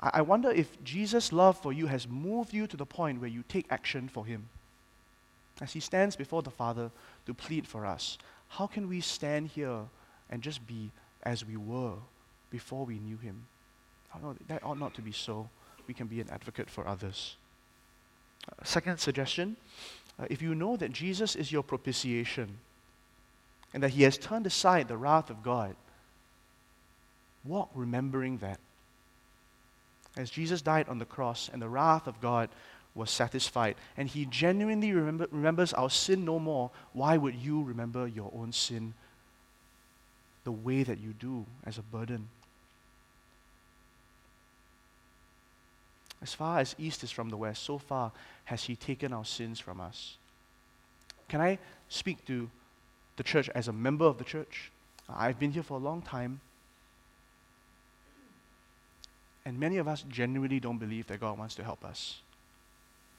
I 0.00 0.22
wonder 0.22 0.50
if 0.50 0.82
Jesus' 0.84 1.32
love 1.32 1.58
for 1.60 1.72
you 1.72 1.86
has 1.86 2.06
moved 2.06 2.54
you 2.54 2.68
to 2.68 2.76
the 2.76 2.86
point 2.86 3.20
where 3.20 3.28
you 3.28 3.42
take 3.48 3.66
action 3.68 4.08
for 4.08 4.24
him. 4.24 4.48
As 5.60 5.72
he 5.72 5.80
stands 5.80 6.14
before 6.14 6.42
the 6.42 6.52
Father 6.52 6.92
to 7.26 7.34
plead 7.34 7.66
for 7.66 7.84
us, 7.84 8.16
how 8.46 8.68
can 8.68 8.88
we 8.88 9.00
stand 9.00 9.48
here 9.48 9.80
and 10.30 10.42
just 10.42 10.66
be 10.66 10.90
as 11.22 11.44
we 11.44 11.56
were 11.56 11.94
before 12.50 12.84
we 12.84 12.98
knew 12.98 13.16
him? 13.18 13.46
No, 14.22 14.34
that 14.48 14.64
ought 14.64 14.78
not 14.78 14.94
to 14.94 15.02
be 15.02 15.12
so. 15.12 15.48
We 15.86 15.94
can 15.94 16.06
be 16.06 16.20
an 16.20 16.28
advocate 16.30 16.68
for 16.68 16.86
others. 16.86 17.36
Uh, 18.48 18.64
second 18.64 18.98
suggestion 18.98 19.56
uh, 20.18 20.26
if 20.30 20.42
you 20.42 20.54
know 20.54 20.76
that 20.76 20.92
Jesus 20.92 21.36
is 21.36 21.52
your 21.52 21.62
propitiation 21.62 22.58
and 23.72 23.82
that 23.82 23.90
he 23.90 24.02
has 24.02 24.18
turned 24.18 24.46
aside 24.46 24.88
the 24.88 24.96
wrath 24.96 25.30
of 25.30 25.42
God, 25.42 25.76
walk 27.44 27.70
remembering 27.74 28.38
that 28.38 28.58
as 30.16 30.30
Jesus 30.30 30.62
died 30.62 30.88
on 30.88 30.98
the 30.98 31.04
cross 31.04 31.48
and 31.52 31.62
the 31.62 31.68
wrath 31.68 32.06
of 32.06 32.20
God 32.20 32.48
was 32.94 33.10
satisfied, 33.10 33.76
and 33.96 34.08
he 34.08 34.24
genuinely 34.24 34.92
remember, 34.92 35.28
remembers 35.30 35.72
our 35.72 35.90
sin 35.90 36.24
no 36.24 36.40
more, 36.40 36.70
why 36.92 37.16
would 37.16 37.36
you 37.36 37.62
remember 37.62 38.08
your 38.08 38.32
own 38.34 38.52
sin 38.52 38.94
the 40.44 40.52
way 40.52 40.82
that 40.82 40.98
you 40.98 41.12
do 41.12 41.44
as 41.64 41.78
a 41.78 41.82
burden? 41.82 42.28
As 46.20 46.34
far 46.34 46.58
as 46.58 46.74
east 46.78 47.04
is 47.04 47.10
from 47.10 47.28
the 47.28 47.36
west, 47.36 47.62
so 47.62 47.78
far 47.78 48.12
has 48.46 48.64
he 48.64 48.74
taken 48.74 49.12
our 49.12 49.24
sins 49.24 49.60
from 49.60 49.80
us. 49.80 50.16
Can 51.28 51.40
I 51.40 51.58
speak 51.88 52.24
to 52.26 52.50
the 53.16 53.22
church 53.22 53.48
as 53.50 53.68
a 53.68 53.72
member 53.72 54.04
of 54.04 54.18
the 54.18 54.24
church? 54.24 54.72
I've 55.08 55.38
been 55.38 55.52
here 55.52 55.62
for 55.62 55.74
a 55.74 55.82
long 55.82 56.02
time. 56.02 56.40
And 59.44 59.58
many 59.58 59.78
of 59.78 59.88
us 59.88 60.04
genuinely 60.08 60.60
don't 60.60 60.78
believe 60.78 61.06
that 61.06 61.20
God 61.20 61.38
wants 61.38 61.54
to 61.54 61.64
help 61.64 61.84
us. 61.84 62.20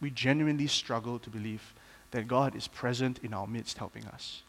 We 0.01 0.11
genuinely 0.11 0.67
struggle 0.67 1.19
to 1.19 1.29
believe 1.29 1.73
that 2.11 2.27
God 2.27 2.55
is 2.55 2.67
present 2.67 3.19
in 3.23 3.33
our 3.33 3.47
midst 3.47 3.77
helping 3.77 4.05
us. 4.05 4.43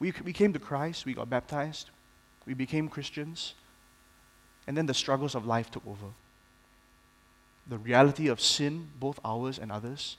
We, 0.00 0.12
we 0.24 0.32
came 0.32 0.52
to 0.52 0.58
Christ, 0.58 1.06
we 1.06 1.14
got 1.14 1.28
baptized, 1.28 1.90
we 2.46 2.54
became 2.54 2.88
Christians, 2.88 3.54
and 4.66 4.76
then 4.76 4.86
the 4.86 4.94
struggles 4.94 5.34
of 5.34 5.46
life 5.46 5.70
took 5.70 5.86
over. 5.86 6.06
The 7.66 7.78
reality 7.78 8.28
of 8.28 8.40
sin, 8.40 8.88
both 8.98 9.18
ours 9.24 9.58
and 9.58 9.72
others, 9.72 10.16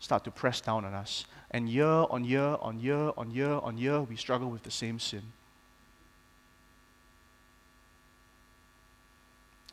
start 0.00 0.24
to 0.24 0.30
press 0.30 0.60
down 0.60 0.84
on 0.84 0.94
us. 0.94 1.24
And 1.50 1.68
year 1.68 1.86
on 1.86 2.24
year 2.24 2.56
on 2.60 2.80
year 2.80 3.12
on 3.16 3.30
year 3.30 3.52
on 3.52 3.78
year, 3.78 4.00
we 4.02 4.16
struggle 4.16 4.50
with 4.50 4.62
the 4.64 4.70
same 4.70 4.98
sin. 4.98 5.22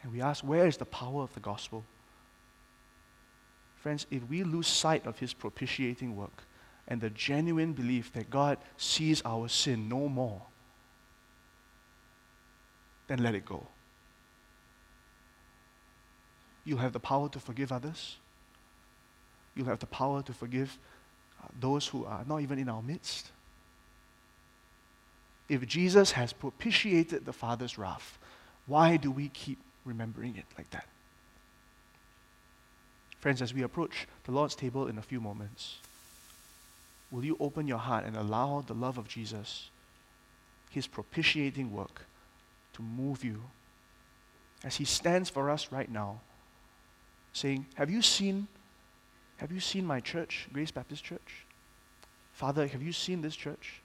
And 0.03 0.13
we 0.13 0.21
ask, 0.21 0.43
where 0.43 0.67
is 0.67 0.77
the 0.77 0.85
power 0.85 1.23
of 1.23 1.33
the 1.33 1.39
gospel? 1.39 1.83
Friends, 3.75 4.05
if 4.11 4.27
we 4.29 4.43
lose 4.43 4.67
sight 4.67 5.05
of 5.05 5.19
his 5.19 5.33
propitiating 5.33 6.15
work 6.15 6.43
and 6.91 6.99
the 6.99 7.09
genuine 7.09 7.71
belief 7.71 8.11
that 8.11 8.29
God 8.29 8.57
sees 8.75 9.21
our 9.23 9.47
sin 9.47 9.87
no 9.87 10.09
more, 10.09 10.41
then 13.07 13.23
let 13.23 13.33
it 13.33 13.45
go. 13.45 13.65
You'll 16.65 16.79
have 16.79 16.91
the 16.91 16.99
power 16.99 17.29
to 17.29 17.39
forgive 17.39 17.71
others. 17.71 18.17
You'll 19.55 19.67
have 19.67 19.79
the 19.79 19.85
power 19.85 20.21
to 20.21 20.33
forgive 20.33 20.77
uh, 21.41 21.47
those 21.57 21.87
who 21.87 22.03
are 22.03 22.25
not 22.27 22.41
even 22.41 22.59
in 22.59 22.67
our 22.67 22.81
midst. 22.81 23.31
If 25.47 25.65
Jesus 25.65 26.11
has 26.11 26.33
propitiated 26.33 27.23
the 27.23 27.31
Father's 27.31 27.77
wrath, 27.77 28.19
why 28.67 28.97
do 28.97 29.09
we 29.09 29.29
keep 29.29 29.59
remembering 29.85 30.35
it 30.35 30.45
like 30.57 30.69
that. 30.71 30.87
Friends, 33.21 33.41
as 33.41 33.53
we 33.53 33.61
approach 33.61 34.09
the 34.25 34.33
Lord's 34.33 34.55
table 34.55 34.87
in 34.87 34.97
a 34.97 35.01
few 35.01 35.21
moments, 35.21 35.77
will 37.11 37.25
you 37.25 37.37
open 37.39 37.67
your 37.67 37.77
heart 37.77 38.05
and 38.05 38.15
allow 38.15 38.61
the 38.65 38.73
love 38.73 38.97
of 38.97 39.07
Jesus, 39.07 39.69
his 40.69 40.87
propitiating 40.87 41.71
work, 41.71 42.05
to 42.73 42.81
move 42.81 43.23
you 43.23 43.41
as 44.63 44.75
he 44.77 44.85
stands 44.85 45.29
for 45.29 45.49
us 45.49 45.71
right 45.71 45.89
now, 45.89 46.21
saying, 47.33 47.65
Have 47.75 47.89
you 47.89 48.01
seen, 48.01 48.47
have 49.37 49.51
you 49.51 49.59
seen 49.59 49.85
my 49.85 49.99
church, 49.99 50.47
Grace 50.53 50.71
Baptist 50.71 51.03
Church? 51.03 51.45
Father, 52.33 52.67
have 52.67 52.81
you 52.81 52.93
seen 52.93 53.21
this 53.21 53.35
church? 53.35 53.81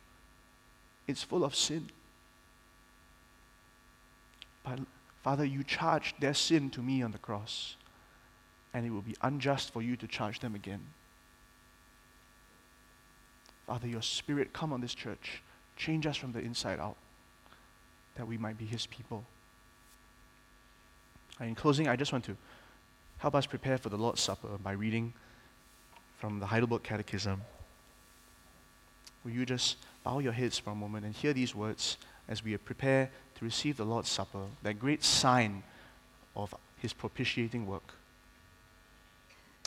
It's 1.07 1.23
full 1.23 1.45
of 1.45 1.55
sin. 1.55 1.89
But 4.63 4.81
Father, 5.23 5.45
you 5.45 5.65
charged 5.65 6.21
their 6.21 6.35
sin 6.35 6.71
to 6.71 6.83
me 6.83 7.03
on 7.03 7.13
the 7.13 7.19
cross, 7.19 7.77
and 8.73 8.87
it 8.87 8.91
will 8.91 9.03
be 9.03 9.17
unjust 9.23 9.73
for 9.73 9.83
you 9.83 9.97
to 9.97 10.07
charge 10.07 10.41
them 10.41 10.55
again. 10.55 10.81
Father, 13.67 13.89
your 13.89 14.03
Spirit 14.03 14.53
come 14.53 14.73
on 14.73 14.81
this 14.81 14.95
church. 14.95 15.43
Change 15.77 16.07
us 16.07 16.17
from 16.17 16.33
the 16.33 16.41
inside 16.41 16.81
out, 16.81 16.97
that 18.17 18.27
we 18.27 18.39
might 18.39 18.57
be 18.57 18.65
His 18.65 18.87
people. 18.87 19.25
And 21.39 21.51
in 21.51 21.55
closing, 21.55 21.89
I 21.89 21.97
just 21.97 22.13
want 22.13 22.25
to 22.25 22.37
help 23.19 23.35
us 23.35 23.47
prepare 23.47 23.79
for 23.79 23.89
the 23.89 23.97
Lord's 23.97 24.21
Supper 24.21 24.59
by 24.63 24.73
reading 24.73 25.13
from 26.19 26.39
the 26.39 26.47
Heidelberg 26.47 26.83
Catechism. 26.83 27.43
Will 29.25 29.33
you 29.33 29.45
just 29.45 29.77
bow 30.05 30.21
your 30.21 30.33
heads 30.33 30.59
for 30.59 30.71
a 30.71 30.75
moment 30.75 31.05
and 31.05 31.15
hear 31.15 31.33
these 31.33 31.55
words 31.55 31.99
as 32.29 32.45
we 32.45 32.57
prepare 32.57 33.11
to 33.37 33.45
receive 33.45 33.77
the 33.77 33.85
Lord's 33.85 34.09
Supper, 34.09 34.45
that 34.63 34.79
great 34.79 35.05
sign 35.05 35.63
of 36.35 36.55
his 36.79 36.93
propitiating 36.93 37.67
work. 37.67 37.95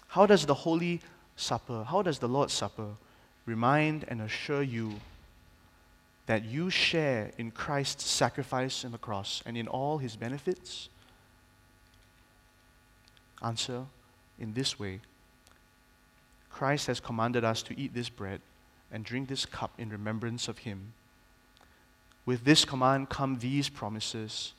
How 0.08 0.26
does 0.26 0.46
the 0.46 0.54
Holy 0.54 1.02
Supper, 1.36 1.84
how 1.84 2.02
does 2.02 2.20
the 2.20 2.28
Lord's 2.28 2.54
Supper 2.54 2.90
remind 3.50 4.06
and 4.08 4.22
assure 4.22 4.62
you 4.62 5.00
that 6.28 6.46
you 6.46 6.70
share 6.70 7.32
in 7.38 7.52
Christ's 7.52 8.06
sacrifice 8.06 8.86
on 8.86 8.92
the 8.92 8.98
cross 8.98 9.42
and 9.46 9.58
in 9.58 9.68
all 9.68 9.98
his 9.98 10.16
benefits? 10.16 10.90
Answer 13.42 13.86
in 14.40 14.54
this 14.54 14.80
way 14.80 15.00
Christ 16.50 16.88
has 16.88 17.00
commanded 17.00 17.44
us 17.44 17.64
to 17.64 17.80
eat 17.80 17.94
this 17.94 18.10
bread 18.10 18.42
and 18.92 19.04
drink 19.04 19.30
this 19.30 19.46
cup 19.46 19.72
in 19.78 19.90
remembrance 19.90 20.48
of 20.48 20.60
him. 20.60 20.94
With 22.26 22.44
this 22.44 22.66
command 22.66 23.10
come 23.10 23.40
these 23.40 23.70
promises. 23.70 24.54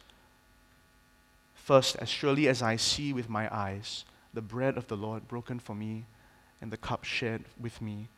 First, 1.55 1.97
as 1.97 2.09
surely 2.09 2.49
as 2.49 2.63
I 2.63 2.77
see 2.77 3.13
with 3.13 3.29
my 3.29 3.55
eyes 3.55 4.05
the 4.33 4.41
bread 4.41 4.77
of 4.77 4.89
the 4.89 4.97
Lord 4.97 5.29
broken 5.29 5.59
for 5.59 5.75
me 5.75 6.05
and 6.61 6.71
the 6.71 6.77
cup 6.77 7.05
shared 7.05 7.45
with 7.61 7.81
me, 7.83 8.09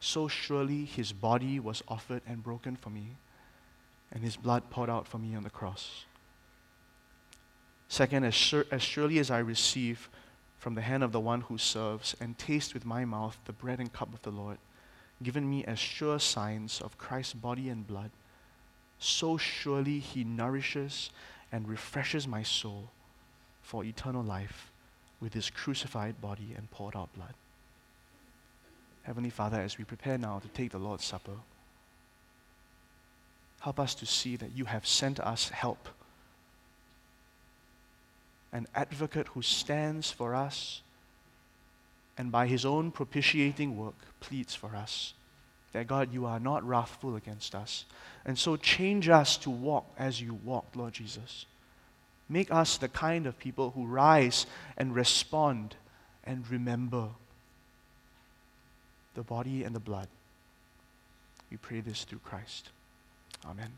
so 0.00 0.28
surely 0.28 0.84
his 0.84 1.12
body 1.12 1.58
was 1.58 1.82
offered 1.88 2.22
and 2.26 2.42
broken 2.42 2.76
for 2.76 2.90
me, 2.90 3.16
and 4.12 4.22
his 4.22 4.36
blood 4.36 4.70
poured 4.70 4.90
out 4.90 5.06
for 5.06 5.18
me 5.18 5.34
on 5.34 5.42
the 5.42 5.50
cross. 5.50 6.04
Second, 7.88 8.24
as, 8.24 8.54
as 8.70 8.82
surely 8.82 9.18
as 9.18 9.30
I 9.30 9.38
receive 9.38 10.08
from 10.58 10.74
the 10.74 10.82
hand 10.82 11.02
of 11.02 11.12
the 11.12 11.20
one 11.20 11.42
who 11.42 11.56
serves 11.56 12.14
and 12.20 12.36
taste 12.36 12.74
with 12.74 12.84
my 12.84 13.04
mouth 13.04 13.38
the 13.44 13.52
bread 13.52 13.80
and 13.80 13.92
cup 13.92 14.12
of 14.12 14.22
the 14.22 14.30
Lord, 14.30 14.58
given 15.22 15.48
me 15.48 15.64
as 15.64 15.78
sure 15.78 16.18
signs 16.18 16.80
of 16.80 16.98
Christ's 16.98 17.34
body 17.34 17.68
and 17.68 17.86
blood, 17.86 18.10
so 18.98 19.36
surely 19.36 19.98
he 19.98 20.24
nourishes 20.24 21.10
and 21.50 21.68
refreshes 21.68 22.26
my 22.26 22.42
soul 22.42 22.90
for 23.62 23.84
eternal 23.84 24.22
life 24.22 24.70
with 25.20 25.34
his 25.34 25.50
crucified 25.50 26.20
body 26.20 26.54
and 26.56 26.70
poured 26.70 26.96
out 26.96 27.12
blood. 27.14 27.34
Heavenly 29.08 29.30
Father, 29.30 29.58
as 29.58 29.78
we 29.78 29.84
prepare 29.84 30.18
now 30.18 30.38
to 30.38 30.48
take 30.48 30.70
the 30.70 30.78
Lord's 30.78 31.06
Supper, 31.06 31.38
help 33.60 33.80
us 33.80 33.94
to 33.94 34.04
see 34.04 34.36
that 34.36 34.54
you 34.54 34.66
have 34.66 34.86
sent 34.86 35.18
us 35.18 35.48
help, 35.48 35.88
an 38.52 38.66
advocate 38.74 39.28
who 39.28 39.40
stands 39.40 40.10
for 40.10 40.34
us 40.34 40.82
and 42.18 42.30
by 42.30 42.48
his 42.48 42.66
own 42.66 42.90
propitiating 42.90 43.78
work 43.78 43.94
pleads 44.20 44.54
for 44.54 44.76
us. 44.76 45.14
That 45.72 45.86
God, 45.86 46.12
you 46.12 46.26
are 46.26 46.38
not 46.38 46.62
wrathful 46.62 47.16
against 47.16 47.54
us. 47.54 47.86
And 48.26 48.38
so 48.38 48.58
change 48.58 49.08
us 49.08 49.38
to 49.38 49.48
walk 49.48 49.86
as 49.98 50.20
you 50.20 50.34
walked, 50.34 50.76
Lord 50.76 50.92
Jesus. 50.92 51.46
Make 52.28 52.52
us 52.52 52.76
the 52.76 52.90
kind 52.90 53.26
of 53.26 53.38
people 53.38 53.70
who 53.70 53.86
rise 53.86 54.44
and 54.76 54.94
respond 54.94 55.76
and 56.24 56.46
remember 56.50 57.08
the 59.14 59.22
body 59.22 59.64
and 59.64 59.74
the 59.74 59.80
blood. 59.80 60.08
We 61.50 61.56
pray 61.56 61.80
this 61.80 62.04
through 62.04 62.20
Christ. 62.20 62.70
Amen. 63.46 63.72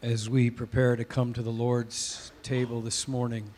As 0.00 0.30
we 0.30 0.48
prepare 0.50 0.94
to 0.94 1.04
come 1.04 1.32
to 1.32 1.42
the 1.42 1.50
Lord's 1.50 2.30
table 2.42 2.80
this 2.80 3.08
morning, 3.08 3.50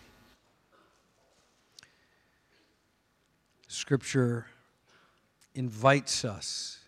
Scripture 3.68 4.46
invites 5.54 6.24
us 6.24 6.78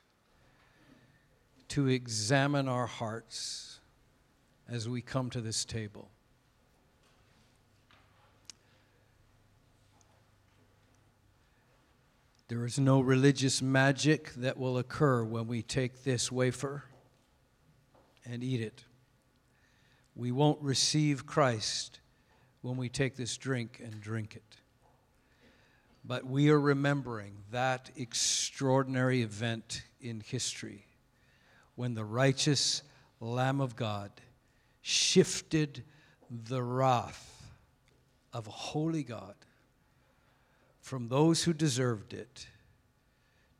to 1.69 1.89
examine 1.89 2.69
our 2.69 2.87
hearts 2.87 3.81
as 4.69 4.89
we 4.89 5.03
come 5.03 5.29
to 5.31 5.41
this 5.41 5.65
table. 5.65 6.09
There 12.53 12.67
is 12.67 12.79
no 12.79 13.01
religious 13.01 13.63
magic 13.63 14.35
that 14.35 14.59
will 14.59 14.77
occur 14.77 15.25
when 15.25 15.47
we 15.47 15.63
take 15.63 16.05
this 16.05 16.31
wafer 16.31 16.85
and 18.27 18.45
eat 18.45 18.61
it. 18.61 18.85
We 20.15 20.33
won't 20.33 20.61
receive 20.61 21.25
Christ 21.25 22.01
when 22.61 22.77
we 22.77 22.91
take 22.91 23.17
this 23.17 23.39
drink 23.39 23.81
and 23.83 23.99
drink 24.03 24.37
it. 24.37 24.59
But 26.05 26.27
we 26.27 26.51
are 26.51 26.61
remembering 26.61 27.39
that 27.53 27.91
extraordinary 27.97 29.23
event 29.23 29.85
in 29.99 30.21
history 30.21 30.85
when 31.75 31.95
the 31.95 32.05
righteous 32.05 32.83
Lamb 33.19 33.63
of 33.63 33.77
God 33.77 34.11
shifted 34.83 35.85
the 36.31 36.63
wrath 36.63 37.51
of 38.31 38.47
a 38.47 38.51
holy 38.51 39.05
God 39.05 39.37
from 40.83 41.09
those 41.09 41.45
who 41.45 41.53
deserved 41.55 42.13
it 42.13 42.49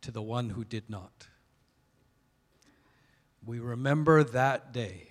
to 0.03 0.11
the 0.11 0.21
one 0.21 0.51
who 0.51 0.65
did 0.65 0.91
not. 0.91 1.29
We 3.47 3.61
remember 3.61 4.25
that 4.25 4.73
day 4.73 5.09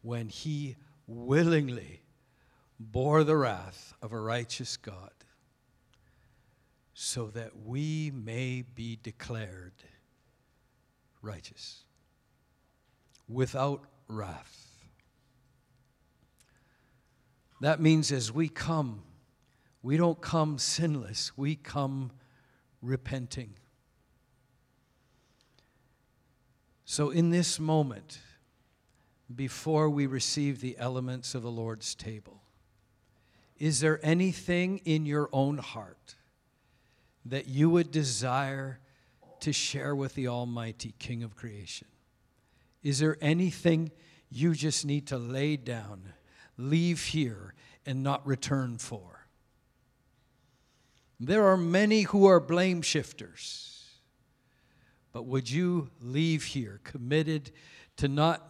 when 0.00 0.28
he 0.28 0.76
willingly 1.06 2.02
bore 2.78 3.24
the 3.24 3.36
wrath 3.36 3.94
of 4.00 4.12
a 4.12 4.20
righteous 4.20 4.76
God 4.76 5.10
so 6.94 7.26
that 7.28 7.50
we 7.64 8.12
may 8.14 8.62
be 8.62 8.98
declared 9.02 9.74
righteous 11.20 11.82
without 13.28 13.82
wrath. 14.06 14.68
That 17.60 17.80
means 17.80 18.12
as 18.12 18.32
we 18.32 18.48
come, 18.48 19.02
we 19.82 19.96
don't 19.96 20.20
come 20.20 20.58
sinless, 20.58 21.36
we 21.36 21.56
come 21.56 22.12
repenting. 22.80 23.54
So, 26.84 27.10
in 27.10 27.30
this 27.30 27.58
moment, 27.58 28.18
before 29.34 29.88
we 29.88 30.06
receive 30.06 30.60
the 30.60 30.76
elements 30.78 31.34
of 31.34 31.42
the 31.42 31.50
Lord's 31.50 31.94
table, 31.94 32.42
is 33.56 33.80
there 33.80 33.98
anything 34.02 34.78
in 34.84 35.06
your 35.06 35.28
own 35.32 35.58
heart 35.58 36.16
that 37.24 37.48
you 37.48 37.70
would 37.70 37.90
desire 37.90 38.80
to 39.40 39.52
share 39.52 39.94
with 39.94 40.14
the 40.14 40.28
Almighty 40.28 40.94
King 40.98 41.22
of 41.22 41.36
creation? 41.36 41.88
Is 42.82 42.98
there 42.98 43.16
anything 43.20 43.90
you 44.28 44.54
just 44.54 44.84
need 44.84 45.06
to 45.08 45.18
lay 45.18 45.56
down, 45.56 46.12
leave 46.56 47.04
here, 47.04 47.54
and 47.86 48.02
not 48.02 48.26
return 48.26 48.78
for? 48.78 49.21
There 51.24 51.46
are 51.46 51.56
many 51.56 52.02
who 52.02 52.26
are 52.26 52.40
blame 52.40 52.82
shifters. 52.82 53.84
But 55.12 55.24
would 55.26 55.48
you 55.48 55.90
leave 56.00 56.42
here 56.42 56.80
committed 56.82 57.52
to 57.98 58.08
not 58.08 58.44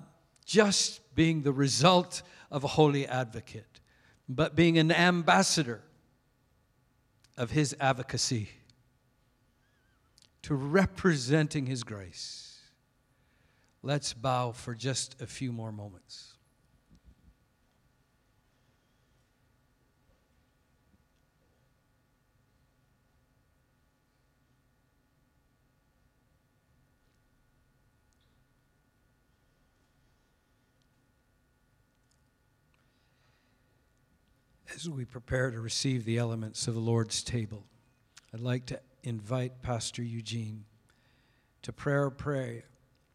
just 0.46 1.00
being 1.14 1.42
the 1.42 1.52
result 1.52 2.22
of 2.50 2.64
a 2.64 2.68
holy 2.68 3.06
advocate, 3.06 3.80
but 4.26 4.56
being 4.56 4.78
an 4.78 4.90
ambassador 4.90 5.82
of 7.36 7.50
his 7.50 7.76
advocacy, 7.78 8.48
to 10.40 10.54
representing 10.54 11.66
his 11.66 11.84
grace? 11.84 12.58
Let's 13.82 14.14
bow 14.14 14.52
for 14.52 14.74
just 14.74 15.20
a 15.20 15.26
few 15.26 15.52
more 15.52 15.72
moments. 15.72 16.31
As 34.74 34.88
we 34.88 35.04
prepare 35.04 35.50
to 35.50 35.60
receive 35.60 36.04
the 36.04 36.18
elements 36.18 36.66
of 36.66 36.74
the 36.74 36.80
Lord's 36.80 37.22
table, 37.22 37.64
I'd 38.32 38.40
like 38.40 38.66
to 38.66 38.80
invite 39.02 39.62
Pastor 39.62 40.02
Eugene 40.02 40.64
to 41.62 41.72
pray, 41.72 42.62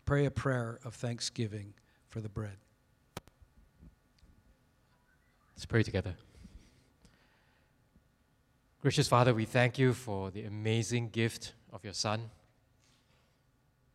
pray 0.05 0.25
a 0.25 0.31
prayer 0.31 0.79
of 0.83 0.93
thanksgiving 0.93 1.73
for 2.09 2.21
the 2.21 2.29
bread. 2.29 2.57
Let's 5.55 5.65
pray 5.65 5.83
together. 5.83 6.15
Gracious 8.81 9.07
Father, 9.07 9.33
we 9.33 9.45
thank 9.45 9.79
you 9.79 9.93
for 9.93 10.29
the 10.29 10.43
amazing 10.43 11.09
gift 11.09 11.53
of 11.73 11.83
your 11.83 11.93
Son. 11.93 12.29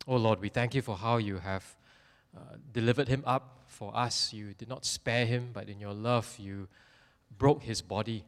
Oh 0.08 0.16
Lord, 0.16 0.40
we 0.40 0.48
thank 0.48 0.74
you 0.74 0.82
for 0.82 0.96
how 0.96 1.18
you 1.18 1.38
have 1.38 1.76
uh, 2.36 2.56
delivered 2.72 3.06
him 3.06 3.22
up 3.24 3.60
for 3.68 3.96
us. 3.96 4.32
You 4.32 4.54
did 4.54 4.68
not 4.68 4.84
spare 4.84 5.24
him, 5.24 5.50
but 5.52 5.68
in 5.68 5.78
your 5.78 5.94
love, 5.94 6.34
you 6.38 6.66
broke 7.38 7.62
his 7.62 7.82
body 7.82 8.24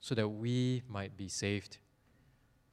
so 0.00 0.14
that 0.14 0.28
we 0.28 0.82
might 0.88 1.16
be 1.16 1.28
saved. 1.28 1.78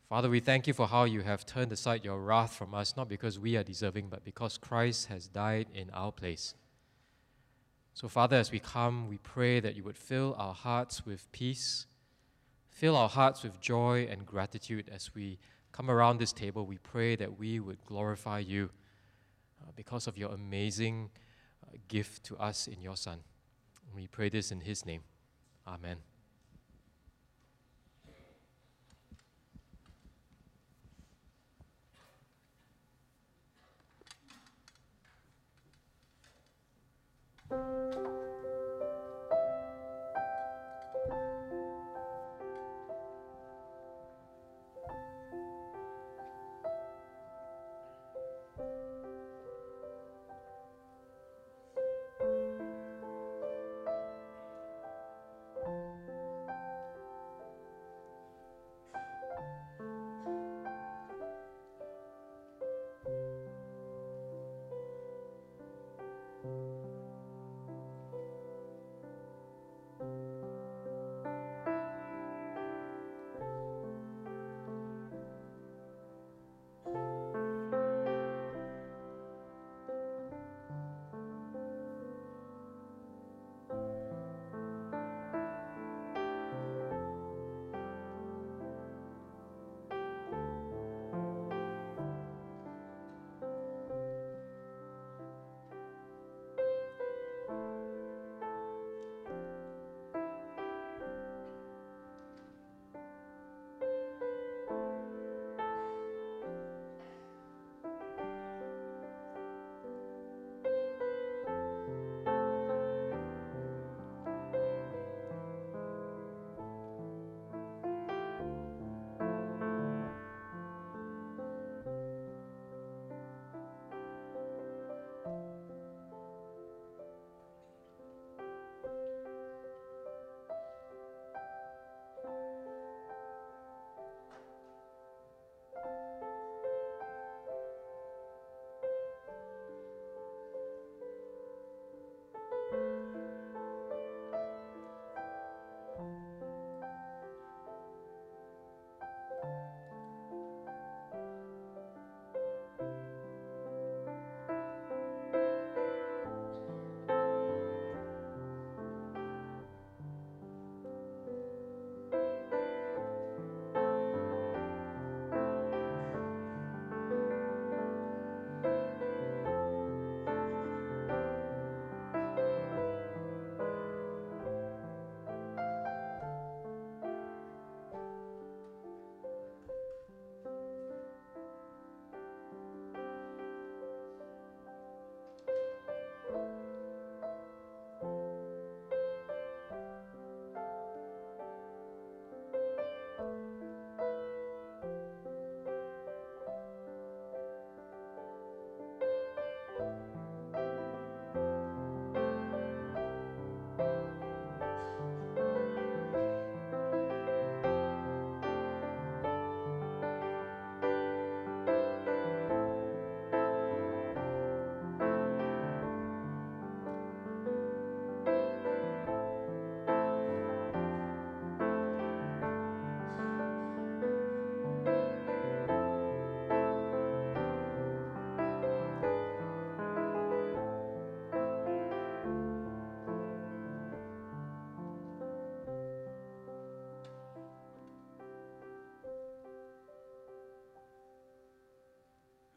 Father, 0.07 0.29
we 0.29 0.39
thank 0.39 0.67
you 0.67 0.73
for 0.73 0.87
how 0.87 1.03
you 1.05 1.21
have 1.21 1.45
turned 1.45 1.71
aside 1.71 2.05
your 2.05 2.21
wrath 2.21 2.53
from 2.53 2.75
us, 2.75 2.95
not 2.95 3.09
because 3.09 3.39
we 3.39 3.57
are 3.57 3.63
deserving, 3.63 4.07
but 4.07 4.23
because 4.23 4.57
Christ 4.57 5.07
has 5.07 5.27
died 5.27 5.67
in 5.73 5.89
our 5.91 6.11
place. 6.11 6.53
So, 7.93 8.07
Father, 8.07 8.35
as 8.35 8.51
we 8.51 8.59
come, 8.59 9.07
we 9.07 9.17
pray 9.17 9.59
that 9.59 9.75
you 9.75 9.83
would 9.83 9.97
fill 9.97 10.35
our 10.37 10.53
hearts 10.53 11.05
with 11.05 11.31
peace, 11.31 11.87
fill 12.69 12.95
our 12.95 13.09
hearts 13.09 13.41
with 13.41 13.59
joy 13.59 14.07
and 14.09 14.25
gratitude 14.25 14.89
as 14.93 15.15
we 15.15 15.39
come 15.71 15.89
around 15.89 16.19
this 16.19 16.33
table. 16.33 16.65
We 16.65 16.77
pray 16.77 17.15
that 17.15 17.39
we 17.39 17.59
would 17.59 17.83
glorify 17.85 18.39
you 18.39 18.69
uh, 19.61 19.71
because 19.75 20.07
of 20.07 20.17
your 20.17 20.31
amazing 20.33 21.09
uh, 21.63 21.77
gift 21.87 22.23
to 22.25 22.37
us 22.37 22.67
in 22.67 22.81
your 22.81 22.95
Son. 22.95 23.19
We 23.95 24.07
pray 24.07 24.29
this 24.29 24.51
in 24.51 24.61
his 24.61 24.85
name. 24.85 25.01
Amen. 25.67 26.14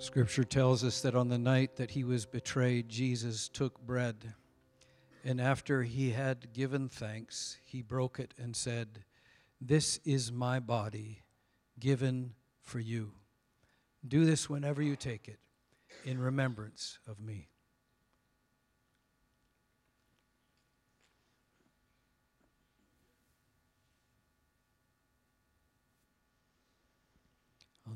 Scripture 0.00 0.44
tells 0.44 0.82
us 0.82 1.02
that 1.02 1.14
on 1.14 1.28
the 1.28 1.38
night 1.38 1.76
that 1.76 1.90
he 1.90 2.04
was 2.04 2.24
betrayed, 2.24 2.88
Jesus 2.88 3.50
took 3.50 3.78
bread. 3.86 4.32
And 5.26 5.38
after 5.38 5.82
he 5.82 6.12
had 6.12 6.54
given 6.54 6.88
thanks, 6.88 7.58
he 7.62 7.82
broke 7.82 8.18
it 8.18 8.32
and 8.38 8.56
said, 8.56 9.04
This 9.60 10.00
is 10.06 10.32
my 10.32 10.58
body 10.58 11.20
given 11.78 12.32
for 12.62 12.80
you. 12.80 13.12
Do 14.06 14.24
this 14.24 14.48
whenever 14.48 14.80
you 14.80 14.96
take 14.96 15.28
it 15.28 15.38
in 16.06 16.18
remembrance 16.18 16.98
of 17.06 17.20
me. 17.20 17.49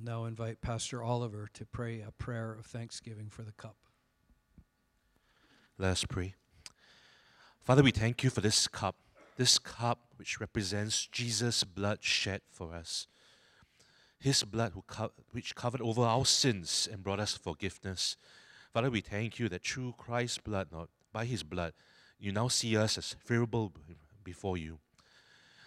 Now 0.04 0.26
invite 0.26 0.60
Pastor 0.60 1.02
Oliver 1.02 1.48
to 1.54 1.64
pray 1.64 2.02
a 2.02 2.10
prayer 2.10 2.52
of 2.52 2.66
thanksgiving 2.66 3.28
for 3.30 3.42
the 3.42 3.52
cup. 3.52 3.76
Let 5.78 5.92
us 5.92 6.04
pray. 6.04 6.34
Father, 7.62 7.82
we 7.82 7.90
thank 7.90 8.22
you 8.22 8.28
for 8.28 8.42
this 8.42 8.68
cup, 8.68 8.96
this 9.36 9.58
cup 9.58 9.98
which 10.16 10.40
represents 10.40 11.06
Jesus' 11.06 11.64
blood 11.64 11.98
shed 12.02 12.42
for 12.50 12.74
us. 12.74 13.06
His 14.20 14.42
blood 14.42 14.74
co- 14.86 15.12
which 15.32 15.54
covered 15.54 15.80
over 15.80 16.02
our 16.02 16.26
sins 16.26 16.86
and 16.90 17.02
brought 17.02 17.20
us 17.20 17.36
forgiveness. 17.36 18.16
Father, 18.72 18.90
we 18.90 19.00
thank 19.00 19.38
you 19.38 19.48
that 19.48 19.64
through 19.64 19.94
Christ's 19.96 20.38
blood, 20.38 20.68
by 21.12 21.24
his 21.24 21.42
blood, 21.42 21.72
you 22.18 22.30
now 22.30 22.48
see 22.48 22.76
us 22.76 22.98
as 22.98 23.16
favorable 23.24 23.72
before 24.22 24.58
you. 24.58 24.78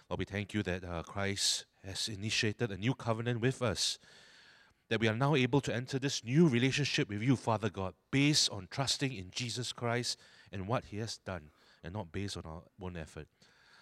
Lord, 0.09 0.19
we 0.19 0.25
thank 0.25 0.53
you 0.53 0.61
that 0.63 0.83
uh, 0.83 1.03
Christ 1.03 1.65
has 1.83 2.07
initiated 2.07 2.71
a 2.71 2.77
new 2.77 2.93
covenant 2.93 3.41
with 3.41 3.61
us, 3.61 3.97
that 4.89 4.99
we 4.99 5.07
are 5.07 5.15
now 5.15 5.35
able 5.35 5.61
to 5.61 5.75
enter 5.75 5.99
this 5.99 6.23
new 6.23 6.47
relationship 6.47 7.09
with 7.09 7.21
you, 7.21 7.35
Father 7.35 7.69
God, 7.69 7.93
based 8.11 8.49
on 8.49 8.67
trusting 8.69 9.13
in 9.13 9.31
Jesus 9.31 9.73
Christ 9.73 10.17
and 10.51 10.67
what 10.67 10.85
he 10.85 10.97
has 10.97 11.17
done, 11.17 11.49
and 11.83 11.93
not 11.93 12.11
based 12.11 12.37
on 12.37 12.43
our 12.45 12.63
own 12.81 12.95
effort. 12.95 13.27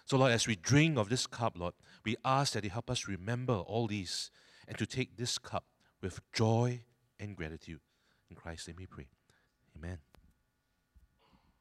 So, 0.04 0.16
Lord, 0.16 0.32
as 0.32 0.46
we 0.46 0.56
drink 0.56 0.98
of 0.98 1.08
this 1.08 1.26
cup, 1.26 1.56
Lord, 1.56 1.74
we 2.04 2.16
ask 2.24 2.52
that 2.52 2.64
you 2.64 2.70
help 2.70 2.90
us 2.90 3.08
remember 3.08 3.54
all 3.54 3.86
these 3.86 4.30
and 4.68 4.78
to 4.78 4.86
take 4.86 5.16
this 5.16 5.38
cup 5.38 5.64
with 6.00 6.20
joy 6.32 6.82
and 7.18 7.36
gratitude. 7.36 7.80
In 8.30 8.36
Christ's 8.36 8.68
name 8.68 8.76
we 8.78 8.86
pray. 8.86 9.08
Amen. 9.76 9.98